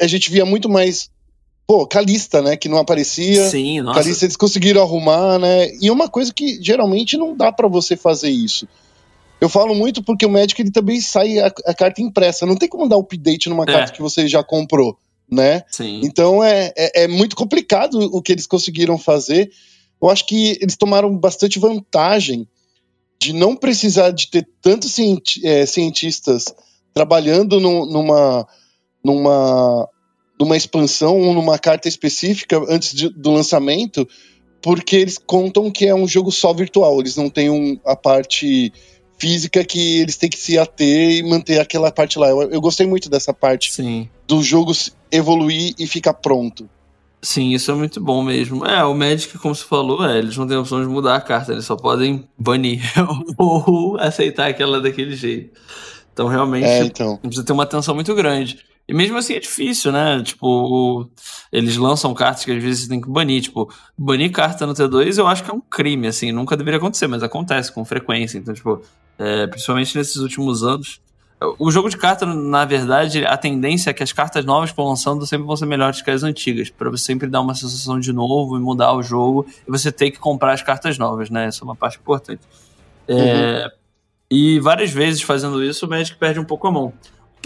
A 0.00 0.06
gente 0.06 0.30
via 0.30 0.44
muito 0.44 0.68
mais 0.68 1.08
pô, 1.66 1.86
Calista, 1.86 2.42
né? 2.42 2.56
Que 2.56 2.68
não 2.68 2.78
aparecia. 2.78 3.48
Sim, 3.48 3.80
nossa. 3.80 4.00
Calista 4.00 4.24
eles 4.24 4.36
conseguiram 4.36 4.82
arrumar, 4.82 5.38
né? 5.38 5.70
E 5.80 5.90
uma 5.90 6.08
coisa 6.08 6.32
que 6.32 6.62
geralmente 6.62 7.16
não 7.16 7.36
dá 7.36 7.50
para 7.50 7.68
você 7.68 7.96
fazer 7.96 8.30
isso. 8.30 8.68
Eu 9.40 9.48
falo 9.48 9.74
muito 9.74 10.02
porque 10.02 10.24
o 10.24 10.30
Magic 10.30 10.60
ele 10.60 10.70
também 10.70 11.00
sai 11.00 11.38
a, 11.38 11.52
a 11.66 11.74
carta 11.74 12.00
impressa. 12.00 12.46
Não 12.46 12.56
tem 12.56 12.68
como 12.68 12.88
dar 12.88 12.96
update 12.96 13.48
numa 13.48 13.64
é. 13.64 13.66
carta 13.66 13.92
que 13.92 14.00
você 14.00 14.26
já 14.26 14.42
comprou, 14.42 14.96
né? 15.30 15.62
Sim. 15.70 16.00
Então 16.02 16.42
é, 16.42 16.72
é, 16.76 17.04
é 17.04 17.08
muito 17.08 17.36
complicado 17.36 17.98
o 18.12 18.22
que 18.22 18.32
eles 18.32 18.46
conseguiram 18.46 18.96
fazer. 18.96 19.50
Eu 20.00 20.10
acho 20.10 20.26
que 20.26 20.58
eles 20.60 20.76
tomaram 20.76 21.16
bastante 21.16 21.58
vantagem 21.58 22.46
de 23.20 23.32
não 23.32 23.56
precisar 23.56 24.10
de 24.10 24.28
ter 24.28 24.46
tantos 24.60 24.96
é, 25.42 25.64
cientistas 25.66 26.44
trabalhando 26.92 27.58
no, 27.58 27.86
numa, 27.86 28.46
numa, 29.02 29.88
numa 30.38 30.56
expansão 30.56 31.18
ou 31.20 31.34
numa 31.34 31.58
carta 31.58 31.88
específica 31.88 32.62
antes 32.68 32.94
de, 32.94 33.08
do 33.08 33.30
lançamento, 33.30 34.06
porque 34.60 34.96
eles 34.96 35.18
contam 35.18 35.70
que 35.70 35.86
é 35.86 35.94
um 35.94 36.08
jogo 36.08 36.32
só 36.32 36.52
virtual, 36.52 37.00
eles 37.00 37.16
não 37.16 37.28
têm 37.28 37.50
um, 37.50 37.78
a 37.84 37.94
parte 37.94 38.72
física 39.18 39.64
que 39.64 40.00
eles 40.00 40.16
têm 40.16 40.28
que 40.28 40.38
se 40.38 40.58
ater 40.58 41.10
e 41.10 41.22
manter 41.22 41.60
aquela 41.60 41.90
parte 41.90 42.18
lá. 42.18 42.28
Eu, 42.28 42.50
eu 42.50 42.60
gostei 42.60 42.86
muito 42.86 43.08
dessa 43.08 43.32
parte 43.32 43.72
Sim. 43.72 44.08
do 44.26 44.42
jogo 44.42 44.72
evoluir 45.10 45.74
e 45.78 45.86
ficar 45.86 46.14
pronto. 46.14 46.68
Sim, 47.22 47.52
isso 47.52 47.70
é 47.70 47.74
muito 47.74 48.02
bom 48.02 48.22
mesmo. 48.22 48.66
É, 48.66 48.84
o 48.84 48.94
Magic, 48.94 49.38
como 49.38 49.54
você 49.54 49.64
falou, 49.64 50.06
é, 50.06 50.18
eles 50.18 50.36
não 50.36 50.46
têm 50.46 50.58
opção 50.58 50.82
de 50.82 50.86
mudar 50.86 51.16
a 51.16 51.20
carta, 51.20 51.52
eles 51.52 51.64
só 51.64 51.74
podem 51.74 52.28
banir 52.38 52.82
ou 53.38 53.96
aceitar 53.98 54.48
aquela 54.48 54.78
daquele 54.78 55.16
jeito. 55.16 55.58
Então, 56.12 56.28
realmente, 56.28 56.66
é, 56.66 56.80
então. 56.80 57.16
precisa 57.16 57.44
ter 57.44 57.52
uma 57.52 57.62
atenção 57.62 57.94
muito 57.94 58.14
grande. 58.14 58.58
E 58.86 58.92
mesmo 58.92 59.16
assim 59.16 59.34
é 59.34 59.40
difícil, 59.40 59.90
né? 59.90 60.22
Tipo, 60.22 61.08
eles 61.50 61.76
lançam 61.76 62.12
cartas 62.12 62.44
que 62.44 62.52
às 62.52 62.62
vezes 62.62 62.82
você 62.82 62.88
tem 62.88 63.00
que 63.00 63.08
banir. 63.08 63.42
Tipo, 63.42 63.72
banir 63.96 64.30
carta 64.30 64.66
no 64.66 64.74
T2 64.74 65.18
eu 65.18 65.26
acho 65.26 65.42
que 65.42 65.50
é 65.50 65.54
um 65.54 65.60
crime, 65.60 66.06
assim, 66.06 66.32
nunca 66.32 66.56
deveria 66.56 66.78
acontecer, 66.78 67.06
mas 67.06 67.22
acontece 67.22 67.72
com 67.72 67.84
frequência. 67.84 68.36
Então, 68.36 68.52
tipo, 68.52 68.82
é, 69.18 69.46
principalmente 69.46 69.96
nesses 69.96 70.16
últimos 70.16 70.62
anos. 70.62 71.00
O 71.58 71.70
jogo 71.70 71.90
de 71.90 71.96
carta, 71.96 72.24
na 72.24 72.64
verdade, 72.64 73.24
a 73.26 73.36
tendência 73.36 73.90
é 73.90 73.92
que 73.92 74.02
as 74.02 74.12
cartas 74.12 74.44
novas 74.44 74.70
que 74.70 74.76
vão 74.76 74.88
lançando 74.88 75.26
sempre 75.26 75.46
vão 75.46 75.56
ser 75.56 75.66
melhores 75.66 76.00
que 76.00 76.10
as 76.10 76.22
antigas, 76.22 76.70
para 76.70 76.88
você 76.88 77.04
sempre 77.04 77.28
dar 77.28 77.40
uma 77.40 77.54
sensação 77.54 77.98
de 77.98 78.12
novo 78.12 78.56
e 78.56 78.60
mudar 78.60 78.94
o 78.94 79.02
jogo, 79.02 79.46
e 79.66 79.70
você 79.70 79.90
tem 79.92 80.10
que 80.10 80.18
comprar 80.18 80.52
as 80.52 80.62
cartas 80.62 80.96
novas, 80.96 81.28
né? 81.28 81.46
Essa 81.46 81.62
é 81.62 81.64
uma 81.64 81.76
parte 81.76 81.98
importante. 81.98 82.40
É, 83.06 83.64
uhum. 83.64 83.70
E 84.30 84.60
várias 84.60 84.90
vezes 84.90 85.20
fazendo 85.22 85.62
isso, 85.62 85.84
o 85.84 85.88
Magic 85.88 86.18
perde 86.18 86.40
um 86.40 86.44
pouco 86.44 86.66
a 86.66 86.70
mão. 86.70 86.92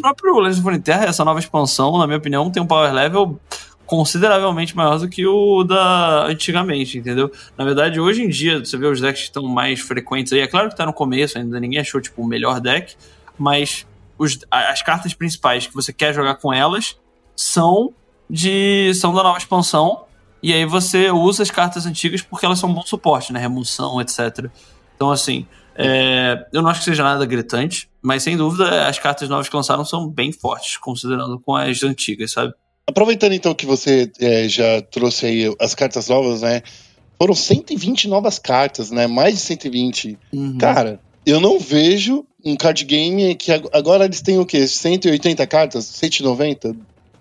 Próprio 0.00 0.38
Legends 0.38 0.58
of 0.58 0.64
Runeterra, 0.64 1.04
essa 1.06 1.24
nova 1.24 1.38
expansão, 1.38 1.98
na 1.98 2.06
minha 2.06 2.18
opinião, 2.18 2.50
tem 2.50 2.62
um 2.62 2.66
power 2.66 2.92
level 2.92 3.38
consideravelmente 3.87 4.76
maior 4.76 4.98
do 4.98 5.08
que 5.08 5.26
o 5.26 5.64
da 5.64 6.26
antigamente, 6.26 6.98
entendeu? 6.98 7.32
Na 7.56 7.64
verdade, 7.64 7.98
hoje 7.98 8.22
em 8.22 8.28
dia, 8.28 8.58
você 8.58 8.76
vê 8.76 8.87
os 8.87 9.00
decks 9.00 9.22
que 9.22 9.28
estão 9.28 9.44
mais 9.44 9.80
frequentes 9.80 10.32
aí, 10.32 10.40
é 10.40 10.46
claro 10.46 10.68
que 10.68 10.76
tá 10.76 10.84
no 10.84 10.92
começo, 10.92 11.38
ainda 11.38 11.58
ninguém 11.58 11.80
achou, 11.80 11.98
tipo, 11.98 12.20
o 12.20 12.26
melhor 12.26 12.61
deck, 12.61 12.94
mas 13.38 13.87
os, 14.18 14.38
as 14.50 14.82
cartas 14.82 15.14
principais 15.14 15.66
que 15.66 15.74
você 15.74 15.92
quer 15.92 16.12
jogar 16.12 16.34
com 16.34 16.52
elas 16.52 16.98
são 17.34 17.94
de 18.28 18.92
são 18.94 19.14
da 19.14 19.22
nova 19.22 19.38
expansão 19.38 20.04
e 20.42 20.52
aí 20.52 20.66
você 20.66 21.11
usa 21.11 21.42
as 21.42 21.50
cartas 21.50 21.87
antigas 21.87 22.20
porque 22.20 22.44
elas 22.44 22.58
são 22.58 22.72
bom 22.72 22.82
suporte, 22.82 23.32
né? 23.32 23.40
Remoção, 23.40 24.00
etc. 24.00 24.50
Então, 24.94 25.11
assim, 25.11 25.46
é, 25.74 26.46
eu 26.52 26.61
não 26.61 26.68
acho 26.68 26.80
que 26.80 26.84
seja 26.84 27.02
nada 27.02 27.24
gritante, 27.24 27.88
mas 28.02 28.22
sem 28.22 28.37
dúvida 28.37 28.87
as 28.87 28.98
cartas 28.98 29.28
novas 29.28 29.48
que 29.48 29.56
lançaram 29.56 29.84
são 29.84 30.08
bem 30.08 30.32
fortes, 30.32 30.76
considerando 30.76 31.38
com 31.40 31.54
as 31.54 31.82
antigas, 31.82 32.32
sabe? 32.32 32.54
Aproveitando 32.87 33.32
então 33.32 33.54
que 33.54 33.66
você 33.66 34.11
é, 34.18 34.48
já 34.48 34.80
trouxe 34.80 35.26
aí 35.26 35.54
as 35.61 35.74
cartas 35.74 36.08
novas, 36.08 36.42
né? 36.42 36.62
Foram 37.18 37.34
120 37.34 38.08
novas 38.08 38.38
cartas, 38.38 38.90
né? 38.90 39.06
Mais 39.06 39.34
de 39.34 39.40
120. 39.40 40.18
Uhum. 40.32 40.56
Cara, 40.56 41.00
eu 41.26 41.40
não 41.40 41.58
vejo 41.58 42.24
um 42.42 42.56
card 42.56 42.84
game 42.84 43.34
que 43.34 43.52
agora 43.52 44.04
eles 44.04 44.22
têm 44.22 44.38
o 44.38 44.46
quê? 44.46 44.66
180 44.66 45.46
cartas? 45.46 45.84
190? 45.84 46.74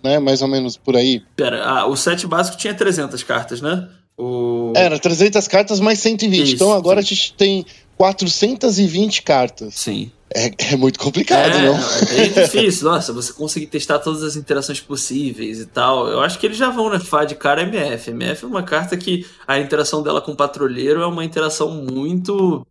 Né? 0.04 0.20
Mais 0.20 0.42
ou 0.42 0.48
menos 0.48 0.78
por 0.78 0.96
aí. 0.96 1.22
Pera, 1.36 1.66
ah, 1.66 1.88
o 1.88 1.98
set 1.98 2.26
básico 2.26 2.56
tinha 2.58 2.74
300 2.74 3.22
cartas, 3.24 3.60
né? 3.60 3.90
O... 4.18 4.72
Era 4.76 4.98
300 4.98 5.48
cartas 5.48 5.80
mais 5.80 6.00
120. 6.00 6.44
Isso, 6.44 6.56
então 6.56 6.72
agora 6.72 7.02
sim. 7.02 7.06
a 7.06 7.10
gente 7.10 7.34
tem 7.34 7.66
420 7.98 9.22
cartas. 9.24 9.76
Sim. 9.76 10.12
É, 10.34 10.74
é 10.74 10.76
muito 10.76 11.00
complicado, 11.00 11.56
é, 11.56 11.62
não? 11.66 11.76
É 11.76 12.28
difícil. 12.28 12.90
Nossa, 12.90 13.14
você 13.14 13.32
conseguir 13.32 13.68
testar 13.68 14.00
todas 14.00 14.24
as 14.24 14.36
interações 14.36 14.82
possíveis 14.82 15.60
e 15.60 15.66
tal. 15.66 16.08
Eu 16.08 16.20
acho 16.20 16.38
que 16.38 16.46
eles 16.46 16.58
já 16.58 16.70
vão 16.70 16.90
nerfar 16.90 17.26
de 17.26 17.36
cara 17.36 17.62
MF. 17.62 18.12
MF 18.12 18.44
é 18.44 18.48
uma 18.48 18.64
carta 18.64 18.98
que 18.98 19.26
a 19.48 19.58
interação 19.60 20.04
dela 20.04 20.22
com 20.22 20.34
o 20.34 20.36
patrulheiro 20.36 21.02
é 21.02 21.08
uma 21.08 21.24
interação 21.24 21.70
muito 21.70 22.66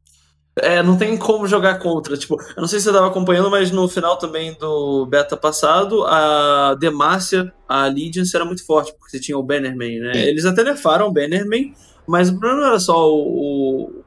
é, 0.59 0.83
não 0.83 0.97
tem 0.97 1.16
como 1.19 1.47
jogar 1.47 1.79
contra. 1.79 2.16
Tipo, 2.16 2.40
eu 2.40 2.61
não 2.61 2.66
sei 2.66 2.79
se 2.79 2.85
você 2.85 2.90
estava 2.90 3.09
acompanhando, 3.09 3.51
mas 3.51 3.71
no 3.71 3.87
final 3.88 4.16
também 4.16 4.55
do 4.55 5.05
beta 5.07 5.37
passado, 5.37 6.05
a 6.05 6.75
Demacia, 6.75 7.53
a 7.69 7.85
Allegiance 7.85 8.35
era 8.35 8.45
muito 8.45 8.64
forte, 8.64 8.92
porque 8.92 9.11
você 9.11 9.21
tinha 9.21 9.37
o 9.37 9.42
Bannerman, 9.42 10.01
né? 10.01 10.27
Eles 10.27 10.47
até 10.47 10.64
nerfaram 10.64 11.09
o 11.09 11.12
Bannerman, 11.12 11.75
mas 12.07 12.31
o 12.31 12.38
problema 12.38 12.61
não 12.62 12.69
era 12.69 12.81
só 12.81 13.07
o, 13.07 13.85
o 13.85 14.05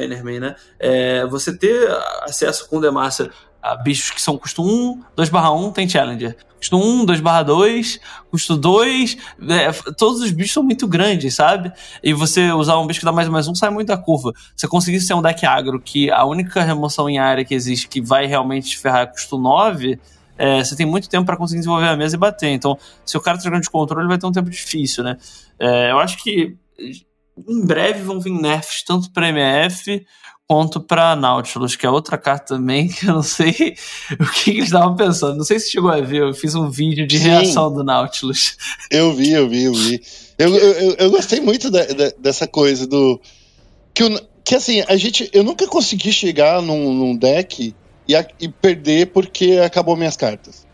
Bannerman, 0.00 0.40
né? 0.40 0.56
É, 0.78 1.26
você 1.26 1.56
ter 1.56 1.88
acesso 2.22 2.68
com 2.68 2.76
o 2.76 2.80
Demacia 2.80 3.30
bichos 3.74 4.10
que 4.10 4.22
são 4.22 4.38
custo 4.38 4.62
1, 4.62 5.02
2 5.16 5.28
barra 5.28 5.50
1 5.52 5.72
tem 5.72 5.88
Challenger. 5.88 6.36
Custo 6.56 6.76
1, 6.78 7.04
2 7.04 7.20
barra 7.20 7.42
2, 7.42 8.00
custo 8.30 8.56
2. 8.56 9.16
É, 9.48 9.72
todos 9.92 10.20
os 10.20 10.30
bichos 10.30 10.52
são 10.52 10.62
muito 10.62 10.86
grandes, 10.86 11.34
sabe? 11.34 11.72
E 12.02 12.12
você 12.12 12.52
usar 12.52 12.78
um 12.78 12.86
bicho 12.86 13.00
que 13.00 13.06
dá 13.06 13.12
mais 13.12 13.26
ou 13.26 13.32
mais 13.32 13.48
um 13.48 13.54
sai 13.54 13.70
muito 13.70 13.88
da 13.88 13.96
curva. 13.96 14.32
Você 14.54 14.68
conseguir 14.68 15.00
ser 15.00 15.14
um 15.14 15.22
deck 15.22 15.44
agro 15.44 15.80
que 15.80 16.10
a 16.10 16.24
única 16.24 16.62
remoção 16.62 17.08
em 17.08 17.18
área 17.18 17.44
que 17.44 17.54
existe 17.54 17.88
que 17.88 18.00
vai 18.00 18.26
realmente 18.26 18.70
te 18.70 18.78
ferrar 18.78 19.02
é 19.02 19.06
custo 19.06 19.38
9. 19.38 19.98
É, 20.38 20.62
você 20.62 20.76
tem 20.76 20.86
muito 20.86 21.08
tempo 21.08 21.24
para 21.24 21.36
conseguir 21.36 21.60
desenvolver 21.60 21.88
a 21.88 21.96
mesa 21.96 22.14
e 22.14 22.18
bater. 22.18 22.50
Então, 22.50 22.78
se 23.04 23.16
o 23.16 23.20
cara 23.20 23.38
trocando 23.38 23.62
de 23.62 23.70
controle, 23.70 24.06
vai 24.06 24.18
ter 24.18 24.26
um 24.26 24.32
tempo 24.32 24.50
difícil, 24.50 25.02
né? 25.02 25.16
É, 25.58 25.90
eu 25.90 25.98
acho 25.98 26.22
que 26.22 26.56
em 27.48 27.64
breve 27.64 28.02
vão 28.02 28.20
vir 28.20 28.32
nerfs 28.32 28.82
tanto 28.82 29.10
para 29.10 29.28
MF 29.28 30.04
ponto 30.46 30.80
para 30.80 31.16
Nautilus, 31.16 31.74
que 31.74 31.84
é 31.84 31.90
outra 31.90 32.16
carta 32.16 32.54
também, 32.54 32.88
que 32.88 33.06
eu 33.06 33.14
não 33.14 33.22
sei 33.22 33.76
o 34.18 34.32
que, 34.32 34.50
eles 34.50 34.66
estavam 34.66 34.94
pensando. 34.94 35.36
Não 35.36 35.44
sei 35.44 35.58
se 35.58 35.70
chegou 35.70 35.90
a 35.90 36.00
ver, 36.00 36.22
eu 36.22 36.34
fiz 36.34 36.54
um 36.54 36.70
vídeo 36.70 37.06
de 37.06 37.18
Sim. 37.18 37.24
reação 37.24 37.72
do 37.72 37.82
Nautilus. 37.82 38.56
Eu 38.90 39.12
vi, 39.12 39.32
eu 39.32 39.48
vi, 39.48 39.64
eu 39.64 39.74
vi. 39.74 40.02
Eu, 40.38 40.54
eu, 40.54 40.94
eu 40.98 41.10
gostei 41.10 41.40
muito 41.40 41.70
da, 41.70 41.84
da, 41.84 42.12
dessa 42.18 42.46
coisa 42.46 42.86
do. 42.86 43.20
Que, 43.92 44.04
que 44.44 44.54
assim, 44.54 44.84
a 44.86 44.96
gente. 44.96 45.28
Eu 45.32 45.42
nunca 45.42 45.66
consegui 45.66 46.12
chegar 46.12 46.62
num, 46.62 46.92
num 46.92 47.16
deck 47.16 47.74
e, 48.06 48.14
a, 48.14 48.26
e, 48.38 48.48
perder 48.48 49.08
porque 49.08 49.58
acabou 49.64 49.96
minhas 49.96 50.16
cartas. 50.16 50.65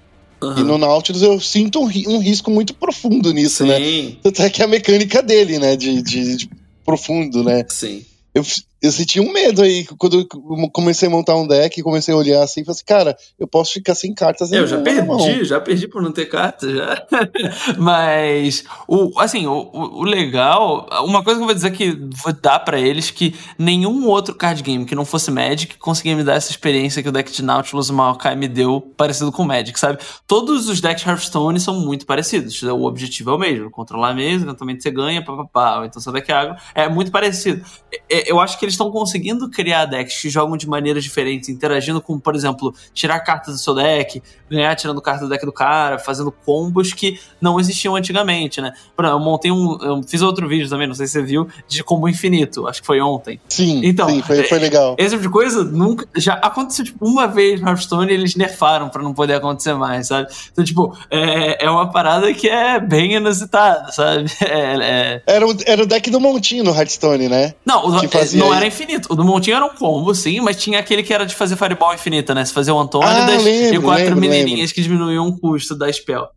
Uhum. 0.42 0.58
E 0.58 0.62
no 0.64 0.78
Nautilus 0.78 1.22
eu 1.22 1.40
sinto 1.40 1.80
um, 1.80 1.84
um 1.84 2.18
risco 2.18 2.50
muito 2.50 2.74
profundo 2.74 3.32
nisso, 3.32 3.64
né? 3.64 3.78
Sim. 3.78 4.02
né? 4.02 4.16
Tanto 4.22 4.42
é 4.42 4.50
que 4.50 4.62
é 4.62 4.64
a 4.64 4.68
mecânica 4.68 5.22
dele, 5.22 5.58
né? 5.58 5.76
de, 5.76 6.02
de, 6.02 6.36
de 6.36 6.50
profundo, 6.84 7.42
né? 7.44 7.64
Sim 7.68 8.04
eu, 8.34 8.42
eu 8.82 8.90
senti 8.90 9.20
um 9.20 9.32
medo 9.32 9.62
aí 9.62 9.86
quando 9.96 10.18
eu 10.18 10.70
comecei 10.70 11.06
a 11.06 11.10
montar 11.10 11.36
um 11.36 11.46
deck, 11.46 11.80
comecei 11.82 12.12
a 12.12 12.16
olhar 12.16 12.42
assim 12.42 12.62
e 12.62 12.64
falei 12.64 12.74
assim, 12.74 12.84
cara, 12.84 13.16
eu 13.38 13.46
posso 13.46 13.72
ficar 13.72 13.94
sem 13.94 14.12
cartas 14.12 14.50
Eu 14.50 14.66
já 14.66 14.80
perdi, 14.80 15.06
mão. 15.06 15.44
já 15.44 15.60
perdi 15.60 15.86
por 15.86 16.02
não 16.02 16.10
ter 16.10 16.26
cartas, 16.26 16.74
já. 16.74 17.06
Mas, 17.78 18.64
o, 18.88 19.12
assim, 19.20 19.46
o, 19.46 19.70
o 19.72 20.02
legal, 20.02 20.88
uma 21.04 21.22
coisa 21.22 21.38
que 21.38 21.42
eu 21.42 21.46
vou 21.46 21.54
dizer 21.54 21.70
que 21.70 21.92
vou 21.92 22.32
dar 22.32 22.58
para 22.58 22.80
eles 22.80 23.10
que 23.10 23.36
nenhum 23.56 24.08
outro 24.08 24.34
card 24.34 24.60
game 24.62 24.84
que 24.84 24.96
não 24.96 25.04
fosse 25.04 25.30
Magic 25.30 25.78
conseguia 25.78 26.16
me 26.16 26.24
dar 26.24 26.34
essa 26.34 26.50
experiência 26.50 27.04
que 27.04 27.08
o 27.08 27.12
deck 27.12 27.30
de 27.30 27.42
Nautilus 27.42 27.88
Maokai 27.88 28.34
me 28.34 28.48
deu 28.48 28.80
parecido 28.96 29.30
com 29.30 29.44
Magic, 29.44 29.78
sabe? 29.78 29.98
Todos 30.26 30.68
os 30.68 30.80
decks 30.80 31.06
Hearthstone 31.06 31.60
são 31.60 31.78
muito 31.80 32.04
parecidos, 32.04 32.60
o 32.64 32.82
objetivo 32.82 33.30
é 33.30 33.34
o 33.34 33.38
mesmo, 33.38 33.70
controlar 33.70 34.10
a 34.10 34.14
mesa, 34.14 34.44
eventualmente 34.44 34.82
você 34.82 34.90
ganha, 34.90 35.24
papapá, 35.24 35.84
então 35.86 36.02
seu 36.02 36.12
deck 36.12 36.28
é 36.30 36.34
agro, 36.34 36.56
é 36.74 36.88
muito 36.88 37.12
parecido. 37.12 37.64
Eu 38.08 38.40
acho 38.40 38.58
que 38.58 38.64
eles 38.64 38.71
estão 38.74 38.90
conseguindo 38.90 39.48
criar 39.48 39.86
decks 39.86 40.20
que 40.20 40.30
jogam 40.30 40.56
de 40.56 40.68
maneiras 40.68 41.02
diferentes, 41.02 41.48
interagindo 41.48 42.00
com, 42.00 42.18
por 42.18 42.34
exemplo, 42.34 42.74
tirar 42.92 43.20
cartas 43.20 43.54
do 43.54 43.60
seu 43.60 43.74
deck, 43.74 44.22
ganhar 44.50 44.74
tirando 44.76 45.00
carta 45.00 45.24
do 45.24 45.30
deck 45.30 45.44
do 45.44 45.52
cara, 45.52 45.98
fazendo 45.98 46.30
combos 46.30 46.92
que 46.92 47.18
não 47.40 47.58
existiam 47.58 47.96
antigamente, 47.96 48.60
né? 48.60 48.72
Eu 48.98 49.18
montei 49.18 49.50
um. 49.50 49.78
Eu 49.80 50.02
fiz 50.02 50.22
outro 50.22 50.48
vídeo 50.48 50.68
também, 50.68 50.86
não 50.86 50.94
sei 50.94 51.06
se 51.06 51.14
você 51.14 51.22
viu, 51.22 51.48
de 51.66 51.82
combo 51.82 52.08
infinito, 52.08 52.66
acho 52.66 52.80
que 52.80 52.86
foi 52.86 53.00
ontem. 53.00 53.40
Sim, 53.48 53.80
então, 53.84 54.08
sim, 54.08 54.22
foi, 54.22 54.42
foi 54.44 54.58
legal. 54.58 54.94
Esse 54.98 55.10
tipo 55.10 55.22
de 55.22 55.28
coisa 55.28 55.64
nunca. 55.64 56.06
Já 56.16 56.34
aconteceu, 56.34 56.84
tipo, 56.84 57.06
uma 57.06 57.26
vez 57.26 57.60
no 57.60 57.68
Hearthstone 57.68 58.10
e 58.10 58.14
eles 58.14 58.34
nerfaram 58.36 58.88
pra 58.88 59.02
não 59.02 59.12
poder 59.12 59.34
acontecer 59.34 59.74
mais, 59.74 60.06
sabe? 60.06 60.28
Então, 60.52 60.64
tipo, 60.64 60.96
é, 61.10 61.64
é 61.64 61.70
uma 61.70 61.90
parada 61.90 62.32
que 62.32 62.48
é 62.48 62.78
bem 62.78 63.14
inusitada, 63.14 63.90
sabe? 63.92 64.30
É, 64.52 64.76
é... 64.82 65.22
Era, 65.26 65.46
o, 65.46 65.56
era 65.64 65.82
o 65.82 65.86
deck 65.86 66.10
do 66.10 66.20
Montinho 66.20 66.64
no 66.64 66.74
Hearthstone, 66.74 67.28
né? 67.28 67.54
Não, 67.64 67.86
o, 67.86 67.90
não 68.34 68.52
era 68.52 68.61
infinito. 68.66 69.12
O 69.12 69.16
do 69.16 69.24
Montinho 69.24 69.56
era 69.56 69.64
um 69.64 69.74
combo, 69.74 70.14
sim, 70.14 70.40
mas 70.40 70.56
tinha 70.56 70.78
aquele 70.78 71.02
que 71.02 71.12
era 71.12 71.26
de 71.26 71.34
fazer 71.34 71.56
Fireball 71.56 71.94
infinita, 71.94 72.34
né? 72.34 72.44
Você 72.44 72.52
fazia 72.52 72.74
o 72.74 72.78
Antônidas 72.78 73.46
ah, 73.46 73.50
e 73.50 73.78
quatro 73.80 74.04
lembro, 74.04 74.20
menininhas 74.20 74.58
lembro. 74.58 74.74
que 74.74 74.82
diminuíam 74.82 75.28
o 75.28 75.38
custo 75.38 75.76
da 75.76 75.92
spell. 75.92 76.28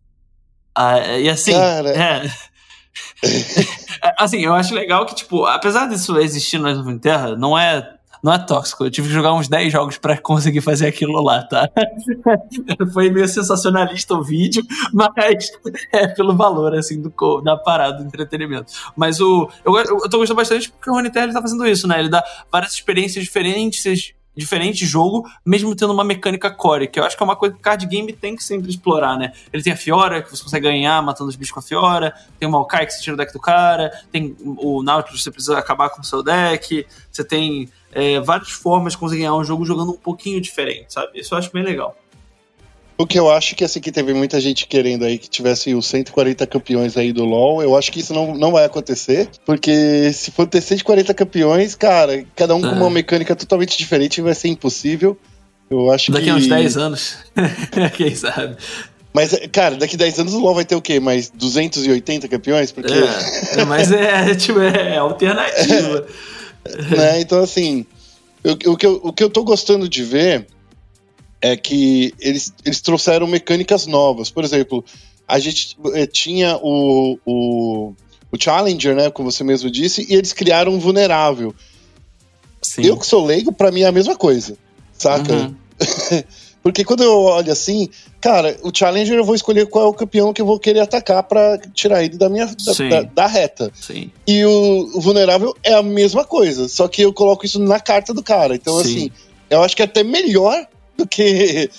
Ah, 0.73 0.99
e 1.17 1.29
assim, 1.29 1.53
Cara, 1.53 1.89
é. 1.89 2.31
assim, 4.17 4.39
eu 4.41 4.53
acho 4.53 4.73
legal 4.73 5.05
que, 5.05 5.15
tipo, 5.15 5.45
apesar 5.45 5.87
disso 5.87 6.17
existir 6.19 6.59
Ice 6.59 6.99
Terra, 6.99 7.35
não 7.35 7.57
é 7.57 7.94
não 8.25 8.33
é 8.33 8.39
tóxico. 8.39 8.83
Eu 8.83 8.89
tive 8.89 9.07
que 9.07 9.13
jogar 9.13 9.35
uns 9.35 9.47
10 9.47 9.71
jogos 9.71 9.97
para 9.99 10.17
conseguir 10.17 10.59
fazer 10.59 10.87
aquilo 10.87 11.21
lá, 11.21 11.43
tá? 11.43 11.69
Foi 12.91 13.11
meio 13.11 13.27
sensacionalista 13.27 14.15
o 14.15 14.23
vídeo, 14.23 14.63
mas 14.91 15.51
é 15.91 16.07
pelo 16.07 16.35
valor, 16.35 16.73
assim, 16.73 16.99
do, 16.99 17.41
da 17.41 17.55
parada 17.55 17.99
do 17.99 18.03
entretenimento. 18.03 18.73
Mas 18.95 19.21
o. 19.21 19.47
Eu, 19.63 19.77
eu 19.77 20.09
tô 20.09 20.17
gostando 20.17 20.37
bastante 20.37 20.71
porque 20.71 20.89
o 20.89 20.93
Rony 20.93 21.11
tá 21.11 21.31
fazendo 21.39 21.67
isso, 21.67 21.87
né? 21.87 21.99
Ele 21.99 22.09
dá 22.09 22.23
várias 22.51 22.73
experiências 22.73 23.23
diferentes 23.23 24.15
diferente 24.35 24.85
jogo, 24.85 25.27
mesmo 25.45 25.73
tendo 25.75 25.93
uma 25.93 26.03
mecânica 26.03 26.51
core, 26.51 26.87
que 26.87 26.99
eu 26.99 27.03
acho 27.03 27.15
que 27.15 27.23
é 27.23 27.25
uma 27.25 27.35
coisa 27.35 27.53
que 27.55 27.59
o 27.59 27.63
card 27.63 27.85
game 27.85 28.11
tem 28.11 28.35
que 28.35 28.43
sempre 28.43 28.69
explorar, 28.69 29.17
né? 29.17 29.31
Ele 29.51 29.63
tem 29.63 29.71
a 29.71 29.77
Fiora, 29.77 30.21
que 30.21 30.29
você 30.29 30.43
consegue 30.43 30.67
ganhar 30.67 31.01
matando 31.01 31.29
os 31.29 31.35
bichos 31.35 31.53
com 31.53 31.59
a 31.59 31.63
Fiora, 31.63 32.13
tem 32.37 32.47
o 32.47 32.51
Maokai 32.51 32.85
que 32.85 32.93
você 32.93 33.01
tira 33.01 33.13
o 33.13 33.17
deck 33.17 33.31
do 33.31 33.39
cara, 33.39 33.91
tem 34.11 34.35
o 34.43 34.83
Nautilus 34.83 35.19
que 35.19 35.23
você 35.23 35.31
precisa 35.31 35.57
acabar 35.57 35.89
com 35.89 36.01
o 36.01 36.03
seu 36.03 36.21
deck, 36.21 36.85
você 37.09 37.23
tem 37.23 37.69
é, 37.95 38.19
várias 38.19 38.51
formas 38.51 38.93
de 38.93 38.99
conseguir 38.99 39.21
ganhar 39.21 39.35
um 39.35 39.43
jogo 39.43 39.65
jogando 39.65 39.93
um 39.93 39.97
pouquinho 39.97 40.41
diferente, 40.41 40.93
sabe? 40.93 41.19
Isso 41.19 41.33
eu 41.33 41.37
acho 41.37 41.51
bem 41.51 41.63
legal. 41.63 41.97
O 42.97 43.05
que 43.05 43.19
eu 43.19 43.29
acho 43.29 43.55
que 43.55 43.63
assim 43.63 43.81
que 43.81 43.91
teve 43.91 44.13
muita 44.13 44.39
gente 44.39 44.67
querendo 44.67 45.03
aí 45.03 45.17
que 45.17 45.29
tivesse 45.29 45.73
os 45.73 45.85
140 45.87 46.45
campeões 46.47 46.95
aí 46.95 47.11
do 47.11 47.25
LoL, 47.25 47.61
eu 47.61 47.75
acho 47.75 47.91
que 47.91 47.99
isso 47.99 48.13
não, 48.13 48.35
não 48.35 48.51
vai 48.51 48.63
acontecer, 48.63 49.29
porque 49.45 50.13
se 50.13 50.31
for 50.31 50.47
ter 50.47 50.61
140 50.61 51.13
campeões, 51.13 51.75
cara, 51.75 52.23
cada 52.35 52.55
um 52.55 52.65
é. 52.65 52.69
com 52.69 52.75
uma 52.75 52.89
mecânica 52.89 53.35
totalmente 53.35 53.77
diferente 53.77 54.21
vai 54.21 54.33
ser 54.33 54.49
impossível. 54.49 55.17
Eu 55.69 55.91
acho 55.91 56.11
daqui 56.11 56.25
que... 56.25 56.29
a 56.29 56.35
uns 56.35 56.47
10 56.47 56.77
anos, 56.77 57.17
quem 57.97 58.13
sabe. 58.13 58.55
Mas, 59.13 59.33
cara, 59.51 59.75
daqui 59.75 59.95
a 59.95 59.99
10 59.99 60.19
anos 60.19 60.33
o 60.33 60.39
LoL 60.39 60.55
vai 60.55 60.65
ter 60.65 60.75
o 60.75 60.81
quê? 60.81 60.99
Mais 60.99 61.29
280 61.29 62.27
campeões? 62.27 62.71
Porque... 62.71 62.93
É, 63.57 63.65
mas 63.65 63.91
é, 63.91 64.35
tipo, 64.35 64.59
é 64.59 64.97
alternativa. 64.97 66.05
Né? 66.95 67.21
Então, 67.21 67.41
assim, 67.41 67.85
o, 68.43 68.71
o, 68.71 68.77
que 68.77 68.85
eu, 68.85 68.99
o 69.03 69.13
que 69.13 69.23
eu 69.23 69.29
tô 69.29 69.43
gostando 69.43 69.87
de 69.87 70.03
ver 70.03 70.47
é 71.41 71.55
que 71.55 72.13
eles, 72.19 72.53
eles 72.65 72.81
trouxeram 72.81 73.27
mecânicas 73.27 73.85
novas. 73.85 74.29
Por 74.29 74.43
exemplo, 74.43 74.83
a 75.27 75.39
gente 75.39 75.77
eh, 75.93 76.07
tinha 76.07 76.57
o, 76.57 77.19
o, 77.25 77.93
o 78.31 78.37
Challenger, 78.39 78.95
né, 78.95 79.09
como 79.11 79.31
você 79.31 79.43
mesmo 79.43 79.69
disse, 79.69 80.05
e 80.09 80.15
eles 80.15 80.33
criaram 80.33 80.73
um 80.73 80.79
vulnerável. 80.79 81.53
Sim. 82.61 82.83
Eu 82.83 82.97
que 82.97 83.05
sou 83.05 83.25
leigo, 83.25 83.51
para 83.51 83.71
mim 83.71 83.81
é 83.81 83.87
a 83.87 83.91
mesma 83.91 84.15
coisa, 84.15 84.57
saca? 84.93 85.33
Uhum. 85.33 85.55
Porque 86.65 86.83
quando 86.83 87.03
eu 87.03 87.13
olho 87.13 87.51
assim, 87.51 87.89
cara, 88.19 88.57
o 88.63 88.75
Challenger 88.75 89.15
eu 89.15 89.23
vou 89.23 89.35
escolher 89.35 89.67
qual 89.67 89.85
é 89.85 89.87
o 89.87 89.93
campeão 89.93 90.33
que 90.33 90.41
eu 90.41 90.47
vou 90.47 90.59
querer 90.59 90.79
atacar 90.79 91.21
para 91.21 91.59
tirar 91.75 92.03
ele 92.03 92.17
da 92.17 92.27
minha 92.27 92.47
da, 92.47 92.89
da, 92.89 93.01
da, 93.03 93.27
reta. 93.27 93.71
Sim. 93.79 94.09
E 94.25 94.43
o, 94.43 94.89
o, 94.95 94.99
vulnerável 94.99 95.55
é 95.61 95.75
a 95.75 95.83
mesma 95.83 96.25
coisa, 96.25 96.67
só 96.67 96.87
que 96.87 97.03
eu 97.03 97.13
coloco 97.13 97.45
isso 97.45 97.59
na 97.59 97.79
carta 97.79 98.15
do 98.15 98.23
cara. 98.23 98.55
Então, 98.55 98.79
Sim. 98.79 98.81
assim, 98.81 99.11
eu 99.47 99.61
acho 99.61 99.75
que 99.75 99.83
é 99.83 99.85
até 99.85 100.03
melhor 100.03 100.65
do 100.97 101.05
que 101.07 101.69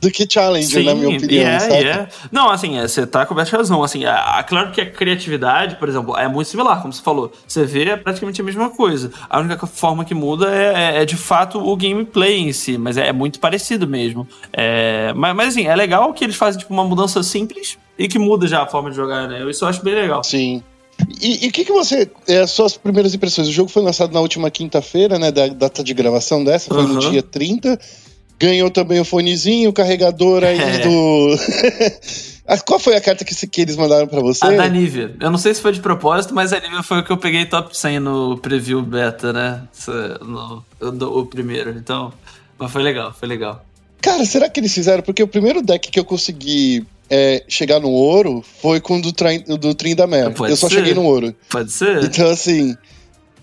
do 0.00 0.10
que 0.10 0.26
Challenger, 0.30 0.80
Sim, 0.80 0.84
na 0.84 0.94
minha 0.94 1.16
opinião. 1.16 1.42
Yeah, 1.42 1.60
sabe? 1.60 1.74
Yeah. 1.74 2.08
Não, 2.30 2.50
assim, 2.50 2.78
é, 2.78 2.86
você 2.86 3.06
tá 3.06 3.24
com 3.24 3.38
a 3.38 3.42
razão. 3.42 3.82
Assim, 3.82 4.04
é, 4.04 4.42
claro 4.46 4.70
que 4.70 4.80
a 4.80 4.90
criatividade, 4.90 5.76
por 5.76 5.88
exemplo, 5.88 6.16
é 6.16 6.28
muito 6.28 6.48
similar, 6.48 6.80
como 6.80 6.92
você 6.92 7.02
falou. 7.02 7.32
Você 7.46 7.64
vê 7.64 7.88
é 7.88 7.96
praticamente 7.96 8.40
a 8.40 8.44
mesma 8.44 8.70
coisa. 8.70 9.10
A 9.28 9.40
única 9.40 9.66
forma 9.66 10.04
que 10.04 10.14
muda 10.14 10.54
é, 10.54 10.98
é, 10.98 11.02
é 11.02 11.04
de 11.04 11.16
fato 11.16 11.58
o 11.58 11.76
gameplay 11.76 12.38
em 12.38 12.52
si, 12.52 12.76
mas 12.76 12.96
é, 12.96 13.12
muito 13.12 13.40
parecido 13.40 13.86
mesmo. 13.86 14.28
É, 14.52 15.12
mas, 15.14 15.34
mas, 15.34 15.48
assim, 15.48 15.66
é 15.66 15.74
legal 15.74 16.12
que 16.12 16.24
eles 16.24 16.36
fazem 16.36 16.60
tipo, 16.60 16.72
uma 16.72 16.84
mudança 16.84 17.22
simples 17.22 17.78
e 17.98 18.06
que 18.08 18.18
muda 18.18 18.46
já 18.46 18.62
a 18.62 18.66
forma 18.66 18.90
de 18.90 18.96
jogar, 18.96 19.26
né? 19.28 19.48
Isso 19.48 19.64
eu 19.64 19.68
acho 19.68 19.82
bem 19.82 19.94
legal. 19.94 20.22
Sim. 20.22 20.62
E 21.20 21.48
o 21.48 21.52
que, 21.52 21.64
que 21.64 21.72
você. 21.72 22.10
É, 22.26 22.40
as 22.40 22.50
suas 22.50 22.76
primeiras 22.76 23.14
impressões? 23.14 23.48
O 23.48 23.52
jogo 23.52 23.68
foi 23.68 23.82
lançado 23.82 24.12
na 24.12 24.20
última 24.20 24.50
quinta-feira, 24.50 25.18
né? 25.18 25.30
Da 25.30 25.48
data 25.48 25.84
de 25.84 25.92
gravação 25.92 26.42
dessa, 26.42 26.72
foi 26.72 26.84
uhum. 26.84 26.94
no 26.94 27.10
dia 27.10 27.22
30. 27.22 27.78
Ganhou 28.38 28.70
também 28.70 29.00
o 29.00 29.04
fonezinho, 29.04 29.70
o 29.70 29.72
carregador 29.72 30.44
aí 30.44 30.58
é. 30.58 30.78
do. 30.80 31.36
Qual 32.64 32.78
foi 32.78 32.94
a 32.94 33.00
carta 33.00 33.24
que, 33.24 33.34
que 33.46 33.60
eles 33.60 33.76
mandaram 33.76 34.06
para 34.06 34.20
você? 34.20 34.44
A 34.46 34.50
da 34.50 34.68
Nivea. 34.68 35.16
Eu 35.20 35.30
não 35.30 35.38
sei 35.38 35.52
se 35.52 35.60
foi 35.60 35.72
de 35.72 35.80
propósito, 35.80 36.34
mas 36.34 36.52
a 36.52 36.60
Nivea 36.60 36.82
foi 36.82 37.00
o 37.00 37.04
que 37.04 37.10
eu 37.10 37.16
peguei 37.16 37.44
top 37.46 37.76
100 37.76 37.98
no 37.98 38.38
preview 38.38 38.82
beta, 38.82 39.32
né? 39.32 39.62
No, 40.20 40.64
no, 40.80 41.18
o 41.18 41.26
primeiro. 41.26 41.70
Então, 41.70 42.12
mas 42.58 42.70
foi 42.70 42.82
legal, 42.82 43.12
foi 43.12 43.28
legal. 43.28 43.64
Cara, 44.00 44.24
será 44.24 44.48
que 44.48 44.60
eles 44.60 44.72
fizeram? 44.72 45.02
Porque 45.02 45.22
o 45.22 45.28
primeiro 45.28 45.62
deck 45.62 45.90
que 45.90 45.98
eu 45.98 46.04
consegui 46.04 46.86
é, 47.10 47.42
chegar 47.48 47.80
no 47.80 47.90
ouro 47.90 48.44
foi 48.62 48.80
com 48.80 48.98
o 48.98 49.02
do, 49.02 49.12
do 49.58 49.74
Tryndamere. 49.74 50.34
Eu 50.38 50.56
só 50.56 50.68
ser. 50.68 50.76
cheguei 50.76 50.94
no 50.94 51.02
ouro. 51.02 51.34
Pode 51.48 51.72
ser. 51.72 52.04
Então, 52.04 52.30
assim, 52.30 52.76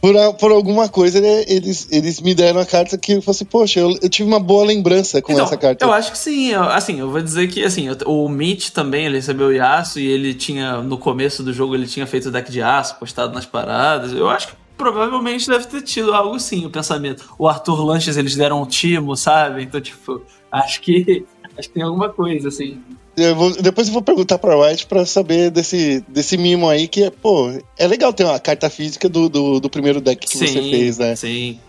por, 0.03 0.33
por 0.33 0.51
alguma 0.51 0.89
coisa, 0.89 1.21
né, 1.21 1.45
eles, 1.47 1.87
eles 1.89 2.19
me 2.19 2.35
deram 2.35 2.59
a 2.59 2.65
carta 2.65 2.97
que 2.97 3.13
eu 3.13 3.21
falei 3.21 3.37
assim, 3.37 3.45
poxa, 3.45 3.79
eu, 3.79 3.97
eu 4.01 4.09
tive 4.09 4.27
uma 4.27 4.39
boa 4.39 4.65
lembrança 4.65 5.21
com 5.21 5.31
então, 5.31 5.45
essa 5.45 5.55
carta. 5.55 5.85
Eu 5.85 5.93
acho 5.93 6.11
que 6.11 6.17
sim, 6.17 6.49
eu, 6.49 6.63
assim, 6.63 6.99
eu 6.99 7.09
vou 7.09 7.21
dizer 7.21 7.47
que 7.47 7.63
assim, 7.63 7.87
o 8.05 8.27
Mitch 8.27 8.71
também, 8.71 9.05
ele 9.05 9.15
recebeu 9.15 9.47
o 9.47 9.53
Yasuo 9.53 10.01
e 10.01 10.07
ele 10.07 10.33
tinha, 10.33 10.81
no 10.81 10.97
começo 10.97 11.41
do 11.41 11.53
jogo, 11.53 11.73
ele 11.73 11.87
tinha 11.87 12.05
feito 12.05 12.27
o 12.27 12.31
deck 12.31 12.51
de 12.51 12.61
aço, 12.61 12.99
postado 12.99 13.33
nas 13.33 13.45
paradas. 13.45 14.11
Eu 14.11 14.29
acho 14.29 14.49
que 14.49 14.55
provavelmente 14.77 15.47
deve 15.47 15.67
ter 15.67 15.81
tido 15.81 16.13
algo 16.13 16.37
sim, 16.37 16.65
o 16.65 16.69
pensamento. 16.69 17.33
O 17.39 17.47
Arthur 17.47 17.85
Lanches, 17.85 18.17
eles 18.17 18.35
deram 18.35 18.61
um 18.61 18.65
timo, 18.65 19.15
sabe? 19.15 19.63
Então, 19.63 19.79
tipo, 19.79 20.21
acho 20.51 20.81
que 20.81 21.25
acho 21.57 21.69
que 21.69 21.75
tem 21.75 21.83
alguma 21.83 22.09
coisa, 22.09 22.49
assim. 22.49 22.81
Eu 23.15 23.35
vou, 23.35 23.61
depois 23.61 23.87
eu 23.87 23.93
vou 23.93 24.01
perguntar 24.01 24.39
pra 24.39 24.57
White 24.57 24.87
pra 24.87 25.05
saber 25.05 25.51
desse, 25.51 26.03
desse 26.07 26.35
mimo 26.37 26.67
aí, 26.67 26.87
que 26.87 27.03
é, 27.03 27.09
pô, 27.11 27.51
é 27.77 27.87
legal 27.87 28.11
ter 28.11 28.23
uma 28.23 28.39
carta 28.39 28.69
física 28.69 29.07
do, 29.07 29.29
do, 29.29 29.59
do 29.59 29.69
primeiro 29.69 30.01
deck 30.01 30.25
que 30.25 30.37
sim, 30.37 30.47
você 30.47 30.61
fez, 30.61 30.97
né? 30.97 31.15
Sim. 31.15 31.59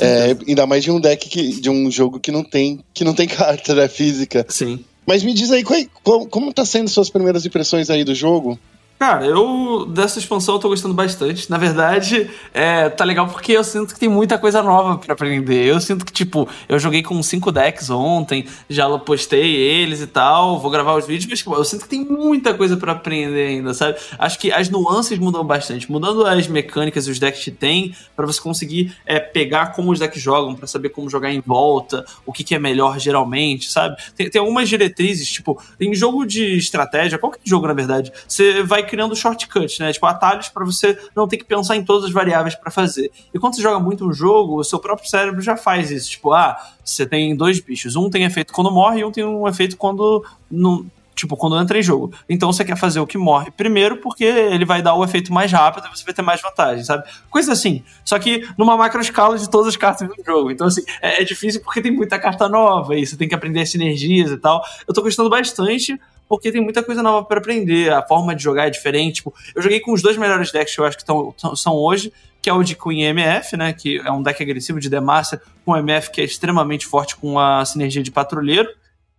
É, 0.00 0.36
ainda 0.48 0.66
mais 0.66 0.84
de 0.84 0.90
um 0.90 1.00
deck 1.00 1.28
que, 1.28 1.60
de 1.60 1.68
um 1.68 1.90
jogo 1.90 2.18
que 2.18 2.30
não 2.30 2.42
tem 2.42 2.80
que 2.94 3.04
não 3.04 3.12
tem 3.12 3.26
carta 3.28 3.74
né, 3.74 3.88
física. 3.88 4.46
Sim. 4.48 4.84
Mas 5.04 5.24
me 5.24 5.34
diz 5.34 5.50
aí, 5.50 5.64
qual, 5.64 6.26
como 6.26 6.52
tá 6.52 6.64
sendo 6.64 6.88
suas 6.88 7.10
primeiras 7.10 7.44
impressões 7.44 7.90
aí 7.90 8.04
do 8.04 8.14
jogo? 8.14 8.58
Cara, 8.98 9.26
eu 9.26 9.84
dessa 9.84 10.20
expansão 10.20 10.54
eu 10.54 10.60
tô 10.60 10.68
gostando 10.68 10.94
bastante. 10.94 11.50
Na 11.50 11.58
verdade, 11.58 12.30
é, 12.54 12.88
tá 12.88 13.04
legal 13.04 13.26
porque 13.26 13.50
eu 13.52 13.64
sinto 13.64 13.94
que 13.94 13.98
tem 13.98 14.08
muita 14.08 14.38
coisa 14.38 14.62
nova 14.62 14.96
para 14.96 15.12
aprender. 15.12 15.66
Eu 15.66 15.80
sinto 15.80 16.04
que, 16.04 16.12
tipo, 16.12 16.48
eu 16.68 16.78
joguei 16.78 17.02
com 17.02 17.20
cinco 17.20 17.50
decks 17.50 17.90
ontem, 17.90 18.46
já 18.68 18.88
postei 19.00 19.56
eles 19.56 20.00
e 20.00 20.06
tal, 20.06 20.60
vou 20.60 20.70
gravar 20.70 20.94
os 20.94 21.04
vídeos, 21.04 21.28
mas 21.28 21.40
tipo, 21.40 21.52
eu 21.54 21.64
sinto 21.64 21.82
que 21.82 21.88
tem 21.88 22.04
muita 22.04 22.54
coisa 22.54 22.76
para 22.76 22.92
aprender 22.92 23.48
ainda, 23.48 23.74
sabe? 23.74 23.98
Acho 24.18 24.38
que 24.38 24.52
as 24.52 24.68
nuances 24.68 25.18
mudam 25.18 25.44
bastante, 25.44 25.90
mudando 25.90 26.24
as 26.24 26.46
mecânicas 26.46 27.08
e 27.08 27.10
os 27.10 27.18
decks 27.18 27.42
que 27.42 27.50
tem, 27.50 27.96
para 28.14 28.24
você 28.24 28.40
conseguir 28.40 28.94
é, 29.04 29.18
pegar 29.18 29.72
como 29.72 29.90
os 29.90 29.98
decks 29.98 30.22
jogam, 30.22 30.54
para 30.54 30.68
saber 30.68 30.90
como 30.90 31.10
jogar 31.10 31.32
em 31.32 31.40
volta, 31.40 32.04
o 32.24 32.32
que, 32.32 32.44
que 32.44 32.54
é 32.54 32.58
melhor 32.58 33.00
geralmente, 33.00 33.68
sabe? 33.68 33.96
Tem, 34.14 34.30
tem 34.30 34.40
algumas 34.40 34.68
diretrizes, 34.68 35.28
tipo, 35.28 35.60
em 35.80 35.92
jogo 35.92 36.24
de 36.24 36.56
estratégia, 36.56 37.18
qualquer 37.18 37.40
jogo 37.44 37.66
na 37.66 37.74
verdade, 37.74 38.12
você 38.28 38.62
vai 38.62 38.91
criando 38.92 39.16
shortcuts, 39.16 39.78
né? 39.78 39.90
Tipo, 39.90 40.04
atalhos 40.04 40.50
para 40.50 40.66
você 40.66 40.98
não 41.16 41.26
ter 41.26 41.38
que 41.38 41.44
pensar 41.44 41.76
em 41.76 41.82
todas 41.82 42.04
as 42.04 42.12
variáveis 42.12 42.54
para 42.54 42.70
fazer. 42.70 43.10
E 43.32 43.38
quando 43.38 43.56
você 43.56 43.62
joga 43.62 43.80
muito 43.80 44.06
um 44.06 44.12
jogo, 44.12 44.60
o 44.60 44.64
seu 44.64 44.78
próprio 44.78 45.08
cérebro 45.08 45.40
já 45.40 45.56
faz 45.56 45.90
isso. 45.90 46.10
Tipo, 46.10 46.34
ah, 46.34 46.54
você 46.84 47.06
tem 47.06 47.34
dois 47.34 47.58
bichos. 47.58 47.96
Um 47.96 48.10
tem 48.10 48.24
efeito 48.24 48.52
quando 48.52 48.70
morre 48.70 49.00
e 49.00 49.04
um 49.04 49.10
tem 49.10 49.24
um 49.24 49.48
efeito 49.48 49.78
quando 49.78 50.22
não 50.50 50.84
tipo, 51.14 51.36
quando 51.36 51.58
entra 51.58 51.78
em 51.78 51.82
jogo. 51.82 52.12
Então 52.28 52.52
você 52.52 52.64
quer 52.64 52.76
fazer 52.76 53.00
o 53.00 53.06
que 53.06 53.16
morre 53.16 53.50
primeiro, 53.50 53.98
porque 53.98 54.24
ele 54.24 54.64
vai 54.64 54.82
dar 54.82 54.94
o 54.94 55.04
efeito 55.04 55.32
mais 55.32 55.50
rápido 55.52 55.86
e 55.86 55.96
você 55.96 56.04
vai 56.04 56.14
ter 56.14 56.22
mais 56.22 56.40
vantagem, 56.40 56.84
sabe? 56.84 57.04
Coisa 57.30 57.52
assim. 57.52 57.82
Só 58.04 58.18
que 58.18 58.46
numa 58.58 58.76
macro 58.76 59.00
escala 59.00 59.38
de 59.38 59.48
todas 59.48 59.68
as 59.68 59.76
cartas 59.76 60.08
do 60.08 60.14
jogo. 60.24 60.50
Então, 60.50 60.66
assim, 60.66 60.82
é, 61.00 61.22
é, 61.22 61.24
difícil 61.24 61.62
porque 61.62 61.80
tem 61.80 61.92
muita 61.92 62.18
carta 62.18 62.48
nova 62.48 62.96
e 62.96 63.06
você 63.06 63.16
tem 63.16 63.28
que 63.28 63.34
aprender 63.34 63.64
sinergias 63.66 64.30
e 64.30 64.36
tal. 64.36 64.62
Eu 64.86 64.92
tô 64.92 65.02
gostando 65.02 65.30
bastante 65.30 65.98
porque 66.32 66.50
tem 66.50 66.62
muita 66.62 66.82
coisa 66.82 67.02
nova 67.02 67.26
para 67.26 67.40
aprender, 67.40 67.92
a 67.92 68.00
forma 68.00 68.34
de 68.34 68.42
jogar 68.42 68.66
é 68.66 68.70
diferente. 68.70 69.16
Tipo, 69.16 69.34
eu 69.54 69.60
joguei 69.60 69.80
com 69.80 69.92
os 69.92 70.00
dois 70.00 70.16
melhores 70.16 70.50
decks 70.50 70.74
que 70.74 70.80
eu 70.80 70.86
acho 70.86 70.96
que 70.96 71.04
tão, 71.04 71.34
são 71.54 71.74
hoje, 71.74 72.10
que 72.40 72.48
é 72.48 72.52
o 72.54 72.62
de 72.62 72.74
Queen 72.74 73.02
MF, 73.02 73.54
né, 73.54 73.74
que 73.74 73.98
é 73.98 74.10
um 74.10 74.22
deck 74.22 74.42
agressivo 74.42 74.80
de 74.80 74.88
Demacia, 74.88 75.42
com 75.62 75.76
MF 75.76 76.10
que 76.10 76.22
é 76.22 76.24
extremamente 76.24 76.86
forte 76.86 77.16
com 77.16 77.38
a 77.38 77.62
sinergia 77.66 78.02
de 78.02 78.10
patrulheiro, 78.10 78.66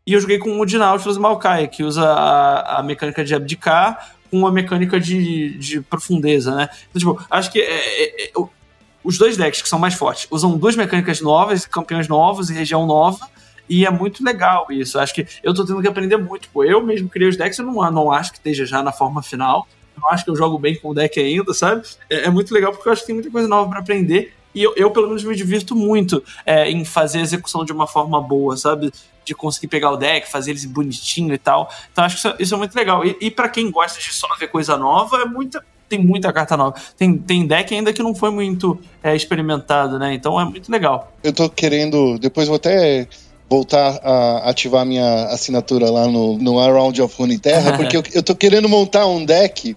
e 0.08 0.14
eu 0.14 0.20
joguei 0.20 0.40
com 0.40 0.60
o 0.60 0.66
de 0.66 0.76
Nautilus 0.76 1.20
Maokai, 1.20 1.68
que 1.68 1.84
usa 1.84 2.04
a, 2.04 2.80
a 2.80 2.84
mecânica 2.84 3.24
de 3.24 3.36
abdicar 3.36 4.16
com 4.32 4.40
uma 4.40 4.52
mecânica 4.52 5.00
de, 5.00 5.56
de 5.60 5.82
profundeza, 5.82 6.56
né? 6.56 6.68
Então, 6.90 7.14
tipo, 7.14 7.28
acho 7.30 7.52
que 7.52 7.62
é, 7.62 7.76
é, 7.76 8.26
é, 8.26 8.32
os 9.04 9.20
dois 9.20 9.38
decks 9.38 9.62
que 9.62 9.70
são 9.70 9.78
mais 9.78 9.94
fortes 9.94 10.28
usam 10.32 10.58
duas 10.58 10.76
mecânicas 10.76 11.22
novas, 11.22 11.68
campeões 11.68 12.08
novos 12.08 12.50
e 12.50 12.56
região 12.56 12.88
nova, 12.88 13.30
e 13.70 13.86
é 13.86 13.90
muito 13.90 14.24
legal 14.24 14.68
isso. 14.70 15.00
Acho 15.00 15.14
que 15.14 15.26
eu 15.42 15.54
tô 15.54 15.66
tendo 15.66 15.82
que 15.82 15.88
aprender 15.88 16.18
muito. 16.18 16.50
Pô, 16.50 16.64
eu 16.64 16.84
mesmo 16.84 17.10
criei 17.10 17.30
os 17.30 17.38
decks, 17.38 17.58
eu 17.58 17.66
não, 17.66 17.92
não 17.92 18.12
acho 18.12 18.32
que 18.32 18.38
esteja 18.38 18.66
já 18.66 18.84
na 18.84 18.92
forma 18.92 19.22
final. 19.22 19.68
Eu 19.96 20.10
acho 20.10 20.24
que 20.24 20.32
eu 20.32 20.36
jogo 20.36 20.58
bem 20.58 20.76
com 20.76 20.90
o 20.90 20.94
deck 20.94 21.20
ainda, 21.20 21.54
sabe? 21.54 21.84
É, 22.10 22.26
é 22.26 22.30
muito 22.30 22.54
legal 22.54 22.72
porque 22.72 22.88
eu 22.88 22.94
acho 22.94 23.02
que 23.02 23.08
tem 23.08 23.16
muita 23.16 23.32
coisa 23.32 23.48
nova 23.48 23.70
para 23.70 23.80
aprender. 23.80 24.34
E 24.54 24.62
eu, 24.62 24.74
eu 24.76 24.92
pelo 24.92 25.08
menos, 25.08 25.24
me 25.24 25.36
divirto 25.36 25.76
muito 25.76 26.24
é, 26.46 26.70
em 26.70 26.86
fazer 26.86 27.20
a 27.20 27.22
execução 27.22 27.66
de 27.66 27.72
uma 27.72 27.88
forma 27.88 28.22
boa, 28.22 28.56
sabe? 28.56 28.92
De 29.26 29.34
conseguir 29.34 29.68
pegar 29.68 29.92
o 29.92 29.98
deck, 29.98 30.30
fazer 30.30 30.52
eles 30.52 30.66
bonitinho 30.66 31.34
e 31.34 31.38
tal. 31.38 31.72
Então 31.92 32.04
acho 32.04 32.22
que 32.22 32.28
isso, 32.28 32.36
isso 32.40 32.56
é 32.56 32.58
muito 32.58 32.76
legal. 32.76 33.06
E, 33.06 33.18
e 33.20 33.32
para 33.32 33.50
quem 33.50 33.72
gosta 33.72 34.00
de 34.00 34.14
só 34.14 34.28
ver 34.40 34.48
coisa 34.48 34.78
nova, 34.78 35.22
é 35.22 35.26
muita, 35.26 35.64
tem 35.90 35.98
muita 35.98 36.32
carta 36.32 36.56
nova. 36.56 36.76
Tem, 36.98 37.18
tem 37.18 37.48
deck 37.48 37.74
ainda 37.74 37.94
que 37.94 38.04
não 38.04 38.14
foi 38.14 38.30
muito 38.30 38.80
é, 39.02 39.16
experimentado, 39.16 39.98
né? 39.98 40.14
Então 40.14 40.40
é 40.40 40.46
muito 40.46 40.72
legal. 40.72 41.12
Eu 41.24 41.34
tô 41.34 41.50
querendo. 41.50 42.20
Depois 42.20 42.48
vou 42.48 42.58
até 42.58 43.08
voltar 43.50 44.00
a 44.04 44.50
ativar 44.50 44.86
minha 44.86 45.26
assinatura 45.26 45.90
lá 45.90 46.08
no, 46.08 46.38
no 46.38 46.60
Around 46.60 47.02
of 47.02 47.16
Runeterra, 47.18 47.74
porque 47.78 47.98
eu, 47.98 48.04
eu 48.14 48.24
tô 48.24 48.36
querendo 48.36 48.68
montar 48.68 49.06
um 49.08 49.24
deck 49.24 49.76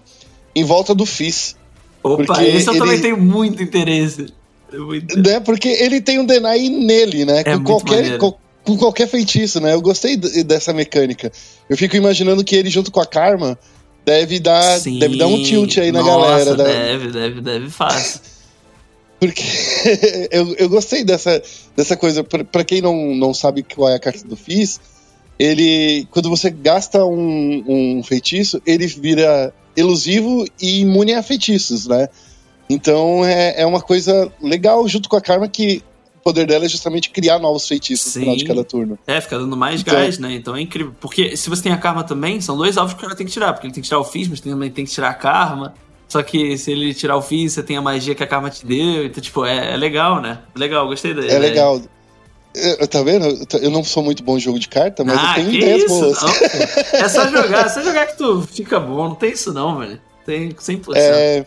em 0.55 0.63
volta 0.63 0.95
do 0.95 1.05
Fizz. 1.05 1.55
Opa, 2.03 2.23
porque 2.23 2.43
esse 2.43 2.67
eu 2.67 2.73
ele... 2.73 2.79
também 2.79 3.01
tenho 3.01 3.17
muito 3.17 3.61
interesse. 3.61 4.27
Muito... 4.73 5.19
Né? 5.19 5.39
Porque 5.39 5.67
ele 5.67 6.01
tem 6.01 6.19
um 6.19 6.25
deny 6.25 6.69
nele, 6.69 7.25
né? 7.25 7.41
É 7.45 7.57
com, 7.57 7.63
qualquer, 7.63 8.17
com, 8.17 8.33
com, 8.63 8.77
qualquer 8.77 9.07
feitiço, 9.07 9.59
né? 9.59 9.73
Eu 9.73 9.81
gostei 9.81 10.17
dessa 10.17 10.73
mecânica. 10.73 11.31
Eu 11.69 11.77
fico 11.77 11.95
imaginando 11.95 12.43
que 12.43 12.55
ele, 12.55 12.69
junto 12.69 12.91
com 12.91 12.99
a 12.99 13.05
Karma, 13.05 13.57
deve 14.05 14.39
dar, 14.39 14.79
deve 14.79 15.17
dar 15.17 15.27
um 15.27 15.41
tilt 15.43 15.77
aí 15.77 15.91
na 15.91 16.01
Nossa, 16.01 16.19
galera. 16.19 16.55
Deve, 16.55 17.05
né? 17.05 17.11
deve, 17.11 17.41
deve, 17.41 17.69
fácil. 17.69 18.21
Porque 19.19 19.43
eu, 20.31 20.55
eu 20.55 20.69
gostei 20.69 21.03
dessa, 21.03 21.41
dessa 21.75 21.97
coisa. 21.97 22.23
para 22.23 22.63
quem 22.63 22.81
não, 22.81 23.15
não 23.15 23.33
sabe 23.33 23.63
qual 23.63 23.89
é 23.89 23.95
a 23.95 23.99
carta 23.99 24.27
do 24.27 24.35
Fizz, 24.35 24.79
ele. 25.39 26.07
Quando 26.11 26.29
você 26.29 26.49
gasta 26.49 27.03
um, 27.03 27.97
um 27.97 28.03
feitiço, 28.03 28.61
ele 28.65 28.85
vira 28.87 29.53
elusivo 29.75 30.45
e 30.61 30.81
imune 30.81 31.13
a 31.13 31.23
feitiços, 31.23 31.87
né? 31.87 32.09
Então 32.69 33.23
é, 33.23 33.61
é 33.61 33.65
uma 33.65 33.81
coisa 33.81 34.31
legal 34.41 34.87
junto 34.87 35.07
com 35.07 35.15
a 35.15 35.21
Karma 35.21 35.47
que 35.47 35.83
o 36.15 36.19
poder 36.19 36.45
dela 36.45 36.65
é 36.65 36.69
justamente 36.69 37.09
criar 37.09 37.39
novos 37.39 37.67
feitiços 37.67 38.11
Sim. 38.11 38.19
no 38.19 38.25
final 38.25 38.37
de 38.37 38.45
cada 38.45 38.63
turno. 38.63 38.99
É, 39.07 39.21
fica 39.21 39.37
dando 39.37 39.55
mais 39.55 39.81
então, 39.81 39.93
gás, 39.93 40.19
né? 40.19 40.33
Então 40.33 40.55
é 40.55 40.61
incrível. 40.61 40.93
Porque 40.99 41.37
se 41.37 41.49
você 41.49 41.63
tem 41.63 41.71
a 41.71 41.77
Karma 41.77 42.03
também, 42.03 42.41
são 42.41 42.57
dois 42.57 42.77
alvos 42.77 42.93
que 42.93 42.99
o 42.99 43.01
cara 43.03 43.15
tem 43.15 43.25
que 43.25 43.31
tirar. 43.31 43.53
Porque 43.53 43.67
ele 43.67 43.73
tem 43.73 43.81
que 43.81 43.87
tirar 43.87 44.01
o 44.01 44.03
Fizz, 44.03 44.27
mas 44.27 44.41
também 44.41 44.69
tem 44.69 44.83
que 44.83 44.91
tirar 44.91 45.09
a 45.09 45.13
Karma. 45.13 45.73
Só 46.07 46.23
que 46.23 46.57
se 46.57 46.71
ele 46.71 46.93
tirar 46.93 47.17
o 47.17 47.21
Fizz, 47.21 47.53
você 47.53 47.63
tem 47.63 47.75
a 47.75 47.81
magia 47.81 48.15
que 48.15 48.23
a 48.23 48.27
Karma 48.27 48.49
te 48.49 48.65
deu. 48.65 49.05
Então, 49.05 49.21
tipo, 49.21 49.45
é, 49.45 49.73
é 49.73 49.77
legal, 49.77 50.21
né? 50.21 50.39
Legal, 50.55 50.87
gostei 50.87 51.13
dele. 51.13 51.31
É 51.31 51.37
legal. 51.37 51.81
Eu, 52.55 52.87
tá 52.87 53.03
vendo? 53.03 53.45
Eu 53.61 53.69
não 53.69 53.83
sou 53.83 54.01
muito 54.01 54.23
bom 54.23 54.37
em 54.37 54.39
jogo 54.39 54.57
de 54.57 54.67
carta, 54.67 55.03
mas 55.03 55.19
ah, 55.19 55.31
eu 55.31 55.35
tenho 55.35 55.53
ideias 55.53 55.83
isso? 55.83 55.99
boas. 55.99 56.21
Não, 56.21 56.29
é 56.99 57.09
só 57.09 57.27
jogar, 57.27 57.65
é 57.65 57.69
só 57.69 57.83
jogar 57.83 58.07
que 58.07 58.17
tu 58.17 58.41
fica 58.41 58.79
bom. 58.79 59.09
Não 59.09 59.15
tem 59.15 59.31
isso 59.31 59.53
não, 59.53 59.77
velho. 59.77 59.99
Tem 60.25 60.49
100%. 60.49 60.93
É, 60.95 61.45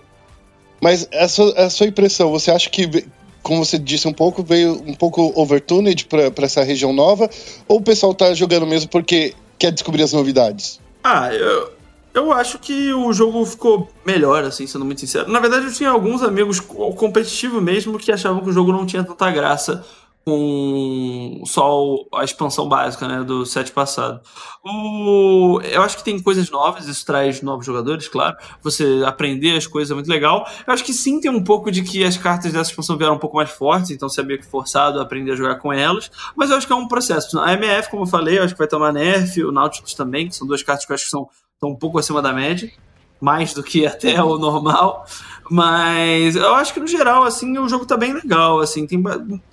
mas 0.80 1.08
a 1.12 1.28
sua, 1.28 1.52
a 1.52 1.70
sua 1.70 1.86
impressão, 1.86 2.30
você 2.30 2.50
acha 2.50 2.70
que, 2.70 3.06
como 3.42 3.64
você 3.64 3.78
disse 3.78 4.06
um 4.06 4.12
pouco, 4.12 4.42
veio 4.42 4.82
um 4.86 4.94
pouco 4.94 5.32
overtuned 5.34 6.06
para 6.06 6.44
essa 6.44 6.62
região 6.62 6.92
nova? 6.92 7.28
Ou 7.66 7.78
o 7.78 7.82
pessoal 7.82 8.14
tá 8.14 8.32
jogando 8.32 8.66
mesmo 8.66 8.88
porque 8.88 9.34
quer 9.58 9.72
descobrir 9.72 10.02
as 10.02 10.12
novidades? 10.12 10.80
Ah, 11.02 11.32
eu, 11.34 11.72
eu 12.14 12.32
acho 12.32 12.58
que 12.58 12.92
o 12.92 13.12
jogo 13.12 13.44
ficou 13.44 13.88
melhor, 14.04 14.44
assim, 14.44 14.66
sendo 14.66 14.84
muito 14.84 15.00
sincero. 15.00 15.30
Na 15.30 15.40
verdade, 15.40 15.66
eu 15.66 15.72
tinha 15.72 15.90
alguns 15.90 16.22
amigos 16.22 16.60
competitivos 16.60 17.62
mesmo 17.62 17.98
que 17.98 18.10
achavam 18.12 18.42
que 18.42 18.50
o 18.50 18.52
jogo 18.52 18.72
não 18.72 18.86
tinha 18.86 19.04
tanta 19.04 19.30
graça 19.30 19.84
com 20.24 21.42
só 21.46 21.96
a 22.14 22.24
expansão 22.24 22.68
básica 22.68 23.08
né, 23.08 23.24
do 23.24 23.46
set 23.46 23.72
passado. 23.72 24.20
O, 24.62 25.60
eu 25.62 25.82
acho 25.82 25.96
que 25.96 26.04
tem 26.04 26.20
coisas 26.20 26.50
novas, 26.50 26.86
isso 26.86 27.04
traz 27.06 27.40
novos 27.40 27.64
jogadores, 27.64 28.06
claro. 28.06 28.36
Você 28.62 29.02
aprender 29.06 29.56
as 29.56 29.66
coisas 29.66 29.90
é 29.90 29.94
muito 29.94 30.10
legal. 30.10 30.46
Eu 30.66 30.72
acho 30.72 30.84
que 30.84 30.92
sim, 30.92 31.20
tem 31.20 31.30
um 31.30 31.42
pouco 31.42 31.70
de 31.70 31.82
que 31.82 32.04
as 32.04 32.16
cartas 32.16 32.52
dessa 32.52 32.70
expansão 32.70 32.98
vieram 32.98 33.14
um 33.14 33.18
pouco 33.18 33.36
mais 33.36 33.50
fortes, 33.50 33.90
então 33.90 34.08
você 34.08 34.20
é 34.20 34.24
meio 34.24 34.38
que 34.38 34.46
forçado 34.46 34.98
a 34.98 35.02
aprender 35.02 35.32
a 35.32 35.36
jogar 35.36 35.56
com 35.56 35.72
elas. 35.72 36.10
Mas 36.36 36.50
eu 36.50 36.56
acho 36.56 36.66
que 36.66 36.72
é 36.72 36.76
um 36.76 36.86
processo. 36.86 37.38
A 37.40 37.54
MF, 37.54 37.90
como 37.90 38.02
eu 38.02 38.06
falei, 38.06 38.38
eu 38.38 38.44
acho 38.44 38.54
que 38.54 38.58
vai 38.58 38.68
tomar 38.68 38.92
nerf, 38.92 39.42
o 39.42 39.50
Nautilus 39.50 39.94
também, 39.94 40.28
que 40.28 40.36
são 40.36 40.46
duas 40.46 40.62
cartas 40.62 40.84
que 40.84 40.92
eu 40.92 40.94
acho 40.94 41.04
que 41.04 41.10
são, 41.10 41.28
estão 41.60 41.70
um 41.70 41.76
pouco 41.76 41.98
acima 41.98 42.22
da 42.22 42.32
média 42.32 42.72
mais 43.20 43.52
do 43.52 43.62
que 43.62 43.84
até 43.86 44.22
o 44.22 44.38
normal. 44.38 45.04
Mas 45.50 46.36
eu 46.36 46.54
acho 46.54 46.72
que 46.72 46.80
no 46.80 46.86
geral, 46.86 47.24
assim, 47.24 47.58
o 47.58 47.68
jogo 47.68 47.84
tá 47.84 47.96
bem 47.96 48.14
legal, 48.14 48.60
assim, 48.60 48.86
tem 48.86 49.02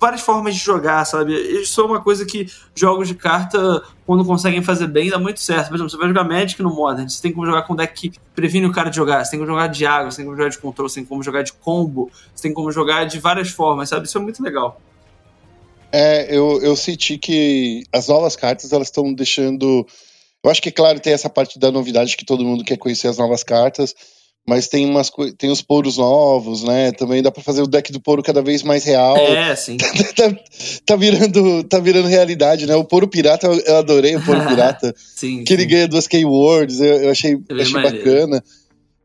várias 0.00 0.20
formas 0.20 0.54
de 0.54 0.60
jogar, 0.60 1.04
sabe? 1.04 1.34
Isso 1.34 1.80
é 1.80 1.84
uma 1.84 2.00
coisa 2.00 2.24
que 2.24 2.46
jogos 2.74 3.08
de 3.08 3.14
carta, 3.14 3.82
quando 4.06 4.24
conseguem 4.24 4.62
fazer 4.62 4.86
bem, 4.86 5.10
dá 5.10 5.18
muito 5.18 5.40
certo. 5.40 5.68
Por 5.68 5.74
exemplo, 5.74 5.90
você 5.90 5.96
vai 5.96 6.06
jogar 6.06 6.22
Magic 6.22 6.62
no 6.62 6.72
Modern, 6.72 7.08
você 7.08 7.20
tem 7.20 7.32
como 7.32 7.44
jogar 7.44 7.62
com 7.62 7.74
deck 7.74 8.10
que 8.10 8.18
previne 8.32 8.66
o 8.66 8.72
cara 8.72 8.90
de 8.90 8.96
jogar, 8.96 9.24
você 9.24 9.32
tem 9.32 9.40
como 9.40 9.50
jogar 9.50 9.66
de 9.66 9.84
água, 9.84 10.10
você 10.10 10.18
tem 10.18 10.24
como 10.24 10.36
jogar 10.36 10.50
de 10.50 10.58
controle, 10.58 10.88
você 10.88 11.00
tem 11.00 11.04
como 11.04 11.22
jogar 11.22 11.42
de 11.42 11.52
combo, 11.52 12.10
você 12.32 12.42
tem 12.42 12.54
como 12.54 12.70
jogar 12.70 13.04
de 13.04 13.18
várias 13.18 13.50
formas, 13.50 13.88
sabe? 13.88 14.06
Isso 14.06 14.16
é 14.16 14.20
muito 14.20 14.40
legal. 14.40 14.80
É, 15.90 16.34
eu, 16.34 16.62
eu 16.62 16.76
senti 16.76 17.18
que 17.18 17.82
as 17.92 18.06
novas 18.08 18.36
cartas, 18.36 18.72
elas 18.72 18.86
estão 18.86 19.12
deixando... 19.12 19.84
Eu 20.44 20.50
acho 20.50 20.62
que, 20.62 20.70
claro, 20.70 21.00
tem 21.00 21.12
essa 21.12 21.28
parte 21.28 21.58
da 21.58 21.70
novidade 21.70 22.16
que 22.16 22.24
todo 22.24 22.44
mundo 22.44 22.64
quer 22.64 22.76
conhecer 22.76 23.08
as 23.08 23.18
novas 23.18 23.42
cartas, 23.42 23.94
mas 24.46 24.66
tem 24.66 24.86
umas 24.86 25.10
tem 25.36 25.50
os 25.50 25.60
poros 25.60 25.98
novos, 25.98 26.62
né? 26.62 26.90
Também 26.92 27.22
dá 27.22 27.30
para 27.30 27.42
fazer 27.42 27.60
o 27.60 27.66
deck 27.66 27.92
do 27.92 28.00
poro 28.00 28.22
cada 28.22 28.40
vez 28.40 28.62
mais 28.62 28.82
real. 28.82 29.16
É, 29.16 29.54
sim. 29.54 29.76
tá, 30.16 30.34
tá, 30.86 30.96
virando, 30.96 31.64
tá 31.64 31.78
virando 31.78 32.08
realidade, 32.08 32.66
né? 32.66 32.74
O 32.74 32.84
poro 32.84 33.06
pirata, 33.06 33.46
eu 33.46 33.76
adorei 33.76 34.16
o 34.16 34.24
poro 34.24 34.46
pirata. 34.46 34.94
sim. 34.96 35.44
Que 35.44 35.54
sim. 35.54 35.60
ele 35.60 35.66
ganha 35.66 35.88
duas 35.88 36.06
keywords, 36.06 36.80
eu, 36.80 37.02
eu 37.02 37.10
achei, 37.10 37.38
eu 37.48 37.60
achei 37.60 37.82
bacana. 37.82 38.42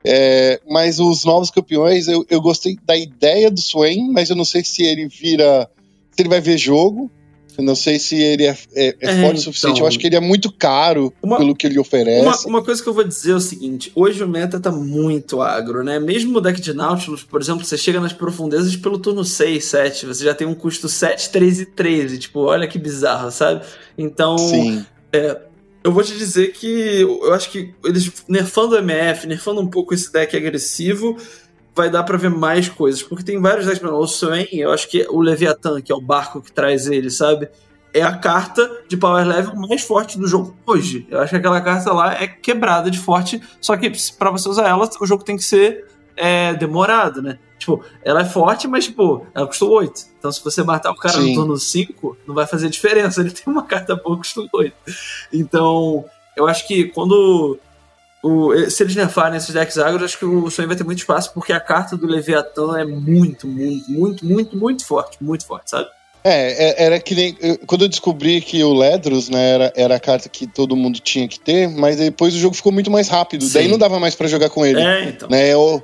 É, 0.05 0.61
mas 0.69 0.99
os 0.99 1.25
novos 1.25 1.49
campeões, 1.49 2.07
eu, 2.07 2.25
eu 2.29 2.41
gostei 2.41 2.77
da 2.85 2.95
ideia 2.95 3.49
do 3.49 3.61
Swain, 3.61 4.11
mas 4.11 4.29
eu 4.29 4.35
não 4.35 4.45
sei 4.45 4.63
se 4.63 4.83
ele 4.83 5.07
vira. 5.07 5.69
Se 6.11 6.21
ele 6.21 6.29
vai 6.29 6.39
ver 6.39 6.57
jogo. 6.57 7.11
Eu 7.57 7.63
não 7.63 7.75
sei 7.75 7.99
se 7.99 8.15
ele 8.15 8.45
é, 8.45 8.57
é, 8.73 8.87
é, 8.87 8.95
é 8.99 9.21
forte 9.21 9.39
o 9.39 9.43
suficiente. 9.43 9.73
Então, 9.73 9.83
eu 9.83 9.87
acho 9.87 9.99
que 9.99 10.07
ele 10.07 10.15
é 10.15 10.19
muito 10.19 10.51
caro 10.51 11.13
uma, 11.21 11.37
pelo 11.37 11.55
que 11.55 11.67
ele 11.67 11.79
oferece. 11.79 12.21
Uma, 12.21 12.57
uma, 12.57 12.63
coisa 12.63 12.81
que 12.81 12.89
eu 12.89 12.93
vou 12.93 13.03
dizer 13.03 13.31
é 13.31 13.35
o 13.35 13.39
seguinte: 13.39 13.91
hoje 13.95 14.23
o 14.23 14.27
meta 14.27 14.59
tá 14.59 14.71
muito 14.71 15.41
agro, 15.41 15.83
né? 15.83 15.99
Mesmo 15.99 16.37
o 16.37 16.41
deck 16.41 16.59
de 16.59 16.73
Nautilus, 16.73 17.23
por 17.23 17.41
exemplo, 17.41 17.63
você 17.63 17.77
chega 17.77 17.99
nas 17.99 18.13
profundezas 18.13 18.75
pelo 18.75 18.97
turno 18.97 19.23
6, 19.23 19.63
7, 19.63 20.05
você 20.05 20.23
já 20.23 20.33
tem 20.33 20.47
um 20.47 20.55
custo 20.55 20.89
7, 20.89 21.29
3 21.29 21.61
e 21.61 21.65
13. 21.65 22.17
Tipo, 22.17 22.41
olha 22.41 22.67
que 22.67 22.79
bizarro, 22.79 23.31
sabe? 23.31 23.63
Então. 23.97 24.37
Sim. 24.37 24.85
É, 25.11 25.37
eu 25.83 25.91
vou 25.91 26.01
te 26.01 26.17
dizer 26.17 26.53
que 26.53 27.01
eu 27.01 27.33
acho 27.33 27.51
que 27.51 27.73
eles 27.83 28.23
nerfando 28.27 28.75
o 28.75 28.77
MF, 28.77 29.27
nerfando 29.27 29.59
um 29.59 29.67
pouco 29.67 29.93
esse 29.93 30.11
deck 30.11 30.35
agressivo, 30.35 31.17
vai 31.75 31.89
dar 31.89 32.03
para 32.03 32.17
ver 32.17 32.29
mais 32.29 32.69
coisas, 32.69 33.01
porque 33.01 33.23
tem 33.23 33.41
vários 33.41 33.65
decks, 33.65 33.83
o 33.83 34.07
Swain, 34.07 34.47
eu 34.51 34.71
acho 34.71 34.87
que 34.89 35.05
o 35.09 35.19
Leviathan, 35.19 35.81
que 35.81 35.91
é 35.91 35.95
o 35.95 36.01
barco 36.01 36.41
que 36.41 36.51
traz 36.51 36.87
ele, 36.87 37.09
sabe? 37.09 37.49
É 37.93 38.01
a 38.01 38.15
carta 38.15 38.69
de 38.87 38.97
power 38.97 39.25
level 39.25 39.55
mais 39.55 39.83
forte 39.83 40.17
do 40.17 40.27
jogo 40.27 40.55
hoje. 40.65 41.07
Eu 41.09 41.19
acho 41.19 41.29
que 41.29 41.35
aquela 41.35 41.61
carta 41.61 41.91
lá 41.93 42.13
é 42.13 42.27
quebrada 42.27 42.89
de 42.89 42.99
forte, 42.99 43.41
só 43.61 43.77
que 43.77 43.91
para 44.17 44.31
você 44.31 44.49
usar 44.49 44.67
ela, 44.67 44.89
o 44.99 45.05
jogo 45.05 45.23
tem 45.23 45.37
que 45.37 45.43
ser 45.43 45.85
é, 46.15 46.53
demorado, 46.53 47.21
né? 47.21 47.39
Tipo, 47.57 47.83
ela 48.03 48.21
é 48.21 48.25
forte, 48.25 48.67
mas, 48.67 48.85
tipo, 48.85 49.25
ela 49.33 49.47
custou 49.47 49.71
8. 49.71 50.01
Então, 50.19 50.31
se 50.31 50.43
você 50.43 50.61
matar 50.63 50.91
o 50.91 50.95
cara 50.95 51.15
Sim. 51.15 51.29
no 51.29 51.35
turno 51.35 51.57
5, 51.57 52.17
não 52.27 52.35
vai 52.35 52.45
fazer 52.45 52.69
diferença. 52.69 53.21
Ele 53.21 53.31
tem 53.31 53.45
uma 53.47 53.63
carta 53.63 53.95
boa 53.95 54.17
que 54.17 54.23
custou 54.23 54.49
8. 54.53 54.75
Então, 55.31 56.03
eu 56.35 56.45
acho 56.45 56.67
que 56.67 56.85
quando 56.85 57.57
o, 58.23 58.69
se 58.69 58.81
eles 58.81 58.95
nerfarem 58.95 59.37
esses 59.37 59.53
decks 59.53 59.77
agros, 59.77 60.03
acho 60.03 60.17
que 60.17 60.23
o 60.23 60.49
Swain 60.49 60.65
vai 60.65 60.77
ter 60.77 60.85
muito 60.85 60.99
espaço, 60.99 61.33
porque 61.33 61.51
a 61.51 61.59
carta 61.59 61.97
do 61.97 62.07
Leviathan 62.07 62.79
é 62.79 62.85
muito, 62.85 63.45
muito, 63.45 63.91
muito, 63.91 64.25
muito, 64.25 64.57
muito 64.57 64.85
forte. 64.85 65.17
Muito 65.21 65.45
forte, 65.45 65.71
sabe? 65.71 65.89
É, 66.23 66.69
é 66.69 66.85
era 66.85 66.99
que 67.01 67.13
nem. 67.13 67.35
Quando 67.67 67.81
eu 67.81 67.89
descobri 67.89 68.39
que 68.39 68.63
o 68.63 68.73
Ledros, 68.73 69.27
né, 69.27 69.49
era, 69.49 69.73
era 69.75 69.95
a 69.95 69.99
carta 69.99 70.29
que 70.29 70.47
todo 70.47 70.73
mundo 70.73 71.01
tinha 71.01 71.27
que 71.27 71.37
ter, 71.37 71.67
mas 71.67 71.97
depois 71.97 72.33
o 72.33 72.39
jogo 72.39 72.55
ficou 72.55 72.71
muito 72.71 72.89
mais 72.89 73.09
rápido. 73.09 73.43
Sim. 73.43 73.53
Daí 73.55 73.67
não 73.67 73.77
dava 73.77 73.99
mais 73.99 74.15
para 74.15 74.27
jogar 74.27 74.49
com 74.49 74.65
ele. 74.65 74.79
É, 74.79 75.03
então. 75.09 75.27
Né, 75.27 75.53
o, 75.57 75.81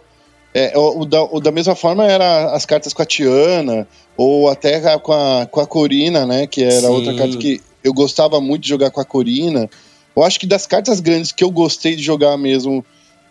é, 0.53 0.77
o, 0.77 1.01
o, 1.01 1.05
da, 1.05 1.23
o, 1.23 1.41
da, 1.41 1.51
mesma 1.51 1.75
forma 1.75 2.05
era 2.05 2.53
as 2.53 2.65
cartas 2.65 2.93
com 2.93 3.01
a 3.01 3.05
Tiana, 3.05 3.85
ou 4.15 4.49
até 4.49 4.79
com 4.99 5.11
a, 5.11 5.45
com 5.45 5.59
a 5.59 5.67
Corina, 5.67 6.25
né? 6.25 6.47
Que 6.47 6.63
era 6.63 6.87
Sim. 6.87 6.87
outra 6.87 7.13
carta 7.15 7.35
que 7.35 7.61
eu 7.83 7.93
gostava 7.93 8.39
muito 8.39 8.63
de 8.63 8.69
jogar 8.69 8.91
com 8.91 9.01
a 9.01 9.05
Corina. 9.05 9.69
Eu 10.15 10.23
acho 10.23 10.39
que 10.39 10.47
das 10.47 10.67
cartas 10.67 10.99
grandes 10.99 11.31
que 11.31 11.43
eu 11.43 11.51
gostei 11.51 11.95
de 11.95 12.03
jogar 12.03 12.37
mesmo, 12.37 12.85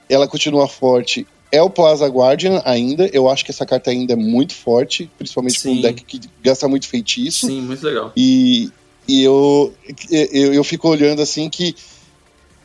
ela 0.08 0.26
continua 0.26 0.66
forte. 0.68 1.26
É 1.50 1.62
o 1.62 1.70
Plaza 1.70 2.06
Guardian 2.06 2.62
ainda. 2.64 3.08
Eu 3.12 3.28
acho 3.28 3.44
que 3.44 3.50
essa 3.50 3.64
carta 3.64 3.90
ainda 3.90 4.12
é 4.12 4.16
muito 4.16 4.54
forte, 4.54 5.10
principalmente 5.16 5.62
com 5.62 5.70
um 5.70 5.80
deck 5.80 6.04
que 6.04 6.20
gasta 6.42 6.68
muito 6.68 6.86
feitiço. 6.88 7.46
Sim, 7.46 7.62
muito 7.62 7.84
legal. 7.84 8.12
E, 8.16 8.70
e 9.06 9.22
eu, 9.22 9.72
eu, 10.10 10.54
eu 10.54 10.64
fico 10.64 10.88
olhando 10.88 11.22
assim 11.22 11.48
que 11.48 11.74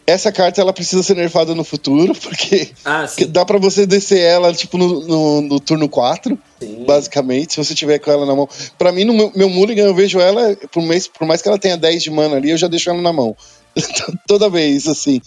essa 0.06 0.32
carta 0.32 0.60
ela 0.60 0.74
precisa 0.74 1.02
ser 1.02 1.16
nerfada 1.16 1.56
no 1.56 1.64
futuro, 1.64 2.14
porque 2.20 2.70
ah, 2.84 3.06
dá 3.30 3.46
para 3.46 3.58
você 3.58 3.86
descer 3.86 4.20
ela 4.20 4.54
tipo 4.54 4.78
no, 4.78 5.02
no, 5.02 5.42
no 5.42 5.60
turno 5.60 5.88
4, 5.88 6.38
sim. 6.60 6.84
basicamente, 6.86 7.54
se 7.54 7.64
você 7.64 7.74
tiver 7.74 8.00
com 8.00 8.12
ela 8.12 8.26
na 8.26 8.36
mão. 8.36 8.48
Para 8.78 8.92
mim, 8.92 9.06
no 9.06 9.14
meu, 9.14 9.32
meu 9.36 9.50
Mulligan, 9.50 9.84
eu 9.84 9.96
vejo 9.96 10.20
ela, 10.20 10.56
por 10.72 10.84
mais, 10.84 11.08
por 11.08 11.26
mais 11.26 11.42
que 11.42 11.48
ela 11.48 11.58
tenha 11.58 11.78
10 11.78 12.04
de 12.04 12.12
mana 12.12 12.36
ali, 12.36 12.52
eu 12.52 12.58
já 12.58 12.68
deixo 12.68 12.90
ela 12.90 13.02
na 13.02 13.14
mão. 13.14 13.36
Toda 14.28 14.50
vez, 14.50 14.88
assim. 14.88 15.22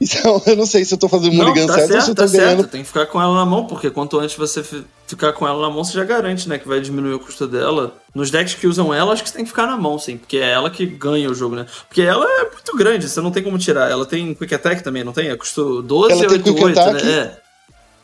Então, 0.00 0.42
eu 0.46 0.56
não 0.56 0.66
sei 0.66 0.84
se 0.84 0.94
eu 0.94 0.98
tô 0.98 1.08
fazendo 1.08 1.34
mulligan 1.34 1.66
tá 1.66 1.74
certo, 1.74 1.94
ou 1.94 2.00
se 2.00 2.10
eu 2.10 2.14
tô 2.14 2.22
tá 2.22 2.28
ganhando. 2.28 2.60
Certo. 2.60 2.70
Tem 2.70 2.82
que 2.82 2.88
ficar 2.88 3.06
com 3.06 3.20
ela 3.20 3.34
na 3.34 3.46
mão, 3.46 3.66
porque 3.66 3.90
quanto 3.90 4.18
antes 4.18 4.36
você 4.36 4.62
ficar 5.06 5.32
com 5.32 5.46
ela 5.46 5.62
na 5.62 5.70
mão, 5.70 5.82
você 5.84 5.92
já 5.92 6.04
garante, 6.04 6.48
né, 6.48 6.58
que 6.58 6.68
vai 6.68 6.80
diminuir 6.80 7.14
o 7.14 7.20
custo 7.20 7.46
dela. 7.46 7.94
Nos 8.14 8.30
decks 8.30 8.54
que 8.54 8.66
usam 8.66 8.92
ela, 8.92 9.12
acho 9.12 9.22
que 9.22 9.28
você 9.28 9.36
tem 9.36 9.44
que 9.44 9.50
ficar 9.50 9.66
na 9.66 9.76
mão, 9.76 9.98
sim, 9.98 10.16
porque 10.16 10.38
é 10.38 10.50
ela 10.50 10.70
que 10.70 10.84
ganha 10.86 11.30
o 11.30 11.34
jogo, 11.34 11.56
né? 11.56 11.66
Porque 11.88 12.02
ela 12.02 12.24
é 12.40 12.50
muito 12.50 12.76
grande, 12.76 13.08
você 13.08 13.20
não 13.20 13.30
tem 13.30 13.42
como 13.42 13.58
tirar. 13.58 13.90
Ela 13.90 14.04
tem 14.04 14.34
Quick 14.34 14.54
Attack 14.54 14.82
também, 14.82 15.04
não 15.04 15.12
tem? 15.12 15.28
É 15.28 15.36
custo 15.36 15.82
12 15.82 16.12
ela 16.12 16.32
8, 16.32 16.44
tem 16.44 16.52
Quick 16.52 16.64
8, 16.64 16.78
Attack, 16.80 17.04
né? 17.04 17.12
É. 17.12 17.45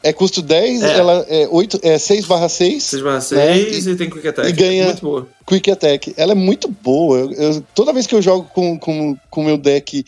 é 0.02 0.12
custo 0.12 0.42
10, 0.42 0.82
É. 0.82 0.98
ela 0.98 1.24
é, 1.28 1.46
8, 1.50 1.78
é 1.82 1.98
6 1.98 2.24
barra 2.26 2.48
6. 2.48 2.82
6 2.84 3.02
barra 3.02 3.20
6 3.20 3.86
né? 3.86 3.92
e, 3.92 3.96
tem 3.96 4.10
Quick 4.10 4.26
Attack. 4.28 4.48
e 4.48 4.52
ganha- 4.52 4.86
Muito 4.86 5.02
boa. 5.02 5.28
Quick 5.46 5.70
Attack. 5.70 6.14
Ela 6.16 6.32
é 6.32 6.34
muito 6.34 6.68
boa. 6.68 7.18
Eu- 7.18 7.32
eu- 7.32 7.64
toda 7.74 7.92
vez 7.92 8.06
que 8.06 8.14
eu 8.14 8.22
jogo 8.22 8.48
com 8.54 8.72
o 8.74 8.78
com, 8.78 9.16
com 9.30 9.40
o 9.40 9.44
meu 9.44 9.56
deck 9.58 10.04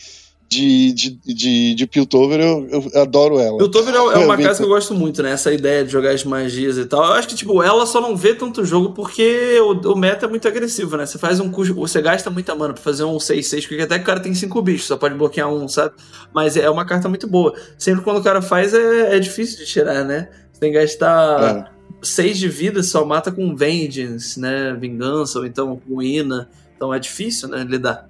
de, 0.47 0.93
de, 0.93 1.09
de, 1.25 1.75
de 1.75 1.87
Piltover, 1.87 2.39
eu, 2.39 2.67
eu 2.93 3.01
adoro 3.01 3.39
ela. 3.39 3.61
O 3.61 3.67
Tover 3.67 3.93
é, 3.93 3.97
é 3.97 4.17
uma 4.17 4.37
casa 4.37 4.59
que 4.59 4.65
eu 4.65 4.69
gosto 4.69 4.93
muito, 4.93 5.21
né? 5.23 5.31
Essa 5.31 5.51
ideia 5.51 5.83
de 5.83 5.91
jogar 5.91 6.11
as 6.11 6.23
magias 6.23 6.77
e 6.77 6.85
tal. 6.85 7.03
Eu 7.03 7.13
acho 7.13 7.27
que, 7.27 7.35
tipo, 7.35 7.61
ela 7.63 7.85
só 7.85 7.99
não 7.99 8.15
vê 8.15 8.33
tanto 8.35 8.63
jogo 8.63 8.91
porque 8.93 9.59
o, 9.59 9.91
o 9.91 9.97
meta 9.97 10.25
é 10.25 10.29
muito 10.29 10.47
agressivo, 10.47 10.97
né? 10.97 11.05
Você 11.05 11.17
faz 11.17 11.39
um 11.39 11.49
custo. 11.49 11.73
Você 11.73 12.01
gasta 12.01 12.29
muita 12.29 12.55
mana 12.55 12.73
pra 12.73 12.81
fazer 12.81 13.03
um 13.03 13.17
6-6, 13.17 13.67
porque 13.67 13.81
até 13.81 13.97
que 13.97 14.03
o 14.03 14.05
cara 14.05 14.19
tem 14.19 14.33
5 14.33 14.61
bichos, 14.61 14.87
só 14.87 14.97
pode 14.97 15.15
bloquear 15.15 15.51
um, 15.51 15.67
sabe? 15.67 15.95
Mas 16.33 16.55
é 16.55 16.69
uma 16.69 16.85
carta 16.85 17.09
muito 17.09 17.27
boa. 17.27 17.53
Sempre 17.77 18.03
quando 18.03 18.19
o 18.19 18.23
cara 18.23 18.41
faz 18.41 18.73
é, 18.73 19.15
é 19.15 19.19
difícil 19.19 19.57
de 19.57 19.65
tirar, 19.65 20.03
né? 20.03 20.29
Você 20.51 20.59
tem 20.59 20.71
que 20.71 20.79
gastar. 20.79 21.69
É. 21.71 21.75
6 22.01 22.37
de 22.37 22.47
vida 22.47 22.83
só 22.83 23.03
mata 23.03 23.31
com 23.31 23.55
Vengeance, 23.55 24.39
né? 24.39 24.77
Vingança, 24.79 25.39
ou 25.39 25.45
então 25.45 25.81
ruína. 25.89 26.47
Então 26.75 26.93
é 26.93 26.99
difícil, 26.99 27.49
né? 27.49 27.65
Lidar. 27.67 28.07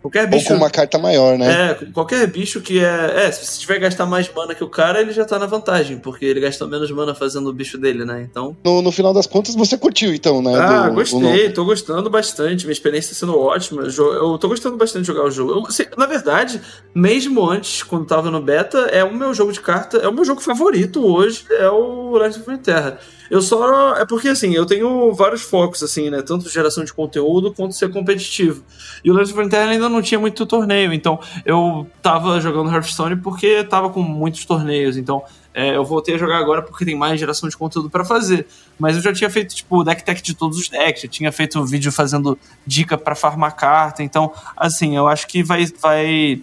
Qualquer 0.00 0.24
Ou 0.24 0.28
bicho. 0.30 0.48
com 0.48 0.54
uma 0.54 0.70
carta 0.70 0.96
maior, 0.96 1.36
né? 1.36 1.72
É, 1.72 1.74
qualquer 1.92 2.26
bicho 2.28 2.60
que 2.60 2.78
é. 2.78 3.24
É, 3.26 3.32
se 3.32 3.44
você 3.44 3.60
tiver 3.60 3.78
gastar 3.80 4.06
mais 4.06 4.30
mana 4.32 4.54
que 4.54 4.62
o 4.62 4.68
cara, 4.68 5.00
ele 5.00 5.12
já 5.12 5.24
tá 5.24 5.38
na 5.38 5.46
vantagem, 5.46 5.98
porque 5.98 6.24
ele 6.24 6.38
gastou 6.40 6.68
menos 6.68 6.90
mana 6.90 7.14
fazendo 7.14 7.48
o 7.48 7.52
bicho 7.52 7.76
dele, 7.76 8.04
né? 8.04 8.26
Então. 8.30 8.56
No, 8.64 8.80
no 8.80 8.92
final 8.92 9.12
das 9.12 9.26
contas, 9.26 9.54
você 9.56 9.76
curtiu, 9.76 10.14
então, 10.14 10.40
né? 10.40 10.54
Ah, 10.54 10.88
do- 10.88 10.94
gostei, 10.94 11.20
novo. 11.20 11.52
tô 11.54 11.64
gostando 11.64 12.08
bastante. 12.08 12.64
Minha 12.64 12.72
experiência 12.72 13.10
tá 13.12 13.16
sendo 13.20 13.38
ótima. 13.38 13.82
Eu 13.82 14.38
tô 14.38 14.48
gostando 14.48 14.76
bastante 14.76 15.02
de 15.02 15.08
jogar 15.08 15.24
o 15.24 15.30
jogo. 15.30 15.52
Eu, 15.66 15.70
sei- 15.72 15.88
na 15.96 16.06
verdade, 16.06 16.60
mesmo 16.94 17.48
antes, 17.50 17.82
quando 17.82 18.06
tava 18.06 18.30
no 18.30 18.40
beta, 18.40 18.78
é 18.92 19.02
o 19.02 19.12
meu 19.12 19.34
jogo 19.34 19.52
de 19.52 19.60
carta, 19.60 19.96
é 19.98 20.08
o 20.08 20.12
meu 20.12 20.24
jogo 20.24 20.40
favorito 20.40 21.04
hoje, 21.04 21.44
é 21.50 21.68
o 21.68 22.16
Legend 22.16 22.44
of 22.48 22.58
Terra. 22.58 22.98
Eu 23.30 23.42
só. 23.42 23.96
É 23.96 24.06
porque 24.06 24.28
assim, 24.28 24.54
eu 24.54 24.64
tenho 24.64 25.12
vários 25.12 25.42
focos, 25.42 25.82
assim, 25.82 26.10
né? 26.10 26.22
Tanto 26.22 26.48
geração 26.48 26.84
de 26.84 26.92
conteúdo 26.92 27.52
quanto 27.52 27.74
ser 27.74 27.90
competitivo. 27.90 28.62
E 29.04 29.10
o 29.10 29.14
Legend 29.14 29.40
of 29.40 29.48
Terra 29.50 29.70
ainda 29.70 29.88
não 29.88 30.00
tinha 30.02 30.18
muito 30.18 30.46
torneio, 30.46 30.92
então 30.92 31.20
eu 31.44 31.86
tava 32.02 32.40
jogando 32.40 32.70
Hearthstone 32.70 33.16
porque 33.16 33.62
tava 33.64 33.90
com 33.90 34.02
muitos 34.02 34.44
torneios, 34.44 34.96
então. 34.96 35.22
é, 35.58 35.74
eu 35.76 35.84
voltei 35.84 36.14
a 36.14 36.18
jogar 36.18 36.38
agora 36.38 36.62
porque 36.62 36.84
tem 36.84 36.94
mais 36.96 37.18
geração 37.18 37.48
de 37.48 37.56
conteúdo 37.56 37.90
pra 37.90 38.04
fazer. 38.04 38.46
Mas 38.78 38.94
eu 38.94 39.02
já 39.02 39.12
tinha 39.12 39.28
feito, 39.28 39.54
tipo, 39.56 39.82
deck 39.82 40.04
tech 40.04 40.22
de 40.22 40.32
todos 40.34 40.56
os 40.56 40.68
decks. 40.68 41.02
Eu 41.02 41.10
tinha 41.10 41.32
feito 41.32 41.58
um 41.58 41.64
vídeo 41.64 41.90
fazendo 41.90 42.38
dica 42.64 42.96
pra 42.96 43.16
farmar 43.16 43.56
carta. 43.56 44.02
Então, 44.04 44.32
assim, 44.56 44.96
eu 44.96 45.08
acho 45.08 45.26
que 45.26 45.42
vai. 45.42 45.66
vai... 45.80 46.40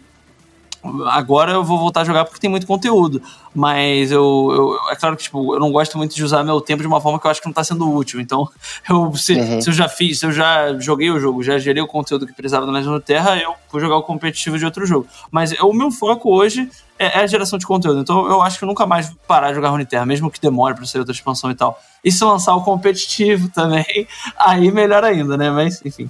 Agora 1.08 1.52
eu 1.54 1.64
vou 1.64 1.78
voltar 1.78 2.02
a 2.02 2.04
jogar 2.04 2.26
porque 2.26 2.40
tem 2.40 2.50
muito 2.50 2.68
conteúdo. 2.68 3.22
Mas 3.54 4.12
eu, 4.12 4.50
eu- 4.52 4.92
É 4.92 4.96
claro 4.96 5.16
que, 5.16 5.24
tipo, 5.24 5.56
eu 5.56 5.60
não 5.60 5.72
gosto 5.72 5.98
muito 5.98 6.14
de 6.14 6.24
usar 6.24 6.44
meu 6.44 6.60
tempo 6.60 6.82
de 6.82 6.88
uma 6.88 7.00
forma 7.00 7.20
que 7.20 7.26
eu 7.26 7.32
acho 7.32 7.40
que 7.42 7.48
não 7.48 7.54
tá 7.54 7.64
sendo 7.64 7.90
útil. 7.94 8.20
Então, 8.20 8.48
eu, 8.90 9.16
se, 9.16 9.34
Uhum. 9.36 9.62
se 9.62 9.70
eu 9.70 9.74
já 9.74 9.88
fiz, 9.88 10.20
se 10.20 10.26
eu 10.26 10.32
já 10.32 10.78
joguei 10.80 11.10
o 11.10 11.20
jogo, 11.20 11.42
já 11.42 11.58
gerei 11.58 11.82
o 11.82 11.88
conteúdo 11.88 12.28
que 12.28 12.34
precisava 12.34 12.66
do 12.66 12.72
Legend 12.72 12.96
of 12.98 13.06
Terra, 13.06 13.38
eu 13.38 13.54
vou 13.72 13.80
jogar 13.82 13.98
o 13.98 14.04
competitivo 14.04 14.58
de 14.60 14.66
outro 14.66 14.86
jogo. 14.86 15.08
Mas 15.32 15.52
o 15.62 15.74
meu 15.74 15.90
foco 15.92 16.30
hoje 16.36 16.70
é, 17.00 17.20
é 17.20 17.24
a 17.24 17.28
geração 17.28 17.58
de 17.58 17.66
conteúdo. 17.66 18.00
Então 18.02 18.28
eu 18.28 18.42
acho 18.42 18.58
que 18.58 18.64
eu 18.64 18.68
nunca 18.68 18.86
mais 18.86 19.08
vou 19.08 19.18
parar 19.28 19.50
de 19.50 19.56
jogar 19.56 19.70
Runeterra, 19.70 20.06
mesmo 20.06 20.30
que 20.30 20.40
demore 20.42 20.76
pra 20.76 20.86
sair 20.86 21.00
outra 21.00 21.14
expansão 21.14 21.50
e 21.52 21.56
tal. 21.56 21.80
E 22.04 22.12
se 22.12 22.24
lançar 22.24 22.56
o 22.56 22.62
competitivo 22.64 23.50
também, 23.50 24.08
aí 24.38 24.72
melhor 24.72 25.04
ainda, 25.04 25.36
né? 25.38 25.50
Mas, 25.50 25.82
enfim. 25.86 26.10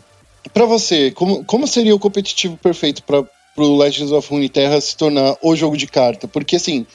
Pra 0.53 0.65
você, 0.65 1.09
como, 1.11 1.43
como 1.45 1.65
seria 1.67 1.95
o 1.95 1.99
competitivo 1.99 2.55
perfeito 2.57 3.01
para 3.03 3.23
pro 3.55 3.75
Legends 3.77 4.11
of 4.11 4.29
Runeterra 4.29 4.81
se 4.81 4.97
tornar 4.97 5.35
o 5.41 5.55
jogo 5.55 5.77
de 5.77 5.87
carta? 5.87 6.27
Porque, 6.27 6.57
assim, 6.57 6.85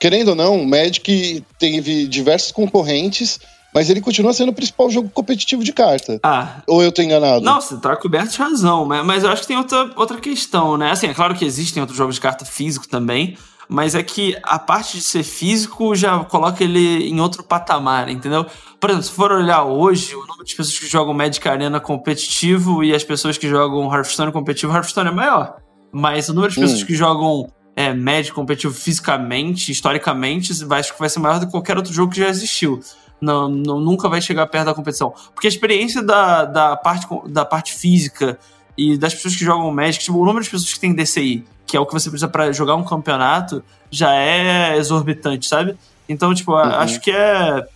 querendo 0.00 0.28
ou 0.28 0.34
não, 0.34 0.60
o 0.62 0.68
Magic 0.68 1.44
teve 1.58 2.06
diversos 2.06 2.52
concorrentes, 2.52 3.40
mas 3.74 3.88
ele 3.88 4.00
continua 4.00 4.32
sendo 4.32 4.50
o 4.50 4.54
principal 4.54 4.90
jogo 4.90 5.08
competitivo 5.08 5.62
de 5.64 5.72
carta. 5.72 6.18
Ah, 6.22 6.62
Ou 6.66 6.82
eu 6.82 6.92
tô 6.92 7.02
enganado? 7.02 7.44
Não, 7.44 7.60
você 7.60 7.76
tá 7.76 7.96
coberto 7.96 8.32
de 8.32 8.38
razão, 8.38 8.84
mas, 8.84 9.04
mas 9.04 9.24
eu 9.24 9.30
acho 9.30 9.42
que 9.42 9.48
tem 9.48 9.56
outra, 9.56 9.90
outra 9.96 10.18
questão, 10.18 10.76
né? 10.76 10.90
Assim, 10.90 11.06
é 11.06 11.14
claro 11.14 11.34
que 11.34 11.44
existem 11.44 11.80
outros 11.80 11.96
jogos 11.96 12.16
de 12.16 12.20
carta 12.20 12.44
físico 12.44 12.88
também, 12.88 13.36
mas 13.68 13.94
é 13.94 14.02
que 14.02 14.36
a 14.42 14.58
parte 14.58 14.96
de 14.96 15.02
ser 15.02 15.22
físico 15.22 15.94
já 15.94 16.18
coloca 16.24 16.64
ele 16.64 17.08
em 17.08 17.20
outro 17.20 17.44
patamar, 17.44 18.08
entendeu? 18.08 18.44
Por 18.80 18.90
exemplo, 18.90 19.06
se 19.06 19.12
for 19.12 19.30
olhar 19.30 19.62
hoje, 19.62 20.16
o 20.16 20.26
número 20.26 20.44
de 20.44 20.56
pessoas 20.56 20.78
que 20.78 20.88
jogam 20.88 21.14
Magic 21.14 21.46
Arena 21.48 21.78
competitivo 21.78 22.82
e 22.82 22.92
as 22.92 23.04
pessoas 23.04 23.38
que 23.38 23.48
jogam 23.48 23.92
Hearthstone 23.94 24.32
competitivo, 24.32 24.72
Hearthstone 24.72 25.10
é 25.10 25.12
maior. 25.12 25.56
Mas 25.92 26.28
o 26.28 26.34
número 26.34 26.52
de 26.52 26.60
pessoas 26.60 26.82
Hum. 26.82 26.86
que 26.86 26.94
jogam 26.94 27.50
é, 27.76 27.94
Magic 27.94 28.32
competitivo 28.32 28.74
fisicamente, 28.74 29.72
historicamente, 29.72 30.52
acho 30.70 30.92
que 30.92 30.98
vai 31.00 31.08
ser 31.08 31.18
maior 31.20 31.38
do 31.40 31.46
que 31.46 31.52
qualquer 31.52 31.76
outro 31.76 31.92
jogo 31.92 32.12
que 32.12 32.18
já 32.20 32.28
existiu 32.28 32.80
não, 33.20 33.48
não- 33.48 33.80
nunca 33.80 34.08
vai 34.08 34.20
chegar 34.20 34.46
perto 34.48 34.66
da 34.66 34.74
competição. 34.74 35.12
Porque 35.34 35.46
a 35.46 35.50
experiência 35.50 36.02
da, 36.02 36.44
da, 36.44 36.76
parte, 36.76 37.06
da 37.28 37.44
parte 37.44 37.72
física 37.74 38.38
e 38.76 38.96
das 38.98 39.14
pessoas 39.14 39.36
que 39.36 39.44
jogam 39.44 39.70
Magic, 39.72 40.04
tipo, 40.04 40.18
o 40.18 40.24
número 40.24 40.42
de 40.44 40.50
pessoas 40.50 40.72
que 40.72 40.80
tem 40.80 40.94
DCI, 40.94 41.44
que 41.66 41.76
é 41.76 41.80
o 41.80 41.86
que 41.86 41.92
você 41.92 42.08
precisa 42.10 42.28
pra 42.28 42.50
jogar 42.52 42.74
um 42.76 42.84
campeonato, 42.84 43.62
já 43.90 44.12
é 44.14 44.76
exorbitante, 44.76 45.46
sabe? 45.46 45.76
Então, 46.08 46.34
tipo, 46.34 46.52
Uhum. 46.52 46.58
acho 46.58 47.00
que 47.00 47.10
é. 47.10 47.66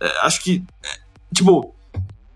é, 0.00 0.12
Acho 0.22 0.42
que. 0.42 0.62
é, 0.84 0.88
Tipo. 1.34 1.74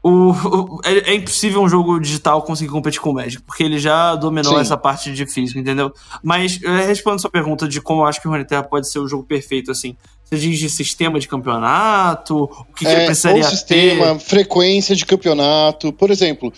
O, 0.03 0.31
o- 0.33 0.81
é, 0.85 1.13
é 1.13 1.15
impossível 1.15 1.63
um 1.63 1.69
jogo 1.69 2.01
digital 2.01 2.43
conseguir 2.43 2.71
competir 2.73 3.01
com 3.01 3.11
o 3.11 3.15
Magic, 3.15 3.41
porque 3.45 3.63
ele 3.63 3.79
já 3.79 4.17
dominou 4.17 4.55
Sim. 4.55 4.61
essa 4.61 4.77
parte 4.77 5.13
de 5.13 5.25
físico, 5.27 5.61
entendeu? 5.61 5.93
Mas 6.23 6.59
é, 6.63 6.87
respondendo 6.87 7.21
sua 7.21 7.31
pergunta 7.31 7.69
de 7.69 7.81
como 7.81 8.03
eu 8.03 8.07
acho 8.07 8.21
que 8.21 8.27
o 8.27 8.31
Runeterra 8.31 8.65
pode 8.65 8.89
ser 8.91 8.99
o 8.99 9.07
jogo 9.07 9.23
perfeito, 9.23 9.71
assim. 9.71 9.97
Você 10.25 10.37
diz 10.39 10.59
de 10.59 10.69
sistema 10.71 11.21
de 11.21 11.29
campeonato, 11.29 12.45
o 12.45 12.65
que, 12.75 12.85
que 12.85 12.91
ele 12.91 13.03
É, 13.03 13.07
precisaria 13.07 13.45
sistema, 13.45 14.15
ter? 14.15 14.19
frequência 14.21 14.97
de 14.97 15.07
campeonato. 15.07 15.93
Por 15.93 16.11
exemplo, 16.11 16.53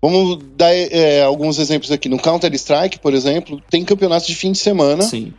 vamos 0.00 0.38
dar 0.56 0.72
é, 0.72 1.22
alguns 1.24 1.58
exemplos 1.58 1.90
aqui. 1.90 2.08
No 2.08 2.18
Counter-Strike, 2.18 3.00
por 3.00 3.12
exemplo, 3.12 3.60
tem 3.68 3.84
campeonatos 3.84 4.26
de 4.28 4.34
fim 4.34 4.52
de 4.52 4.58
semana 4.58 5.02
Sim. 5.02 5.34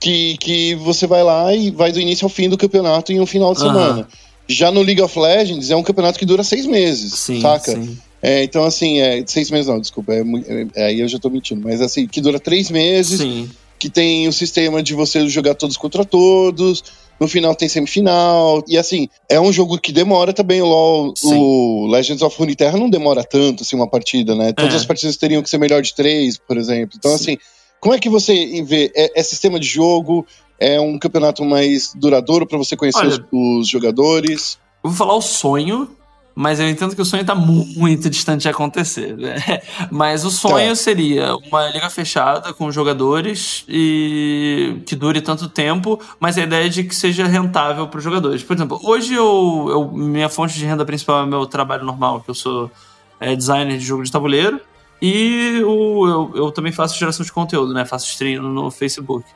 que, 0.00 0.36
que 0.38 0.74
você 0.74 1.06
vai 1.06 1.22
lá 1.22 1.54
e 1.54 1.70
vai 1.70 1.90
do 1.92 2.00
início 2.00 2.26
ao 2.26 2.28
fim 2.28 2.48
do 2.50 2.58
campeonato 2.58 3.12
em 3.12 3.20
um 3.20 3.24
final 3.26 3.54
de 3.54 3.62
Aham. 3.62 3.72
semana. 3.72 4.08
Já 4.48 4.70
no 4.70 4.82
League 4.82 5.00
of 5.02 5.18
Legends 5.18 5.70
é 5.70 5.76
um 5.76 5.82
campeonato 5.82 6.18
que 6.18 6.24
dura 6.26 6.44
seis 6.44 6.66
meses, 6.66 7.12
Sim, 7.14 7.40
saca? 7.40 7.72
sim. 7.72 7.98
É, 8.22 8.42
então, 8.42 8.64
assim, 8.64 9.00
é, 9.00 9.22
seis 9.26 9.50
meses 9.50 9.66
não, 9.66 9.80
desculpa, 9.80 10.12
é, 10.14 10.20
é- 10.20 10.66
é, 10.74 10.84
aí 10.86 11.00
eu 11.00 11.08
já 11.08 11.18
tô 11.18 11.28
mentindo, 11.30 11.60
mas 11.64 11.80
assim, 11.80 12.06
que 12.06 12.20
dura 12.20 12.40
três 12.40 12.70
meses, 12.70 13.20
Sim. 13.20 13.48
que 13.78 13.90
tem 13.90 14.26
o 14.26 14.32
sistema 14.32 14.82
de 14.82 14.94
você 14.94 15.28
jogar 15.28 15.54
todos 15.54 15.76
contra 15.76 16.04
todos, 16.04 16.82
no 17.20 17.28
final 17.28 17.54
tem 17.54 17.68
semifinal, 17.68 18.64
e 18.66 18.76
assim, 18.78 19.08
é 19.28 19.40
um 19.40 19.52
jogo 19.52 19.78
que 19.78 19.92
demora 19.92 20.32
também, 20.32 20.60
o 20.62 20.66
LoL, 20.66 21.12
Sim. 21.16 21.34
o 21.34 21.86
Legends 21.88 22.22
of 22.22 22.36
Runeterra 22.38 22.76
não 22.78 22.88
demora 22.90 23.22
tanto, 23.22 23.62
assim, 23.62 23.76
uma 23.76 23.88
partida, 23.88 24.34
né? 24.34 24.52
Todas 24.52 24.74
É. 24.74 24.76
as 24.78 24.84
partidas 24.86 25.16
teriam 25.16 25.42
que 25.42 25.50
ser 25.50 25.58
melhor 25.58 25.82
de 25.82 25.94
três, 25.94 26.36
por 26.38 26.56
exemplo. 26.56 26.96
Então, 26.98 27.10
Sim. 27.16 27.16
assim, 27.32 27.38
como 27.80 27.94
é 27.94 27.98
que 27.98 28.08
você 28.08 28.62
vê? 28.64 28.90
É, 28.96 29.20
é 29.20 29.22
sistema 29.22 29.60
de 29.60 29.66
jogo? 29.68 30.26
É 30.58 30.80
um 30.80 30.98
campeonato 30.98 31.44
mais 31.44 31.92
duradouro 31.94 32.46
para 32.46 32.56
você 32.58 32.76
conhecer 32.76 32.98
Olha- 33.00 33.24
os, 33.32 33.60
os 33.62 33.68
jogadores? 33.68 34.58
Eu 34.82 34.90
vou 34.90 34.96
falar 34.96 35.14
o 35.14 35.20
sonho, 35.20 35.88
mas 36.34 36.60
eu 36.60 36.68
entendo 36.68 36.94
que 36.94 37.02
o 37.02 37.04
sonho 37.04 37.24
tá 37.24 37.34
muito 37.34 38.08
distante 38.08 38.42
de 38.42 38.48
acontecer. 38.48 39.16
né? 39.16 39.36
Mas 39.90 40.24
o 40.24 40.30
sonho 40.30 40.68
Tá. 40.70 40.74
seria 40.76 41.34
uma 41.36 41.68
liga 41.70 41.88
fechada 41.90 42.52
com 42.52 42.70
jogadores 42.70 43.64
e 43.68 44.80
que 44.86 44.94
dure 44.94 45.20
tanto 45.20 45.48
tempo, 45.48 45.98
mas 46.20 46.36
a 46.38 46.42
ideia 46.42 46.66
é 46.66 46.68
de 46.68 46.84
que 46.84 46.94
seja 46.94 47.26
rentável 47.26 47.86
para 47.88 47.98
os 47.98 48.04
jogadores. 48.04 48.42
Por 48.42 48.54
exemplo, 48.56 48.78
hoje 48.84 49.14
eu, 49.14 49.66
eu- 49.70 49.90
minha 49.92 50.28
fonte 50.28 50.54
de 50.58 50.64
renda 50.64 50.84
principal 50.84 51.22
é 51.22 51.26
meu 51.26 51.46
trabalho 51.46 51.84
normal, 51.84 52.20
que 52.20 52.30
eu 52.30 52.34
sou 52.34 52.70
é, 53.18 53.34
designer 53.34 53.78
de 53.78 53.84
jogo 53.84 54.04
de 54.04 54.12
tabuleiro. 54.12 54.60
E 55.00 55.62
o, 55.62 56.06
eu, 56.06 56.32
eu 56.34 56.50
também 56.50 56.72
faço 56.72 56.98
geração 56.98 57.24
de 57.24 57.30
conteúdo, 57.30 57.74
né? 57.74 57.84
Faço 57.84 58.06
stream 58.08 58.42
no 58.42 58.70
Facebook. 58.70 59.26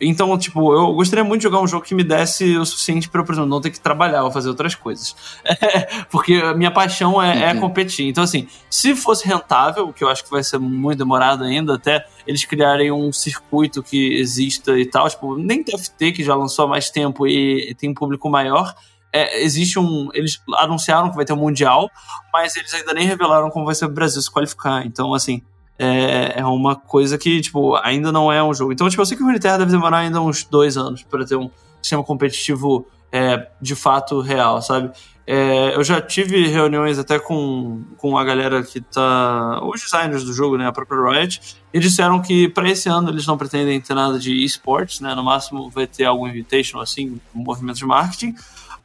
Então, 0.00 0.36
tipo, 0.36 0.74
eu 0.74 0.92
gostaria 0.92 1.24
muito 1.24 1.40
de 1.40 1.44
jogar 1.44 1.60
um 1.60 1.66
jogo 1.66 1.84
que 1.84 1.94
me 1.94 2.04
desse 2.04 2.56
o 2.56 2.66
suficiente 2.66 3.08
pra 3.08 3.22
eu, 3.22 3.24
por 3.24 3.32
exemplo, 3.32 3.48
não 3.48 3.60
ter 3.60 3.70
que 3.70 3.80
trabalhar 3.80 4.24
ou 4.24 4.30
fazer 4.30 4.48
outras 4.48 4.74
coisas. 4.74 5.16
Porque 6.10 6.34
a 6.34 6.54
minha 6.54 6.70
paixão 6.70 7.22
é, 7.22 7.50
é 7.50 7.54
competir. 7.54 8.06
Então, 8.06 8.24
assim, 8.24 8.46
se 8.68 8.94
fosse 8.94 9.26
rentável, 9.26 9.90
que 9.92 10.04
eu 10.04 10.08
acho 10.08 10.22
que 10.22 10.30
vai 10.30 10.44
ser 10.44 10.58
muito 10.58 10.98
demorado 10.98 11.44
ainda, 11.44 11.74
até 11.74 12.04
eles 12.26 12.44
criarem 12.44 12.92
um 12.92 13.10
circuito 13.10 13.82
que 13.82 14.14
exista 14.18 14.78
e 14.78 14.84
tal, 14.84 15.08
tipo, 15.08 15.36
nem 15.38 15.62
TFT, 15.64 16.12
que 16.12 16.22
já 16.22 16.34
lançou 16.34 16.66
há 16.66 16.68
mais 16.68 16.90
tempo 16.90 17.26
e 17.26 17.74
tem 17.78 17.88
um 17.90 17.94
público 17.94 18.28
maior, 18.28 18.74
é, 19.16 19.42
existe 19.42 19.78
um. 19.78 20.10
Eles 20.12 20.42
anunciaram 20.58 21.10
que 21.10 21.16
vai 21.16 21.24
ter 21.24 21.32
um 21.32 21.36
Mundial, 21.36 21.90
mas 22.32 22.54
eles 22.56 22.72
ainda 22.74 22.92
nem 22.92 23.06
revelaram 23.06 23.50
como 23.50 23.64
vai 23.64 23.74
ser 23.74 23.86
o 23.86 23.88
Brasil 23.88 24.20
se 24.20 24.30
qualificar. 24.30 24.84
Então, 24.84 25.14
assim, 25.14 25.42
é, 25.78 26.40
é 26.40 26.44
uma 26.44 26.76
coisa 26.76 27.16
que, 27.16 27.40
tipo, 27.40 27.76
ainda 27.76 28.12
não 28.12 28.30
é 28.30 28.42
um 28.42 28.52
jogo. 28.52 28.72
Então, 28.72 28.88
tipo, 28.88 29.00
eu 29.00 29.06
sei 29.06 29.16
que 29.16 29.22
o 29.22 29.26
Runeterra 29.26 29.58
deve 29.58 29.70
demorar 29.70 29.98
ainda 29.98 30.20
uns 30.20 30.44
dois 30.44 30.76
anos 30.76 31.02
para 31.02 31.24
ter 31.24 31.36
um 31.36 31.50
sistema 31.80 32.04
competitivo 32.04 32.86
é, 33.10 33.48
de 33.60 33.74
fato 33.74 34.20
real, 34.20 34.60
sabe? 34.60 34.90
É, 35.26 35.74
eu 35.74 35.82
já 35.82 36.00
tive 36.00 36.46
reuniões 36.46 37.00
até 37.00 37.18
com, 37.18 37.82
com 37.96 38.16
a 38.16 38.22
galera 38.22 38.62
que 38.62 38.80
tá. 38.80 39.60
os 39.64 39.80
designers 39.80 40.22
do 40.22 40.32
jogo, 40.32 40.56
né? 40.56 40.66
A 40.66 40.72
própria 40.72 41.00
Riot. 41.00 41.56
E 41.74 41.80
disseram 41.80 42.22
que 42.22 42.48
para 42.48 42.70
esse 42.70 42.88
ano 42.88 43.08
eles 43.08 43.26
não 43.26 43.36
pretendem 43.36 43.80
ter 43.80 43.94
nada 43.94 44.18
de 44.18 44.44
esportes, 44.44 45.00
né? 45.00 45.14
No 45.14 45.24
máximo 45.24 45.68
vai 45.68 45.86
ter 45.86 46.04
algum 46.04 46.28
invitation, 46.28 46.78
assim, 46.78 47.20
um 47.34 47.40
movimento 47.42 47.76
de 47.76 47.86
marketing. 47.86 48.34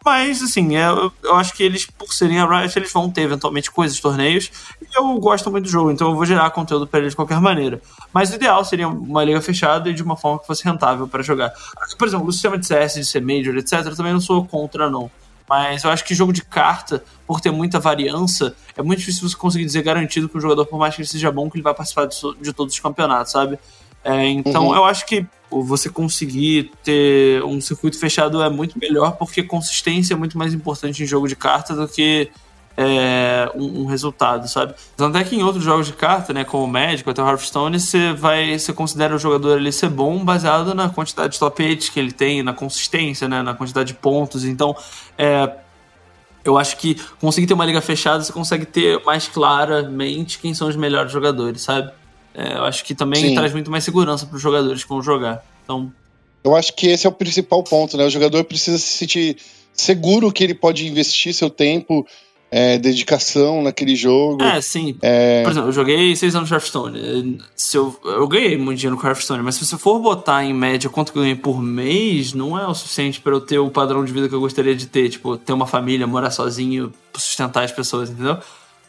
Mas, 0.04 0.42
assim, 0.42 0.76
é, 0.76 0.88
eu, 0.88 1.12
eu 1.24 1.36
acho 1.36 1.54
que 1.54 1.62
eles, 1.62 1.86
por 1.86 2.12
serem 2.12 2.40
a 2.40 2.46
Riot, 2.46 2.78
eles 2.78 2.92
vão 2.92 3.10
ter 3.10 3.22
eventualmente 3.22 3.70
coisas, 3.70 4.00
torneios. 4.00 4.52
E 4.82 4.98
eu 4.98 5.14
gosto 5.20 5.52
muito 5.52 5.66
do 5.66 5.70
jogo, 5.70 5.92
então 5.92 6.10
eu 6.10 6.16
vou 6.16 6.26
gerar 6.26 6.50
conteúdo 6.50 6.88
para 6.88 7.00
eles 7.00 7.12
de 7.12 7.16
qualquer 7.16 7.40
maneira. 7.40 7.80
Mas 8.12 8.32
o 8.32 8.36
ideal 8.36 8.66
seria 8.66 8.88
uma 8.88 9.24
liga 9.24 9.40
fechada 9.42 9.90
e 9.90 9.94
de 9.94 10.02
uma 10.02 10.18
forma 10.18 10.40
que 10.40 10.48
fosse 10.48 10.64
rentável 10.66 11.08
para 11.08 11.22
jogar. 11.22 11.54
Por 11.98 12.08
exemplo, 12.08 12.28
o 12.28 12.32
sistema 12.32 12.58
de 12.58 12.66
CS, 12.66 12.96
de 12.96 13.06
ser 13.06 13.22
Major, 13.22 13.56
etc., 13.56 13.86
eu 13.86 13.96
também 13.96 14.14
não 14.14 14.22
sou 14.22 14.44
contra, 14.46 14.90
não. 14.90 15.12
Mas 15.48 15.84
eu 15.84 15.90
acho 15.90 16.06
que 16.06 16.16
jogo 16.16 16.32
de 16.32 16.44
carta, 16.44 17.04
por 17.28 17.42
ter 17.42 17.52
muita 17.52 17.78
variança, 17.78 18.56
é 18.76 18.82
muito 18.82 19.00
difícil 19.00 19.28
você 19.28 19.36
conseguir 19.36 19.66
dizer 19.66 19.84
garantido 19.84 20.30
que 20.30 20.38
o 20.38 20.40
jogador, 20.40 20.66
por 20.66 20.80
mais 20.80 20.96
que 20.96 21.02
ele 21.02 21.08
seja 21.10 21.30
bom, 21.30 21.50
que 21.50 21.58
ele 21.58 21.64
vai 21.64 21.74
participar 21.74 22.06
de, 22.06 22.16
de 22.40 22.54
todos 22.54 22.74
os 22.74 22.80
campeonatos, 22.80 23.34
sabe? 23.34 23.60
É, 24.04 24.28
então 24.28 24.68
uhum. 24.68 24.76
eu 24.76 24.86
acho 24.86 25.06
que 25.06 25.26
você 25.50 25.90
conseguir 25.90 26.72
ter 26.84 27.44
um 27.44 27.60
circuito 27.60 28.00
fechado 28.00 28.42
é 28.42 28.50
muito 28.50 28.80
melhor, 28.80 29.18
porque 29.18 29.44
consistência 29.44 30.14
é 30.14 30.18
muito 30.18 30.38
mais 30.38 30.54
importante 30.54 31.04
em 31.04 31.06
jogo 31.06 31.28
de 31.28 31.36
carta 31.36 31.76
do 31.76 31.88
que 31.88 32.32
é, 32.78 33.52
um, 33.54 33.82
um, 33.82 33.86
resultado, 33.86 34.48
sabe? 34.48 34.74
Tanto 34.96 35.18
é 35.18 35.24
que 35.24 35.36
em 35.36 35.44
outros 35.44 35.64
jogos 35.64 35.88
de 35.88 35.94
carta, 35.94 36.34
né, 36.34 36.44
como 36.44 36.64
o 36.64 36.68
Magic, 36.68 37.08
até 37.08 37.22
o 37.22 37.28
Hearthstone, 37.28 37.80
você 37.80 38.14
vai, 38.14 38.58
você 38.58 38.72
considera 38.72 39.14
o 39.14 39.20
jogador 39.20 39.58
ali 39.58 39.72
ser 39.72 39.90
bom 39.90 40.24
baseado 40.24 40.74
na 40.74 40.90
quantidade 40.90 41.34
de 41.34 41.40
top 41.40 41.62
8 41.62 41.92
que 41.92 42.00
ele 42.00 42.12
tem, 42.12 42.42
na 42.42 42.54
consistência, 42.54 43.28
né, 43.28 43.42
na 43.42 43.54
quantidade 43.54 43.88
de 43.88 43.94
pontos. 43.94 44.46
Então, 44.46 44.76
é, 45.18 45.54
eu 46.44 46.58
acho 46.58 46.78
que 46.78 46.96
conseguir 47.20 47.46
ter 47.46 47.54
uma 47.54 47.66
liga 47.66 47.82
fechada, 47.82 48.24
você 48.24 48.34
consegue 48.34 48.66
ter 48.66 49.04
mais 49.04 49.28
claramente 49.28 50.40
quem 50.40 50.54
são 50.54 50.68
os 50.68 50.76
melhores 50.76 51.12
jogadores, 51.12 51.62
sabe? 51.62 51.92
É, 52.34 52.54
eu 52.54 52.64
acho 52.64 52.84
que 52.84 52.96
também 52.96 53.22
Sim. 53.22 53.36
traz 53.36 53.54
muito 53.54 53.70
mais 53.70 53.84
segurança 53.84 54.26
para 54.26 54.36
os 54.36 54.42
jogadores 54.42 54.84
que 54.84 54.90
vão 54.90 55.02
jogar. 55.02 55.46
Então, 55.64 55.92
eu 56.44 56.56
acho 56.56 56.76
que 56.76 56.88
esse 56.88 57.06
é 57.06 57.10
o 57.10 57.14
principal 57.14 57.64
ponto, 57.64 57.98
né? 57.98 58.06
O 58.06 58.10
jogador 58.10 58.44
precisa 58.44 58.78
se 58.78 58.98
sentir 58.98 59.38
seguro 59.74 60.32
que 60.32 60.44
ele 60.44 60.54
pode 60.54 60.88
investir 60.88 61.34
seu 61.34 61.50
tempo, 61.50 62.06
é, 62.50 62.78
dedicação 62.78 63.62
naquele 63.62 63.96
jogo. 63.96 64.44
É, 64.44 64.60
sim. 64.60 64.98
É... 65.02 65.44
Por 65.44 65.52
exemplo, 65.52 65.70
eu 65.70 65.74
joguei 65.74 66.16
seis 66.16 66.36
anos 66.36 66.50
de 66.50 66.54
Hearthstone. 66.54 67.40
Se 67.56 67.78
eu, 67.78 67.98
eu 68.04 68.28
ganhei 68.28 68.58
muito 68.58 68.78
dinheiro 68.80 69.00
com 69.00 69.08
Hearthstone, 69.08 69.42
mas 69.42 69.56
se 69.56 69.66
você 69.66 69.78
for 69.78 70.00
botar 70.00 70.44
em 70.44 70.54
média 70.54 70.90
quanto 70.90 71.14
que 71.14 71.18
eu 71.18 71.22
ganhei 71.22 71.38
por 71.38 71.62
mês, 71.62 72.34
não 72.34 72.60
é 72.60 72.68
o 72.68 72.74
suficiente 72.74 73.22
para 73.22 73.34
eu 73.34 73.42
ter 73.42 73.60
o 73.60 73.70
padrão 73.70 74.04
de 74.04 74.12
vida 74.12 74.28
que 74.28 74.36
eu 74.36 74.42
gostaria 74.42 74.76
de 74.76 74.86
ter. 74.88 75.10
Tipo, 75.10 75.38
ter 75.38 75.54
uma 75.54 75.68
família, 75.68 76.06
morar 76.06 76.32
sozinho, 76.32 76.92
sustentar 77.16 77.64
as 77.64 77.72
pessoas, 77.72 78.10
entendeu? 78.10 78.38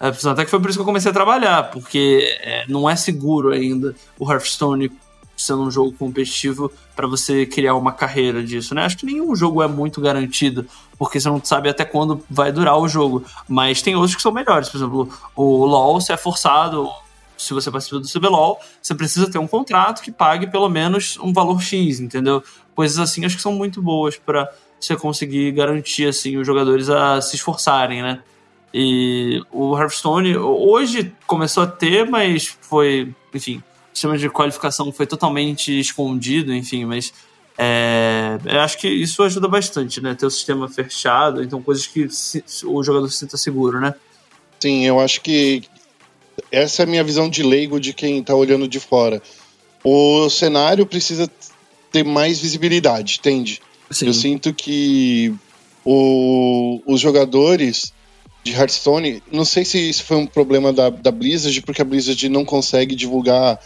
Até 0.03 0.45
que 0.45 0.51
foi 0.51 0.61
por 0.61 0.69
isso 0.69 0.79
que 0.79 0.83
eu 0.83 0.87
comecei 0.87 1.13
a 1.13 1.15
trabalhar, 1.15 1.71
porque 1.71 2.37
é, 2.41 2.65
não 2.67 2.91
é 2.91 2.97
seguro 2.97 3.53
ainda 3.53 3.95
o 4.19 4.31
Hearthstone 4.31 4.91
sendo 5.37 5.63
um 5.63 5.71
jogo 5.71 5.93
competitivo 5.93 6.73
para 6.95 7.07
você 7.07 7.47
criar 7.47 7.75
uma 7.75 7.93
carreira 7.93 8.43
disso, 8.43 8.75
né? 8.75 8.85
Acho 8.85 8.97
que 8.97 9.07
nenhum 9.07 9.35
jogo 9.37 9.63
é 9.63 9.69
muito 9.69 10.01
garantido, 10.01 10.67
porque 10.99 11.21
você 11.21 11.29
não 11.29 11.43
sabe 11.43 11.69
até 11.69 11.85
quando 11.85 12.21
vai 12.29 12.51
durar 12.51 12.77
o 12.79 12.89
jogo. 12.89 13.25
Mas 13.49 13.81
tem 13.81 13.95
outros 13.95 14.17
que 14.17 14.23
são 14.23 14.33
melhores. 14.33 14.69
Por 14.69 14.77
exemplo, 14.77 15.09
o 15.37 15.65
LoL, 15.65 16.01
se 16.01 16.13
é 16.13 16.17
forçado, 16.17 16.91
se 17.37 17.55
você 17.55 17.71
participa 17.71 18.01
do 18.01 18.09
CBLOL, 18.09 18.59
você 18.81 18.95
precisa 18.95 19.31
ter 19.31 19.39
um 19.39 19.47
contrato 19.47 20.03
que 20.03 20.11
pague 20.11 20.47
pelo 20.49 20.69
menos 20.69 21.19
um 21.19 21.33
valor 21.33 21.61
X, 21.63 22.01
entendeu? 22.01 22.43
Coisas 22.75 22.99
assim 22.99 23.25
acho 23.25 23.37
que 23.37 23.43
são 23.43 23.53
muito 23.53 23.81
boas 23.81 24.17
para 24.17 24.51
você 24.81 24.97
conseguir 24.97 25.53
garantir 25.53 26.07
assim 26.07 26.37
os 26.37 26.47
jogadores 26.47 26.89
a 26.89 27.21
se 27.21 27.37
esforçarem, 27.37 28.03
né? 28.03 28.21
E 28.75 29.43
o 29.51 29.77
Hearthstone 29.77 30.37
hoje 30.37 31.13
começou 31.27 31.63
a 31.63 31.67
ter, 31.67 32.09
mas 32.09 32.57
foi, 32.63 33.15
enfim, 33.35 33.59
o 33.59 33.95
sistema 33.95 34.17
de 34.17 34.31
qualificação 34.31 34.91
foi 34.91 35.07
totalmente 35.07 35.79
escondido, 35.79 36.55
enfim, 36.55 36.85
mas 36.87 37.13
é, 37.59 38.39
eu 38.45 38.61
acho 38.61 38.79
que 38.79 38.89
isso 38.89 39.23
ajuda 39.23 39.47
bastante, 39.47 40.01
né? 40.01 40.15
Ter 40.15 40.27
o 40.27 40.31
sistema 40.31 40.69
fechado, 40.69 41.43
então 41.43 41.63
coisas 41.63 41.87
que 41.87 42.09
se, 42.09 42.43
o 42.65 42.83
jogador 42.83 43.09
se 43.11 43.19
sinta 43.19 43.37
seguro, 43.37 43.79
né? 43.79 43.95
Sim, 44.59 44.87
eu 44.87 44.99
acho 44.99 45.21
que 45.21 45.63
essa 46.51 46.83
é 46.83 46.85
a 46.85 46.89
minha 46.89 47.05
visão 47.05 47.29
de 47.29 47.43
leigo 47.43 47.79
de 47.79 47.93
quem 47.93 48.23
tá 48.23 48.35
olhando 48.35 48.67
de 48.67 48.81
fora. 48.81 49.23
O 49.85 50.31
cenário 50.31 50.87
precisa 50.87 51.31
ter 51.91 52.05
mais 52.05 52.41
visibilidade, 52.41 53.19
entende? 53.19 53.61
Sim. 53.91 54.07
Eu 54.07 54.15
sinto 54.15 54.55
que 54.55 55.35
o, 55.85 56.81
os 56.87 57.01
jogadores 57.01 57.93
de 58.45 58.53
Hearthstone. 58.53 59.23
Não 59.31 59.45
sei 59.45 59.65
se 59.65 59.79
isso 59.79 60.05
foi 60.05 60.17
um 60.17 60.27
problema 60.27 60.73
da, 60.73 60.91
da 60.91 61.11
Blizzard, 61.11 61.61
porque 61.63 61.83
a 61.83 61.85
Blizzard 61.85 62.29
não 62.29 62.45
consegue 62.45 62.95
divulgar 62.95 63.59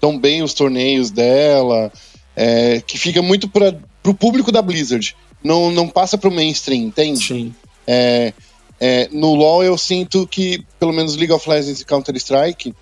tão 0.00 0.18
bem 0.18 0.42
os 0.42 0.54
torneios 0.54 1.10
dela, 1.10 1.92
é, 2.36 2.80
que 2.80 2.98
fica 2.98 3.20
muito 3.22 3.48
para 3.48 3.76
o 4.06 4.14
público 4.14 4.52
da 4.52 4.62
Blizzard. 4.62 5.16
Não, 5.42 5.70
não 5.70 5.88
passa 5.88 6.18
para 6.18 6.28
o 6.28 6.32
mainstream, 6.32 6.82
entende? 6.82 7.24
Sim. 7.24 7.54
É, 7.86 8.32
é, 8.80 9.08
no 9.10 9.34
LoL 9.34 9.64
eu 9.64 9.78
sinto 9.78 10.26
que, 10.26 10.64
pelo 10.78 10.92
menos 10.92 11.16
League 11.16 11.32
of 11.32 11.48
Legends 11.48 11.80
e 11.80 11.84
Counter-Strike, 11.84 12.74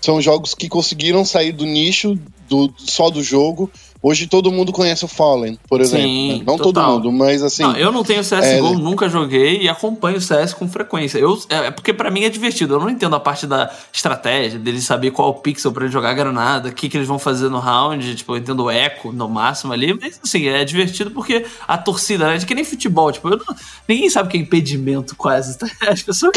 são 0.00 0.20
jogos 0.20 0.54
que 0.54 0.68
conseguiram 0.68 1.24
sair 1.24 1.52
do 1.52 1.64
nicho 1.64 2.18
do, 2.48 2.72
só 2.76 3.10
do 3.10 3.22
jogo 3.22 3.70
Hoje 4.00 4.28
todo 4.28 4.52
mundo 4.52 4.72
conhece 4.72 5.04
o 5.04 5.08
Fallen, 5.08 5.58
por 5.68 5.80
exemplo. 5.80 6.06
Sim, 6.06 6.38
né? 6.38 6.44
Não 6.46 6.56
total. 6.56 6.92
todo 6.92 7.10
mundo, 7.10 7.12
mas 7.12 7.42
assim. 7.42 7.64
Não, 7.64 7.76
eu 7.76 7.90
não 7.90 8.04
tenho 8.04 8.20
CSGO, 8.20 8.38
é... 8.38 8.76
nunca 8.76 9.08
joguei 9.08 9.62
e 9.62 9.68
acompanho 9.68 10.18
o 10.18 10.20
CS 10.20 10.54
com 10.54 10.68
frequência. 10.68 11.18
Eu, 11.18 11.36
é, 11.48 11.66
é 11.66 11.70
porque 11.72 11.92
para 11.92 12.08
mim 12.08 12.22
é 12.22 12.28
divertido. 12.28 12.74
Eu 12.74 12.80
não 12.80 12.88
entendo 12.88 13.16
a 13.16 13.20
parte 13.20 13.44
da 13.44 13.70
estratégia, 13.92 14.58
deles 14.58 14.84
saber 14.84 15.10
qual 15.10 15.34
pixel 15.34 15.72
para 15.72 15.88
jogar 15.88 16.14
granada, 16.14 16.68
o 16.68 16.72
que, 16.72 16.88
que 16.88 16.96
eles 16.96 17.08
vão 17.08 17.18
fazer 17.18 17.48
no 17.48 17.58
round. 17.58 18.14
Tipo, 18.14 18.34
eu 18.34 18.38
entendo 18.38 18.64
o 18.64 18.70
eco 18.70 19.10
no 19.10 19.28
máximo 19.28 19.72
ali. 19.72 19.92
Mas 19.92 20.20
assim, 20.22 20.46
é 20.46 20.64
divertido 20.64 21.10
porque 21.10 21.44
a 21.66 21.76
torcida, 21.76 22.28
né? 22.28 22.36
É 22.36 22.38
que 22.38 22.54
nem 22.54 22.64
futebol. 22.64 23.10
Tipo, 23.10 23.30
não, 23.30 23.56
ninguém 23.88 24.08
sabe 24.08 24.28
o 24.28 24.30
que 24.30 24.38
é 24.38 24.40
impedimento 24.40 25.16
quase. 25.16 25.58
Tá? 25.58 25.66
As 25.88 26.02
pessoas. 26.02 26.36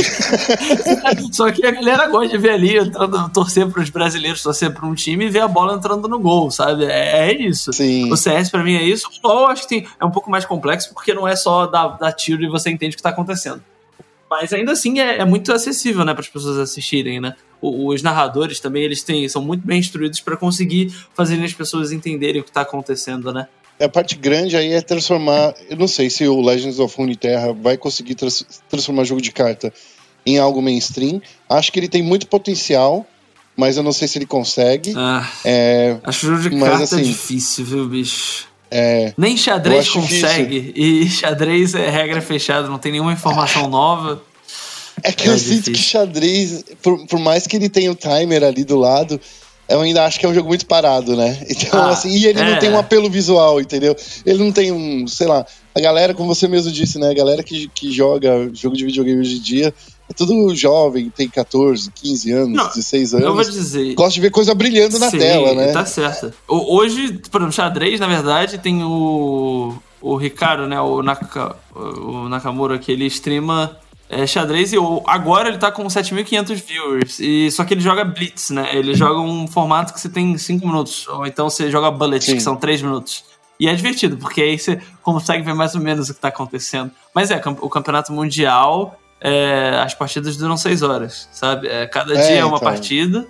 Só 1.32 1.51
que 1.51 1.64
a 1.64 1.72
galera 1.72 2.07
gosta 2.07 2.30
de 2.30 2.38
ver 2.39 2.53
ali, 2.53 2.78
entrando, 2.78 3.30
torcer 3.30 3.70
pros 3.70 3.91
brasileiros, 3.91 4.41
torcer 4.41 4.74
pra 4.74 4.88
um 4.88 4.95
time 4.95 5.26
e 5.26 5.30
ver 5.30 5.41
a 5.41 5.47
bola 5.47 5.76
entrando 5.76 6.07
no 6.07 6.18
gol, 6.18 6.49
sabe? 6.49 6.86
É, 6.86 7.30
é 7.30 7.34
isso 7.34 7.51
isso. 7.52 7.72
Sim. 7.74 8.12
O 8.12 8.18
CS 8.18 8.49
para 8.49 8.64
mim 8.64 8.76
é 8.76 8.84
isso. 8.84 9.08
O 9.24 9.28
LoL 9.28 9.47
acho 9.47 9.64
que 9.64 9.70
tem, 9.70 9.88
é 9.99 10.06
um 10.06 10.12
pouco 10.12 10.32
mais 10.32 10.45
complexo 10.45 10.93
porque 10.93 11.14
não 11.14 11.28
é 11.28 11.36
só 11.36 11.68
dar, 11.68 11.89
dar 11.97 12.12
tiro 12.12 12.43
e 12.43 12.49
você 12.49 12.70
entende 12.70 12.95
o 12.95 12.97
que 12.97 13.04
tá 13.04 13.10
acontecendo. 13.10 13.64
Mas 14.30 14.54
ainda 14.54 14.72
assim 14.72 14.99
é, 14.99 15.18
é 15.18 15.26
muito 15.26 15.52
acessível, 15.52 16.06
né, 16.06 16.14
para 16.14 16.22
as 16.22 16.30
pessoas 16.30 16.58
assistirem, 16.58 17.20
né? 17.20 17.36
os 17.62 18.02
narradores 18.02 18.60
também 18.60 18.84
eles 18.84 19.04
têm, 19.04 19.28
são 19.30 19.41
muito 19.41 19.66
bem 19.66 19.80
instruídos 19.80 20.20
para 20.20 20.36
conseguir 20.36 20.89
fazer 21.14 21.41
as 21.43 21.54
pessoas 21.54 21.91
entenderem 21.91 22.41
o 22.41 22.43
que 22.43 22.49
está 22.49 22.62
acontecendo, 22.62 23.32
né? 23.32 23.47
A 23.80 23.89
parte 23.89 24.16
grande 24.16 24.56
aí 24.56 24.74
é 24.74 24.82
transformar. 24.82 25.56
Eu 25.70 25.78
não 25.78 25.88
sei 25.88 26.10
se 26.10 26.28
o 26.28 26.39
Legends 26.41 26.80
of 26.80 26.95
Runeterra 26.95 27.54
vai 27.54 27.78
conseguir 27.78 28.16
trans, 28.16 28.45
transformar 28.70 29.04
jogo 29.04 29.22
de 29.22 29.32
carta 29.32 29.74
em 30.26 30.38
algo 30.38 30.62
mainstream. 30.62 31.22
Acho 31.49 31.72
que 31.72 31.80
ele 31.80 31.88
tem 31.88 32.04
muito 32.04 32.28
potencial 32.28 33.06
mas 33.56 33.78
eu 33.78 33.84
não 33.84 33.91
sei 33.91 34.08
se 34.08 34.18
ele 34.18 34.26
consegue. 34.26 34.93
Ah, 34.95 35.30
é, 35.43 35.97
acho 36.04 36.28
jogo 36.28 36.49
de 36.49 36.56
mas, 36.56 36.70
carta 36.70 36.84
assim, 36.84 37.04
difícil, 37.04 37.66
viu, 37.66 37.88
bicho? 37.88 38.45
É, 38.70 39.14
Nem 39.18 39.36
xadrez 39.36 39.89
consegue. 39.89 40.62
Difícil. 40.62 41.04
E 41.04 41.10
xadrez 41.10 41.76
é 41.76 41.89
regra 41.89 42.22
fechada, 42.22 42.70
não 42.70 42.78
tem 42.78 42.93
nenhuma 42.93 43.12
informação 43.14 43.70
nova. 43.70 44.22
É 45.04 45.12
que 45.12 45.28
é 45.28 45.32
eu 45.32 45.36
difícil. 45.36 45.64
sinto 45.64 45.72
que 45.72 45.82
xadrez, 45.82 46.64
por, 46.82 47.06
por 47.08 47.20
mais 47.20 47.47
que 47.47 47.56
ele 47.56 47.70
tenha 47.70 47.91
o 47.91 47.95
timer 47.95 48.43
ali 48.43 48.64
do 48.64 48.78
lado, 48.78 49.20
eu 49.68 49.82
ainda 49.82 50.06
acho 50.06 50.20
que 50.20 50.26
é 50.26 50.30
um 50.30 50.34
jogo 50.34 50.47
muito 50.47 50.66
parado, 50.66 51.16
né? 51.16 51.45
Então, 51.49 51.82
ah, 51.82 51.89
assim, 51.89 52.10
e 52.10 52.26
ele 52.26 52.39
é. 52.39 52.52
não 52.52 52.60
tem 52.60 52.70
um 52.70 52.78
apelo 52.78 53.10
visual, 53.10 53.60
entendeu? 53.60 53.95
Ele 54.26 54.39
não 54.39 54.52
tem 54.52 54.72
um, 54.72 55.08
sei 55.08 55.28
lá, 55.28 55.45
a 55.74 55.80
galera, 55.80 56.14
como 56.14 56.34
você 56.34 56.47
mesmo 56.47 56.72
disse, 56.72 56.99
né? 56.99 57.10
A 57.10 57.14
galera 57.14 57.43
que, 57.43 57.70
que 57.74 57.91
joga 57.91 58.49
jogo 58.54 58.76
de 58.76 58.86
videogame 58.86 59.20
hoje 59.20 59.38
em 59.38 59.41
dia 59.41 59.74
é 60.12 60.14
tudo 60.14 60.53
jovem, 60.55 61.09
tem 61.09 61.28
14, 61.28 61.91
15 61.91 62.32
anos, 62.32 62.55
não, 62.55 62.68
16 62.68 63.14
anos. 63.14 63.26
Eu 63.26 63.34
vou 63.34 63.43
dizer. 63.43 63.93
Gosta 63.95 64.14
de 64.14 64.22
ver 64.22 64.30
coisa 64.30 64.53
brilhando 64.53 64.99
na 64.99 65.09
Sim, 65.09 65.18
tela, 65.18 65.53
né? 65.53 65.72
Tá 65.72 65.86
certo. 65.86 66.34
Hoje, 66.47 67.20
por 67.32 67.41
exemplo, 67.41 67.53
xadrez, 67.53 67.99
na 67.99 68.07
verdade, 68.07 68.57
tem 68.57 68.84
o. 68.84 69.76
O 70.01 70.16
Ricardo, 70.16 70.66
né? 70.66 70.82
O, 70.82 71.03
Naka, 71.03 71.55
o 71.76 72.28
Nakamura, 72.28 72.80
que 72.80 72.91
ele 72.91 73.05
streama 73.05 73.78
é, 74.09 74.28
xadrez 74.28 74.74
e 74.74 74.78
agora 75.05 75.47
ele 75.47 75.57
tá 75.57 75.72
com 75.72 75.86
7.500 75.86 76.55
viewers. 76.68 77.20
E, 77.20 77.49
só 77.51 77.64
que 77.64 77.74
ele 77.74 77.82
joga 77.82 78.03
Blitz, 78.03 78.49
né? 78.49 78.70
Ele 78.74 78.93
joga 78.93 79.22
um 79.22 79.47
formato 79.47 79.93
que 79.93 80.01
você 80.01 80.09
tem 80.09 80.38
5 80.38 80.68
minutos. 80.68 81.07
Ou 81.07 81.26
então 81.26 81.49
você 81.49 81.72
joga 81.72 81.89
Bullet, 81.91 82.26
Sim. 82.26 82.36
que 82.36 82.41
são 82.41 82.55
3 82.55 82.82
minutos. 82.82 83.24
E 83.57 83.68
é 83.68 83.76
divertido, 83.76 84.18
porque 84.18 84.41
aí 84.41 84.57
você 84.57 84.82
consegue 85.03 85.43
ver 85.43 85.53
mais 85.53 85.76
ou 85.76 85.82
menos 85.82 86.09
o 86.09 86.14
que 86.14 86.20
tá 86.20 86.30
acontecendo. 86.30 86.91
Mas 87.14 87.30
é, 87.30 87.39
o 87.62 87.70
campeonato 87.70 88.12
mundial 88.12 88.99
é, 89.22 89.80
as 89.84 89.93
partidas 89.93 90.36
duram 90.36 90.57
seis 90.57 90.82
horas, 90.82 91.30
sabe? 91.32 91.67
É, 91.67 91.86
cada 91.86 92.13
é, 92.15 92.28
dia 92.28 92.38
é 92.38 92.45
uma 92.45 92.57
então. 92.57 92.67
partida. 92.67 93.28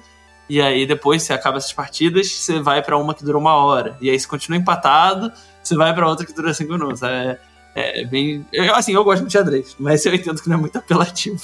E 0.49 0.61
aí 0.61 0.85
depois 0.85 1.23
você 1.23 1.33
acaba 1.33 1.57
essas 1.57 1.73
partidas, 1.73 2.31
você 2.31 2.59
vai 2.59 2.81
para 2.81 2.97
uma 2.97 3.13
que 3.13 3.23
dura 3.23 3.37
uma 3.37 3.55
hora. 3.55 3.97
E 4.01 4.09
aí 4.09 4.19
você 4.19 4.27
continua 4.27 4.57
empatado, 4.57 5.31
você 5.61 5.75
vai 5.75 5.93
para 5.93 6.07
outra 6.07 6.25
que 6.25 6.33
dura 6.33 6.53
cinco 6.53 6.73
minutos. 6.73 7.01
É, 7.03 7.37
é 7.75 8.05
bem. 8.05 8.45
Eu, 8.51 8.75
assim, 8.75 8.93
eu 8.93 9.03
gosto 9.03 9.25
de 9.25 9.31
xadrez, 9.31 9.75
mas 9.79 10.05
eu 10.05 10.13
entendo 10.13 10.41
que 10.41 10.49
não 10.49 10.57
é 10.57 10.59
muito 10.59 10.77
apelativo. 10.77 11.41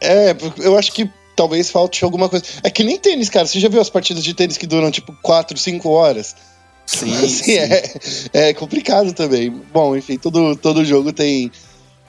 É, 0.00 0.36
eu 0.58 0.78
acho 0.78 0.92
que 0.92 1.10
talvez 1.36 1.70
falte 1.70 2.04
alguma 2.04 2.28
coisa. 2.28 2.44
É 2.62 2.70
que 2.70 2.84
nem 2.84 2.98
tênis, 2.98 3.28
cara. 3.28 3.46
Você 3.46 3.58
já 3.58 3.68
viu 3.68 3.80
as 3.80 3.90
partidas 3.90 4.22
de 4.22 4.34
tênis 4.34 4.56
que 4.56 4.66
duram 4.66 4.90
tipo 4.90 5.12
4, 5.22 5.56
5 5.56 5.88
horas? 5.88 6.36
Sim, 6.86 7.14
assim, 7.18 7.28
sim. 7.28 7.58
É, 7.58 7.94
é 8.32 8.54
complicado 8.54 9.12
também. 9.12 9.50
Bom, 9.72 9.96
enfim, 9.96 10.18
todo, 10.18 10.56
todo 10.56 10.84
jogo 10.84 11.12
tem, 11.12 11.50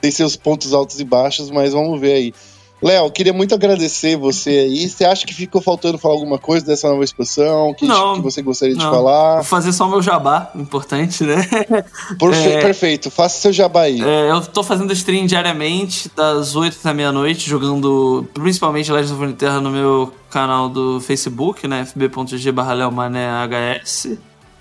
tem 0.02 0.10
seus 0.10 0.36
pontos 0.36 0.74
altos 0.74 1.00
e 1.00 1.04
baixos, 1.04 1.50
mas 1.50 1.72
vamos 1.72 1.98
ver 1.98 2.12
aí. 2.12 2.34
Léo, 2.82 3.08
queria 3.12 3.32
muito 3.32 3.54
agradecer 3.54 4.16
você 4.16 4.50
aí. 4.50 4.88
Você 4.88 5.04
acha 5.04 5.24
que 5.24 5.32
ficou 5.32 5.62
faltando 5.62 5.96
falar 5.98 6.14
alguma 6.14 6.36
coisa 6.36 6.66
dessa 6.66 6.88
nova 6.90 7.04
expansão? 7.04 7.72
Que, 7.74 7.86
Não, 7.86 8.16
que 8.16 8.22
você 8.22 8.42
gostaria 8.42 8.74
de 8.74 8.82
não. 8.82 8.90
falar? 8.90 9.34
Vou 9.36 9.44
fazer 9.44 9.72
só 9.72 9.86
meu 9.86 10.02
jabá, 10.02 10.50
importante, 10.56 11.22
né? 11.22 11.36
Perfe- 12.18 12.48
É. 12.48 12.60
Perfeito, 12.60 13.08
faça 13.08 13.40
seu 13.40 13.52
jabá 13.52 13.82
aí. 13.82 14.02
É, 14.02 14.32
eu 14.32 14.40
tô 14.40 14.64
fazendo 14.64 14.92
stream 14.92 15.26
diariamente, 15.26 16.10
das 16.16 16.56
8 16.56 16.78
da 16.82 16.92
meia-noite, 16.92 17.48
jogando 17.48 18.26
principalmente 18.34 18.90
Legends 18.90 19.12
of 19.12 19.20
Runeterra 19.20 19.60
no 19.60 19.70
meu 19.70 20.12
canal 20.28 20.68
do 20.68 21.00
Facebook, 21.00 21.68
né? 21.68 21.84
fb.g 21.86 22.50
barra. 22.50 22.74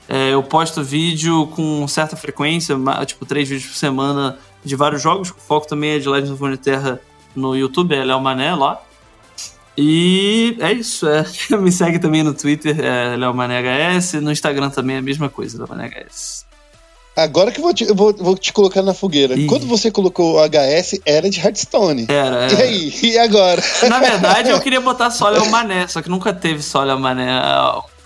É, 0.07 0.29
eu 0.33 0.43
posto 0.43 0.83
vídeo 0.83 1.47
com 1.55 1.87
certa 1.87 2.15
frequência, 2.15 2.75
tipo 3.07 3.25
três 3.25 3.49
vídeos 3.49 3.71
por 3.71 3.77
semana 3.77 4.37
de 4.63 4.75
vários 4.75 5.01
jogos. 5.01 5.29
O 5.31 5.35
foco 5.35 5.67
também 5.67 5.91
é 5.91 5.99
de 5.99 6.07
Legends 6.09 6.31
of 6.31 6.41
Runeterra 6.41 6.99
no 7.35 7.55
YouTube, 7.55 7.95
é 7.95 8.03
Léo 8.03 8.19
Mané 8.19 8.53
lá. 8.55 8.81
E 9.77 10.57
é 10.59 10.71
isso, 10.73 11.07
é. 11.07 11.25
me 11.57 11.71
segue 11.71 11.97
também 11.99 12.23
no 12.23 12.33
Twitter, 12.33 12.77
é 12.79 13.15
Léo 13.15 13.33
Mané 13.33 13.61
HS, 13.97 14.13
no 14.15 14.31
Instagram 14.31 14.69
também 14.69 14.97
é 14.97 14.99
a 14.99 15.01
mesma 15.01 15.29
coisa, 15.29 15.57
Léo 15.57 15.67
Mané 15.69 15.89
HS. 15.89 16.45
Agora 17.15 17.51
que 17.51 17.59
eu 17.59 17.63
vou 17.63 17.73
te, 17.73 17.83
eu 17.83 17.93
vou, 17.95 18.13
vou 18.13 18.37
te 18.37 18.53
colocar 18.53 18.81
na 18.81 18.93
fogueira. 18.93 19.33
Ih. 19.35 19.45
Quando 19.45 19.67
você 19.67 19.91
colocou 19.91 20.35
o 20.35 20.47
HS, 20.47 21.01
era 21.05 21.29
de 21.29 21.39
Hearthstone. 21.39 22.05
Era, 22.09 22.47
E 22.49 22.53
era. 22.53 22.63
aí? 22.63 22.93
E 23.03 23.17
agora? 23.17 23.61
Na 23.89 23.99
verdade, 23.99 24.49
eu 24.49 24.59
queria 24.61 24.79
botar 24.79 25.11
só 25.11 25.27
Léo 25.29 25.49
Mané, 25.49 25.87
só 25.87 26.01
que 26.01 26.09
nunca 26.09 26.31
teve 26.33 26.61
só 26.61 26.83
Léo 26.83 26.99
Mané. 26.99 27.27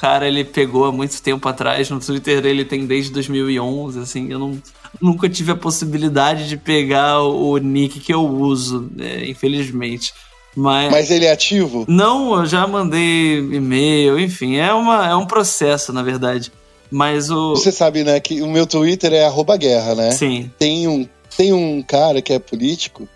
O 0.06 0.08
cara, 0.08 0.28
ele 0.28 0.44
pegou 0.44 0.86
há 0.86 0.92
muito 0.92 1.20
tempo 1.20 1.50
atrás, 1.50 1.90
no 1.90 2.00
Twitter 2.00 2.40
dele 2.40 2.64
tem 2.64 2.86
desde 2.86 3.12
2011, 3.12 4.00
assim, 4.00 4.32
eu 4.32 4.38
não, 4.38 4.62
nunca 5.02 5.28
tive 5.28 5.52
a 5.52 5.56
possibilidade 5.56 6.48
de 6.48 6.58
pegar 6.58 7.24
o, 7.24 7.58
nick 7.58 8.00
que 8.00 8.14
eu 8.14 8.24
uso, 8.24 8.88
né, 8.96 9.28
infelizmente. 9.28 10.14
Mas, 10.56 10.92
Mas 10.92 11.10
ele 11.10 11.26
é 11.26 11.32
ativo? 11.32 11.86
não, 11.88 12.36
eu 12.38 12.46
já 12.46 12.68
mandei 12.68 13.40
e-mail, 13.40 14.20
enfim, 14.20 14.58
é, 14.58 14.72
uma, 14.72 15.08
é 15.08 15.16
um 15.16 15.26
processo, 15.26 15.92
na 15.92 16.04
verdade. 16.04 16.52
Mas 16.92 17.32
o... 17.32 17.56
Você 17.56 17.72
sabe, 17.72 18.04
né, 18.04 18.20
que 18.20 18.44
o 18.44 18.48
meu 18.48 18.68
Twitter 18.68 19.12
é 19.12 19.26
arroba 19.26 19.58
guerra, 19.58 19.96
né? 19.96 20.12
Sim, 20.12 20.52
Tem 20.60 20.88
um, 20.88 21.10
tem 21.36 21.52
um 21.52 21.82
cara 21.82 22.22
que 22.22 22.32
é 22.32 22.38
político 22.38 23.10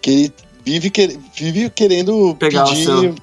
que 0.00 0.10
ele 0.10 0.32
vive, 0.64 0.88
que- 0.88 1.18
vive 1.36 1.68
querendo 1.68 2.34
Pegar 2.36 2.64
pedir, 2.64 3.14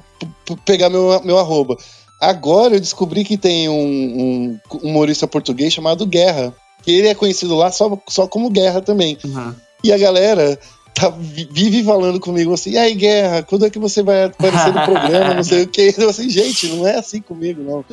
pegar 0.63 0.89
meu, 0.91 1.19
meu 1.25 1.39
arroba. 1.39 1.75
Agora 2.19 2.75
eu 2.75 2.79
descobri 2.79 3.23
que 3.23 3.37
tem 3.37 3.69
um, 3.69 4.59
um 4.73 4.77
humorista 4.83 5.27
português 5.27 5.73
chamado 5.73 6.05
Guerra. 6.05 6.53
Que 6.83 6.91
ele 6.91 7.07
é 7.09 7.15
conhecido 7.15 7.55
lá 7.55 7.71
só, 7.71 7.97
só 8.07 8.27
como 8.27 8.49
Guerra 8.49 8.81
também. 8.81 9.17
uhum. 9.23 9.53
E 9.83 9.91
a 9.93 9.97
galera 9.97 10.57
tá, 10.95 11.09
vi- 11.09 11.47
vive 11.51 11.83
falando 11.83 12.19
comigo 12.19 12.53
assim, 12.53 12.71
e 12.71 12.77
aí, 12.77 12.95
Guerra, 12.95 13.43
quando 13.43 13.65
é 13.65 13.69
que 13.69 13.77
você 13.77 14.01
vai 14.01 14.23
aparecer 14.25 14.73
no 14.73 14.85
programa? 14.85 15.33
Não 15.35 15.43
sei 15.43 15.63
o 15.63 15.67
que. 15.67 15.93
Eu 15.97 16.09
assim, 16.09 16.29
gente, 16.29 16.67
não 16.69 16.87
é 16.87 16.95
assim 16.97 17.21
comigo, 17.21 17.61
não. 17.61 17.85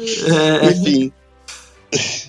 É, 0.63 0.71
Enfim, 0.71 1.13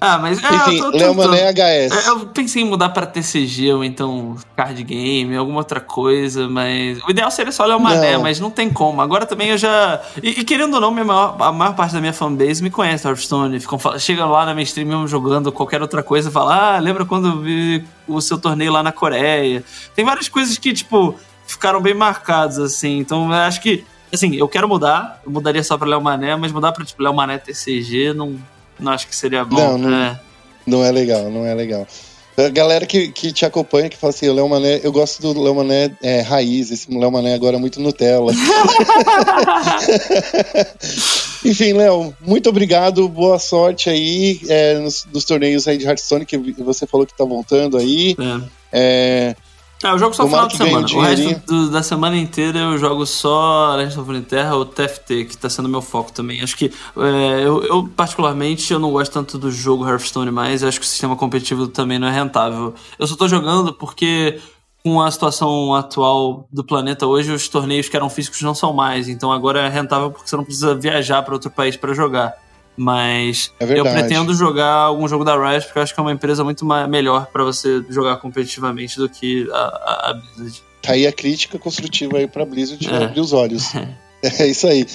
ah, 0.02 0.18
mas 0.18 0.44
é, 0.44 0.56
enfim, 0.56 0.78
eu 0.78 0.92
tô 0.92 0.98
Léo. 0.98 1.16
Mané 1.16 1.52
HS. 1.52 2.06
É, 2.06 2.10
Eu 2.10 2.20
pensei 2.28 2.62
em 2.62 2.66
mudar 2.66 2.90
pra 2.90 3.06
TCG 3.06 3.74
ou 3.74 3.84
então 3.84 4.36
card 4.56 4.82
game, 4.84 5.36
alguma 5.36 5.60
outra 5.60 5.80
coisa, 5.80 6.48
mas. 6.50 7.00
O 7.08 7.12
ideal 7.12 7.30
seria 7.32 7.52
só 7.52 7.66
Léo 7.66 7.80
Mané, 7.80 8.14
Não. 8.14 8.22
mas 8.24 8.40
não 8.40 8.50
tem 8.52 8.70
como. 8.70 9.02
Agora 9.02 9.26
também 9.26 9.50
eu 9.50 9.58
já. 9.58 10.02
E, 10.22 10.42
e 10.42 10.44
querendo 10.44 10.76
ou 10.76 10.82
não, 10.82 10.92
maior- 10.92 11.36
a 11.40 11.52
maior 11.52 11.76
parte 11.76 11.94
da 11.94 12.00
minha 12.02 12.14
fanbase 12.14 12.62
me 12.64 12.70
conhece 12.70 13.08
Hearthstone. 13.08 13.60
Ficam, 13.60 13.78
fal- 13.80 13.98
chega 14.00 14.26
lá 14.26 14.46
na 14.46 14.54
minha 14.54 14.64
stream 14.64 14.88
mesmo 14.88 15.08
jogando 15.08 15.52
qualquer 15.52 15.82
outra 15.82 16.02
coisa 16.04 16.30
e 16.30 16.32
fala: 16.32 16.76
Ah, 16.76 16.80
lembra 16.80 17.06
quando 17.06 17.28
eu 17.28 17.42
vi 17.42 17.84
o 18.08 18.22
seu 18.22 18.38
torneio 18.38 18.72
lá 18.72 18.82
na 18.84 18.92
Coreia? 18.92 19.64
Tem 19.96 20.04
várias 20.06 20.30
coisas 20.30 20.58
que, 20.58 20.74
tipo, 20.74 21.16
ficaram 21.48 21.82
bem 21.82 21.94
marcadas, 21.94 22.58
assim. 22.60 23.00
Então 23.00 23.28
eu 23.28 23.34
acho 23.34 23.62
que. 23.62 23.84
Assim, 24.14 24.36
eu 24.36 24.48
quero 24.48 24.68
mudar, 24.70 25.20
eu 25.26 25.32
mudaria 25.32 25.62
só 25.64 25.78
pra 25.78 25.88
Léo 25.90 26.00
Mané, 26.00 26.36
mas 26.38 26.52
mudar 26.52 26.72
pra 26.72 26.86
tipo 26.86 27.02
Léo 27.04 27.14
Mané 27.14 27.38
TCG 27.38 28.14
não, 28.14 28.36
não 28.80 28.92
acho 28.92 29.08
que 29.08 29.16
seria 29.16 29.44
bom. 29.46 29.56
Não, 29.56 29.78
não- 29.78 29.94
É. 29.98 30.20
Não 30.68 30.84
é 30.84 30.92
legal, 30.92 31.30
não 31.30 31.46
é 31.46 31.54
legal. 31.54 31.88
A 32.38 32.50
galera 32.50 32.86
que, 32.86 33.08
que 33.10 33.32
te 33.32 33.46
acompanha, 33.46 33.88
que 33.88 33.96
fala 33.96 34.12
assim, 34.12 34.28
o 34.28 34.34
Léo 34.34 34.50
Mané, 34.50 34.82
eu 34.84 34.92
gosto 34.92 35.22
do 35.22 35.42
Léo 35.42 35.56
Mané 35.56 35.96
é, 36.04 36.20
raiz, 36.22 36.70
esse 36.70 36.92
Léo 36.94 37.10
Mané 37.12 37.34
agora 37.34 37.56
é 37.56 37.60
muito 37.60 37.80
Nutella. 37.80 38.34
Enfim, 41.46 41.74
Léo, 41.74 42.14
muito 42.22 42.50
obrigado, 42.50 43.08
boa 43.08 43.38
sorte 43.40 43.90
aí 43.90 44.40
é, 44.50 44.80
nos, 44.80 45.06
nos 45.14 45.24
torneios 45.26 45.68
aí 45.68 45.78
de 45.78 45.86
Hearthstone, 45.86 46.26
que 46.26 46.38
você 46.64 46.86
falou 46.88 47.06
que 47.06 47.16
tá 47.16 47.24
voltando 47.24 47.78
aí. 47.78 48.16
é. 48.72 49.36
É, 49.86 49.92
eu 49.92 50.00
jogo 50.00 50.14
só 50.16 50.24
Tomara 50.24 50.50
final 50.50 50.84
de 50.84 50.92
semana. 50.92 50.98
o 50.98 51.02
resto 51.02 51.46
do- 51.46 51.70
da 51.70 51.84
semana 51.84 52.18
inteira 52.18 52.60
eu 52.60 52.78
jogo 52.78 53.06
só 53.06 53.76
Legends 53.76 53.98
of 53.98 54.08
Runeterra 54.08 54.56
ou 54.56 54.66
TFT, 54.66 55.26
que 55.26 55.38
tá 55.38 55.50
sendo 55.50 55.70
meu 55.70 55.82
foco 55.82 56.12
também. 56.12 56.42
Acho 56.42 56.56
que 56.58 56.72
é, 56.98 57.42
eu, 57.46 57.64
eu, 57.64 57.88
particularmente, 57.96 58.72
eu 58.74 58.80
não 58.80 58.92
gosto 58.92 59.12
tanto 59.12 59.38
do 59.38 59.52
jogo 59.52 59.88
Hearthstone 59.88 60.32
mais. 60.32 60.62
Eu 60.62 60.70
acho 60.70 60.80
que 60.80 60.86
o 60.86 60.90
sistema 60.90 61.16
competitivo 61.16 61.68
também 61.68 62.00
não 62.00 62.08
é 62.08 62.12
rentável. 62.12 62.74
Eu 62.98 63.06
só 63.08 63.16
tô 63.16 63.28
jogando 63.28 63.74
porque 63.74 64.40
com 64.84 65.02
a 65.02 65.10
situação 65.10 65.74
atual 65.74 66.48
do 66.52 66.64
planeta 66.64 67.08
hoje, 67.08 67.32
os 67.32 67.48
torneios 67.50 67.90
que 67.90 67.96
eram 67.98 68.10
físicos 68.10 68.42
não 68.44 68.54
são 68.54 68.72
mais. 68.74 69.08
Então 69.10 69.32
agora 69.32 69.62
é 69.62 69.70
rentável 69.70 70.12
porque 70.12 70.30
você 70.30 70.36
não 70.38 70.44
precisa 70.44 70.76
viajar 70.76 71.24
para 71.24 71.34
outro 71.34 71.50
país 71.50 71.76
para 71.76 71.94
jogar. 71.94 72.34
Mas 72.78 73.52
É 73.60 73.80
eu 73.80 73.84
pretendo 73.84 74.34
jogar 74.34 74.72
algum 74.74 75.08
jogo 75.08 75.24
da 75.24 75.36
Riot 75.38 75.66
porque 75.66 75.80
eu 75.80 75.84
acho 75.84 75.94
que 75.94 76.00
é 76.00 76.04
uma 76.04 76.12
empresa 76.12 76.44
muito 76.44 76.66
melhor 76.88 77.28
para 77.28 77.44
você 77.44 77.84
jogar 77.90 78.18
competitivamente 78.18 78.98
do 78.98 79.08
que 79.08 79.48
a, 79.52 79.58
a, 79.58 80.10
a 80.10 80.14
Blizzard. 80.14 80.62
tá 80.82 80.92
aí 80.94 81.08
a 81.08 81.12
crítica 81.12 81.58
construtiva 81.58 82.18
aí 82.18 82.28
pra 82.28 82.46
Blizzard 82.46 82.86
É. 82.90 83.04
abrir 83.06 83.20
os 83.22 83.34
olhos. 83.34 83.72
É 84.40 84.48
isso 84.48 84.66
aí. 84.66 84.88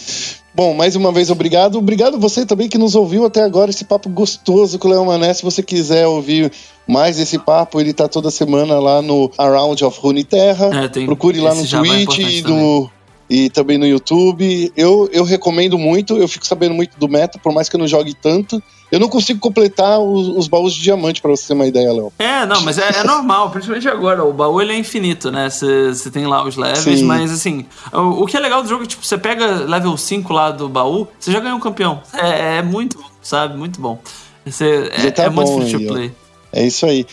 Bom, 0.53 0.75
mais 0.75 0.97
uma 0.97 1.13
vez, 1.13 1.31
obrigado. 1.31 1.79
Obrigado 1.79 2.19
você 2.19 2.45
também 2.45 2.69
que 2.69 2.77
nos 2.77 2.97
ouviu 2.97 3.25
até 3.25 3.45
agora, 3.45 3.71
esse 3.71 3.85
papo 3.85 4.09
gostoso 4.09 4.77
com 4.77 4.89
o 4.89 4.91
Léo 4.91 5.07
Mané. 5.07 5.33
Se 5.33 5.45
você 5.45 5.63
quiser 5.63 6.09
ouvir 6.09 6.51
mais 6.85 7.17
esse 7.17 7.39
papo, 7.39 7.81
ele 7.81 7.93
tá 7.93 8.09
toda 8.09 8.29
semana 8.29 8.81
lá 8.81 9.01
no 9.01 9.31
Around 9.39 9.85
of 9.85 10.01
Runeterra. 10.01 10.85
É, 10.85 10.89
tem 10.89 11.07
Procure 11.07 11.39
lá 11.39 11.55
no 11.55 11.65
jabá 11.65 11.85
Twitch 11.85 12.19
e, 12.19 12.43
no, 12.43 12.91
e 13.31 13.49
também 13.49 13.79
no 13.79 13.87
YouTube. 13.87 14.73
Eu, 14.77 15.09
eu 15.13 15.23
recomendo 15.25 15.79
muito, 15.79 16.19
eu 16.19 16.27
fico 16.27 16.45
sabendo 16.45 16.75
muito 16.75 16.99
do 16.99 17.09
meta, 17.09 17.39
por 17.39 17.55
mais 17.55 17.69
que 17.69 17.77
eu 17.77 17.79
não 17.79 17.87
jogue 17.87 18.13
tanto. 18.13 18.63
Eu 18.91 18.99
não 18.99 19.09
consigo 19.09 19.39
completar 19.39 20.01
os, 20.01 20.27
os 20.27 20.49
baús 20.49 20.75
de 20.75 20.83
diamante, 20.83 21.23
pra 21.23 21.31
você 21.31 21.47
ter 21.47 21.55
uma 21.55 21.67
ideia, 21.67 21.93
Léo. 21.93 22.13
É, 22.19 22.45
não, 22.45 22.61
mas 22.63 22.77
é, 22.77 22.89
é 22.89 23.05
normal, 23.05 23.49
principalmente 23.51 23.89
agora. 23.89 24.25
O 24.25 24.33
baú 24.33 24.61
ele 24.61 24.73
é 24.73 24.77
infinito, 24.77 25.31
né? 25.31 25.49
Você 25.49 26.11
tem 26.11 26.27
lá 26.27 26.45
os 26.45 26.57
levels, 26.57 26.99
Sim. 26.99 27.05
mas 27.05 27.31
assim, 27.31 27.65
o, 27.93 28.25
o 28.25 28.27
que 28.27 28.37
é 28.37 28.41
legal 28.41 28.65
do 28.65 28.69
jogo 28.69 28.83
é 28.83 28.87
tipo, 28.87 29.07
você 29.07 29.17
pega 29.17 29.47
level 29.47 29.97
5 29.97 30.33
lá 30.33 30.51
do 30.51 30.69
baú, 30.69 31.07
você 31.19 31.31
já 31.31 31.39
ganhou 31.39 31.57
um 31.57 31.61
campeão. 31.61 32.03
É, 32.13 32.57
é 32.57 32.63
muito 32.63 32.99
sabe? 33.23 33.57
Muito 33.57 33.81
bom. 33.81 33.99
Você, 34.45 34.91
é, 34.93 35.11
tá 35.11 35.25
é 35.25 35.31
muito 35.31 35.51
bom 35.51 35.61
free 35.61 35.87
to 35.87 35.93
play. 35.93 36.13
É 36.53 36.67
isso 36.67 36.87
aí. 36.87 37.07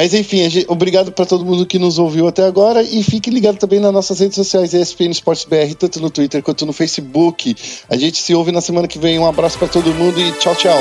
Mas 0.00 0.14
enfim, 0.14 0.48
gente- 0.48 0.64
obrigado 0.66 1.12
para 1.12 1.26
todo 1.26 1.44
mundo 1.44 1.66
que 1.66 1.78
nos 1.78 1.98
ouviu 1.98 2.26
até 2.26 2.42
agora 2.46 2.82
e 2.82 3.02
fique 3.02 3.28
ligado 3.28 3.58
também 3.58 3.78
nas 3.78 3.92
nossas 3.92 4.18
redes 4.18 4.34
sociais 4.34 4.72
ESPN 4.72 5.10
Esportes 5.10 5.44
BR, 5.44 5.74
tanto 5.78 6.00
no 6.00 6.08
Twitter 6.08 6.42
quanto 6.42 6.64
no 6.64 6.72
Facebook. 6.72 7.54
A 7.86 7.98
gente 7.98 8.16
se 8.16 8.34
ouve 8.34 8.50
na 8.50 8.62
semana 8.62 8.88
que 8.88 8.98
vem. 8.98 9.18
Um 9.18 9.26
abraço 9.26 9.58
para 9.58 9.68
todo 9.68 9.92
mundo 9.92 10.18
e 10.18 10.32
tchau, 10.38 10.56
tchau. 10.56 10.78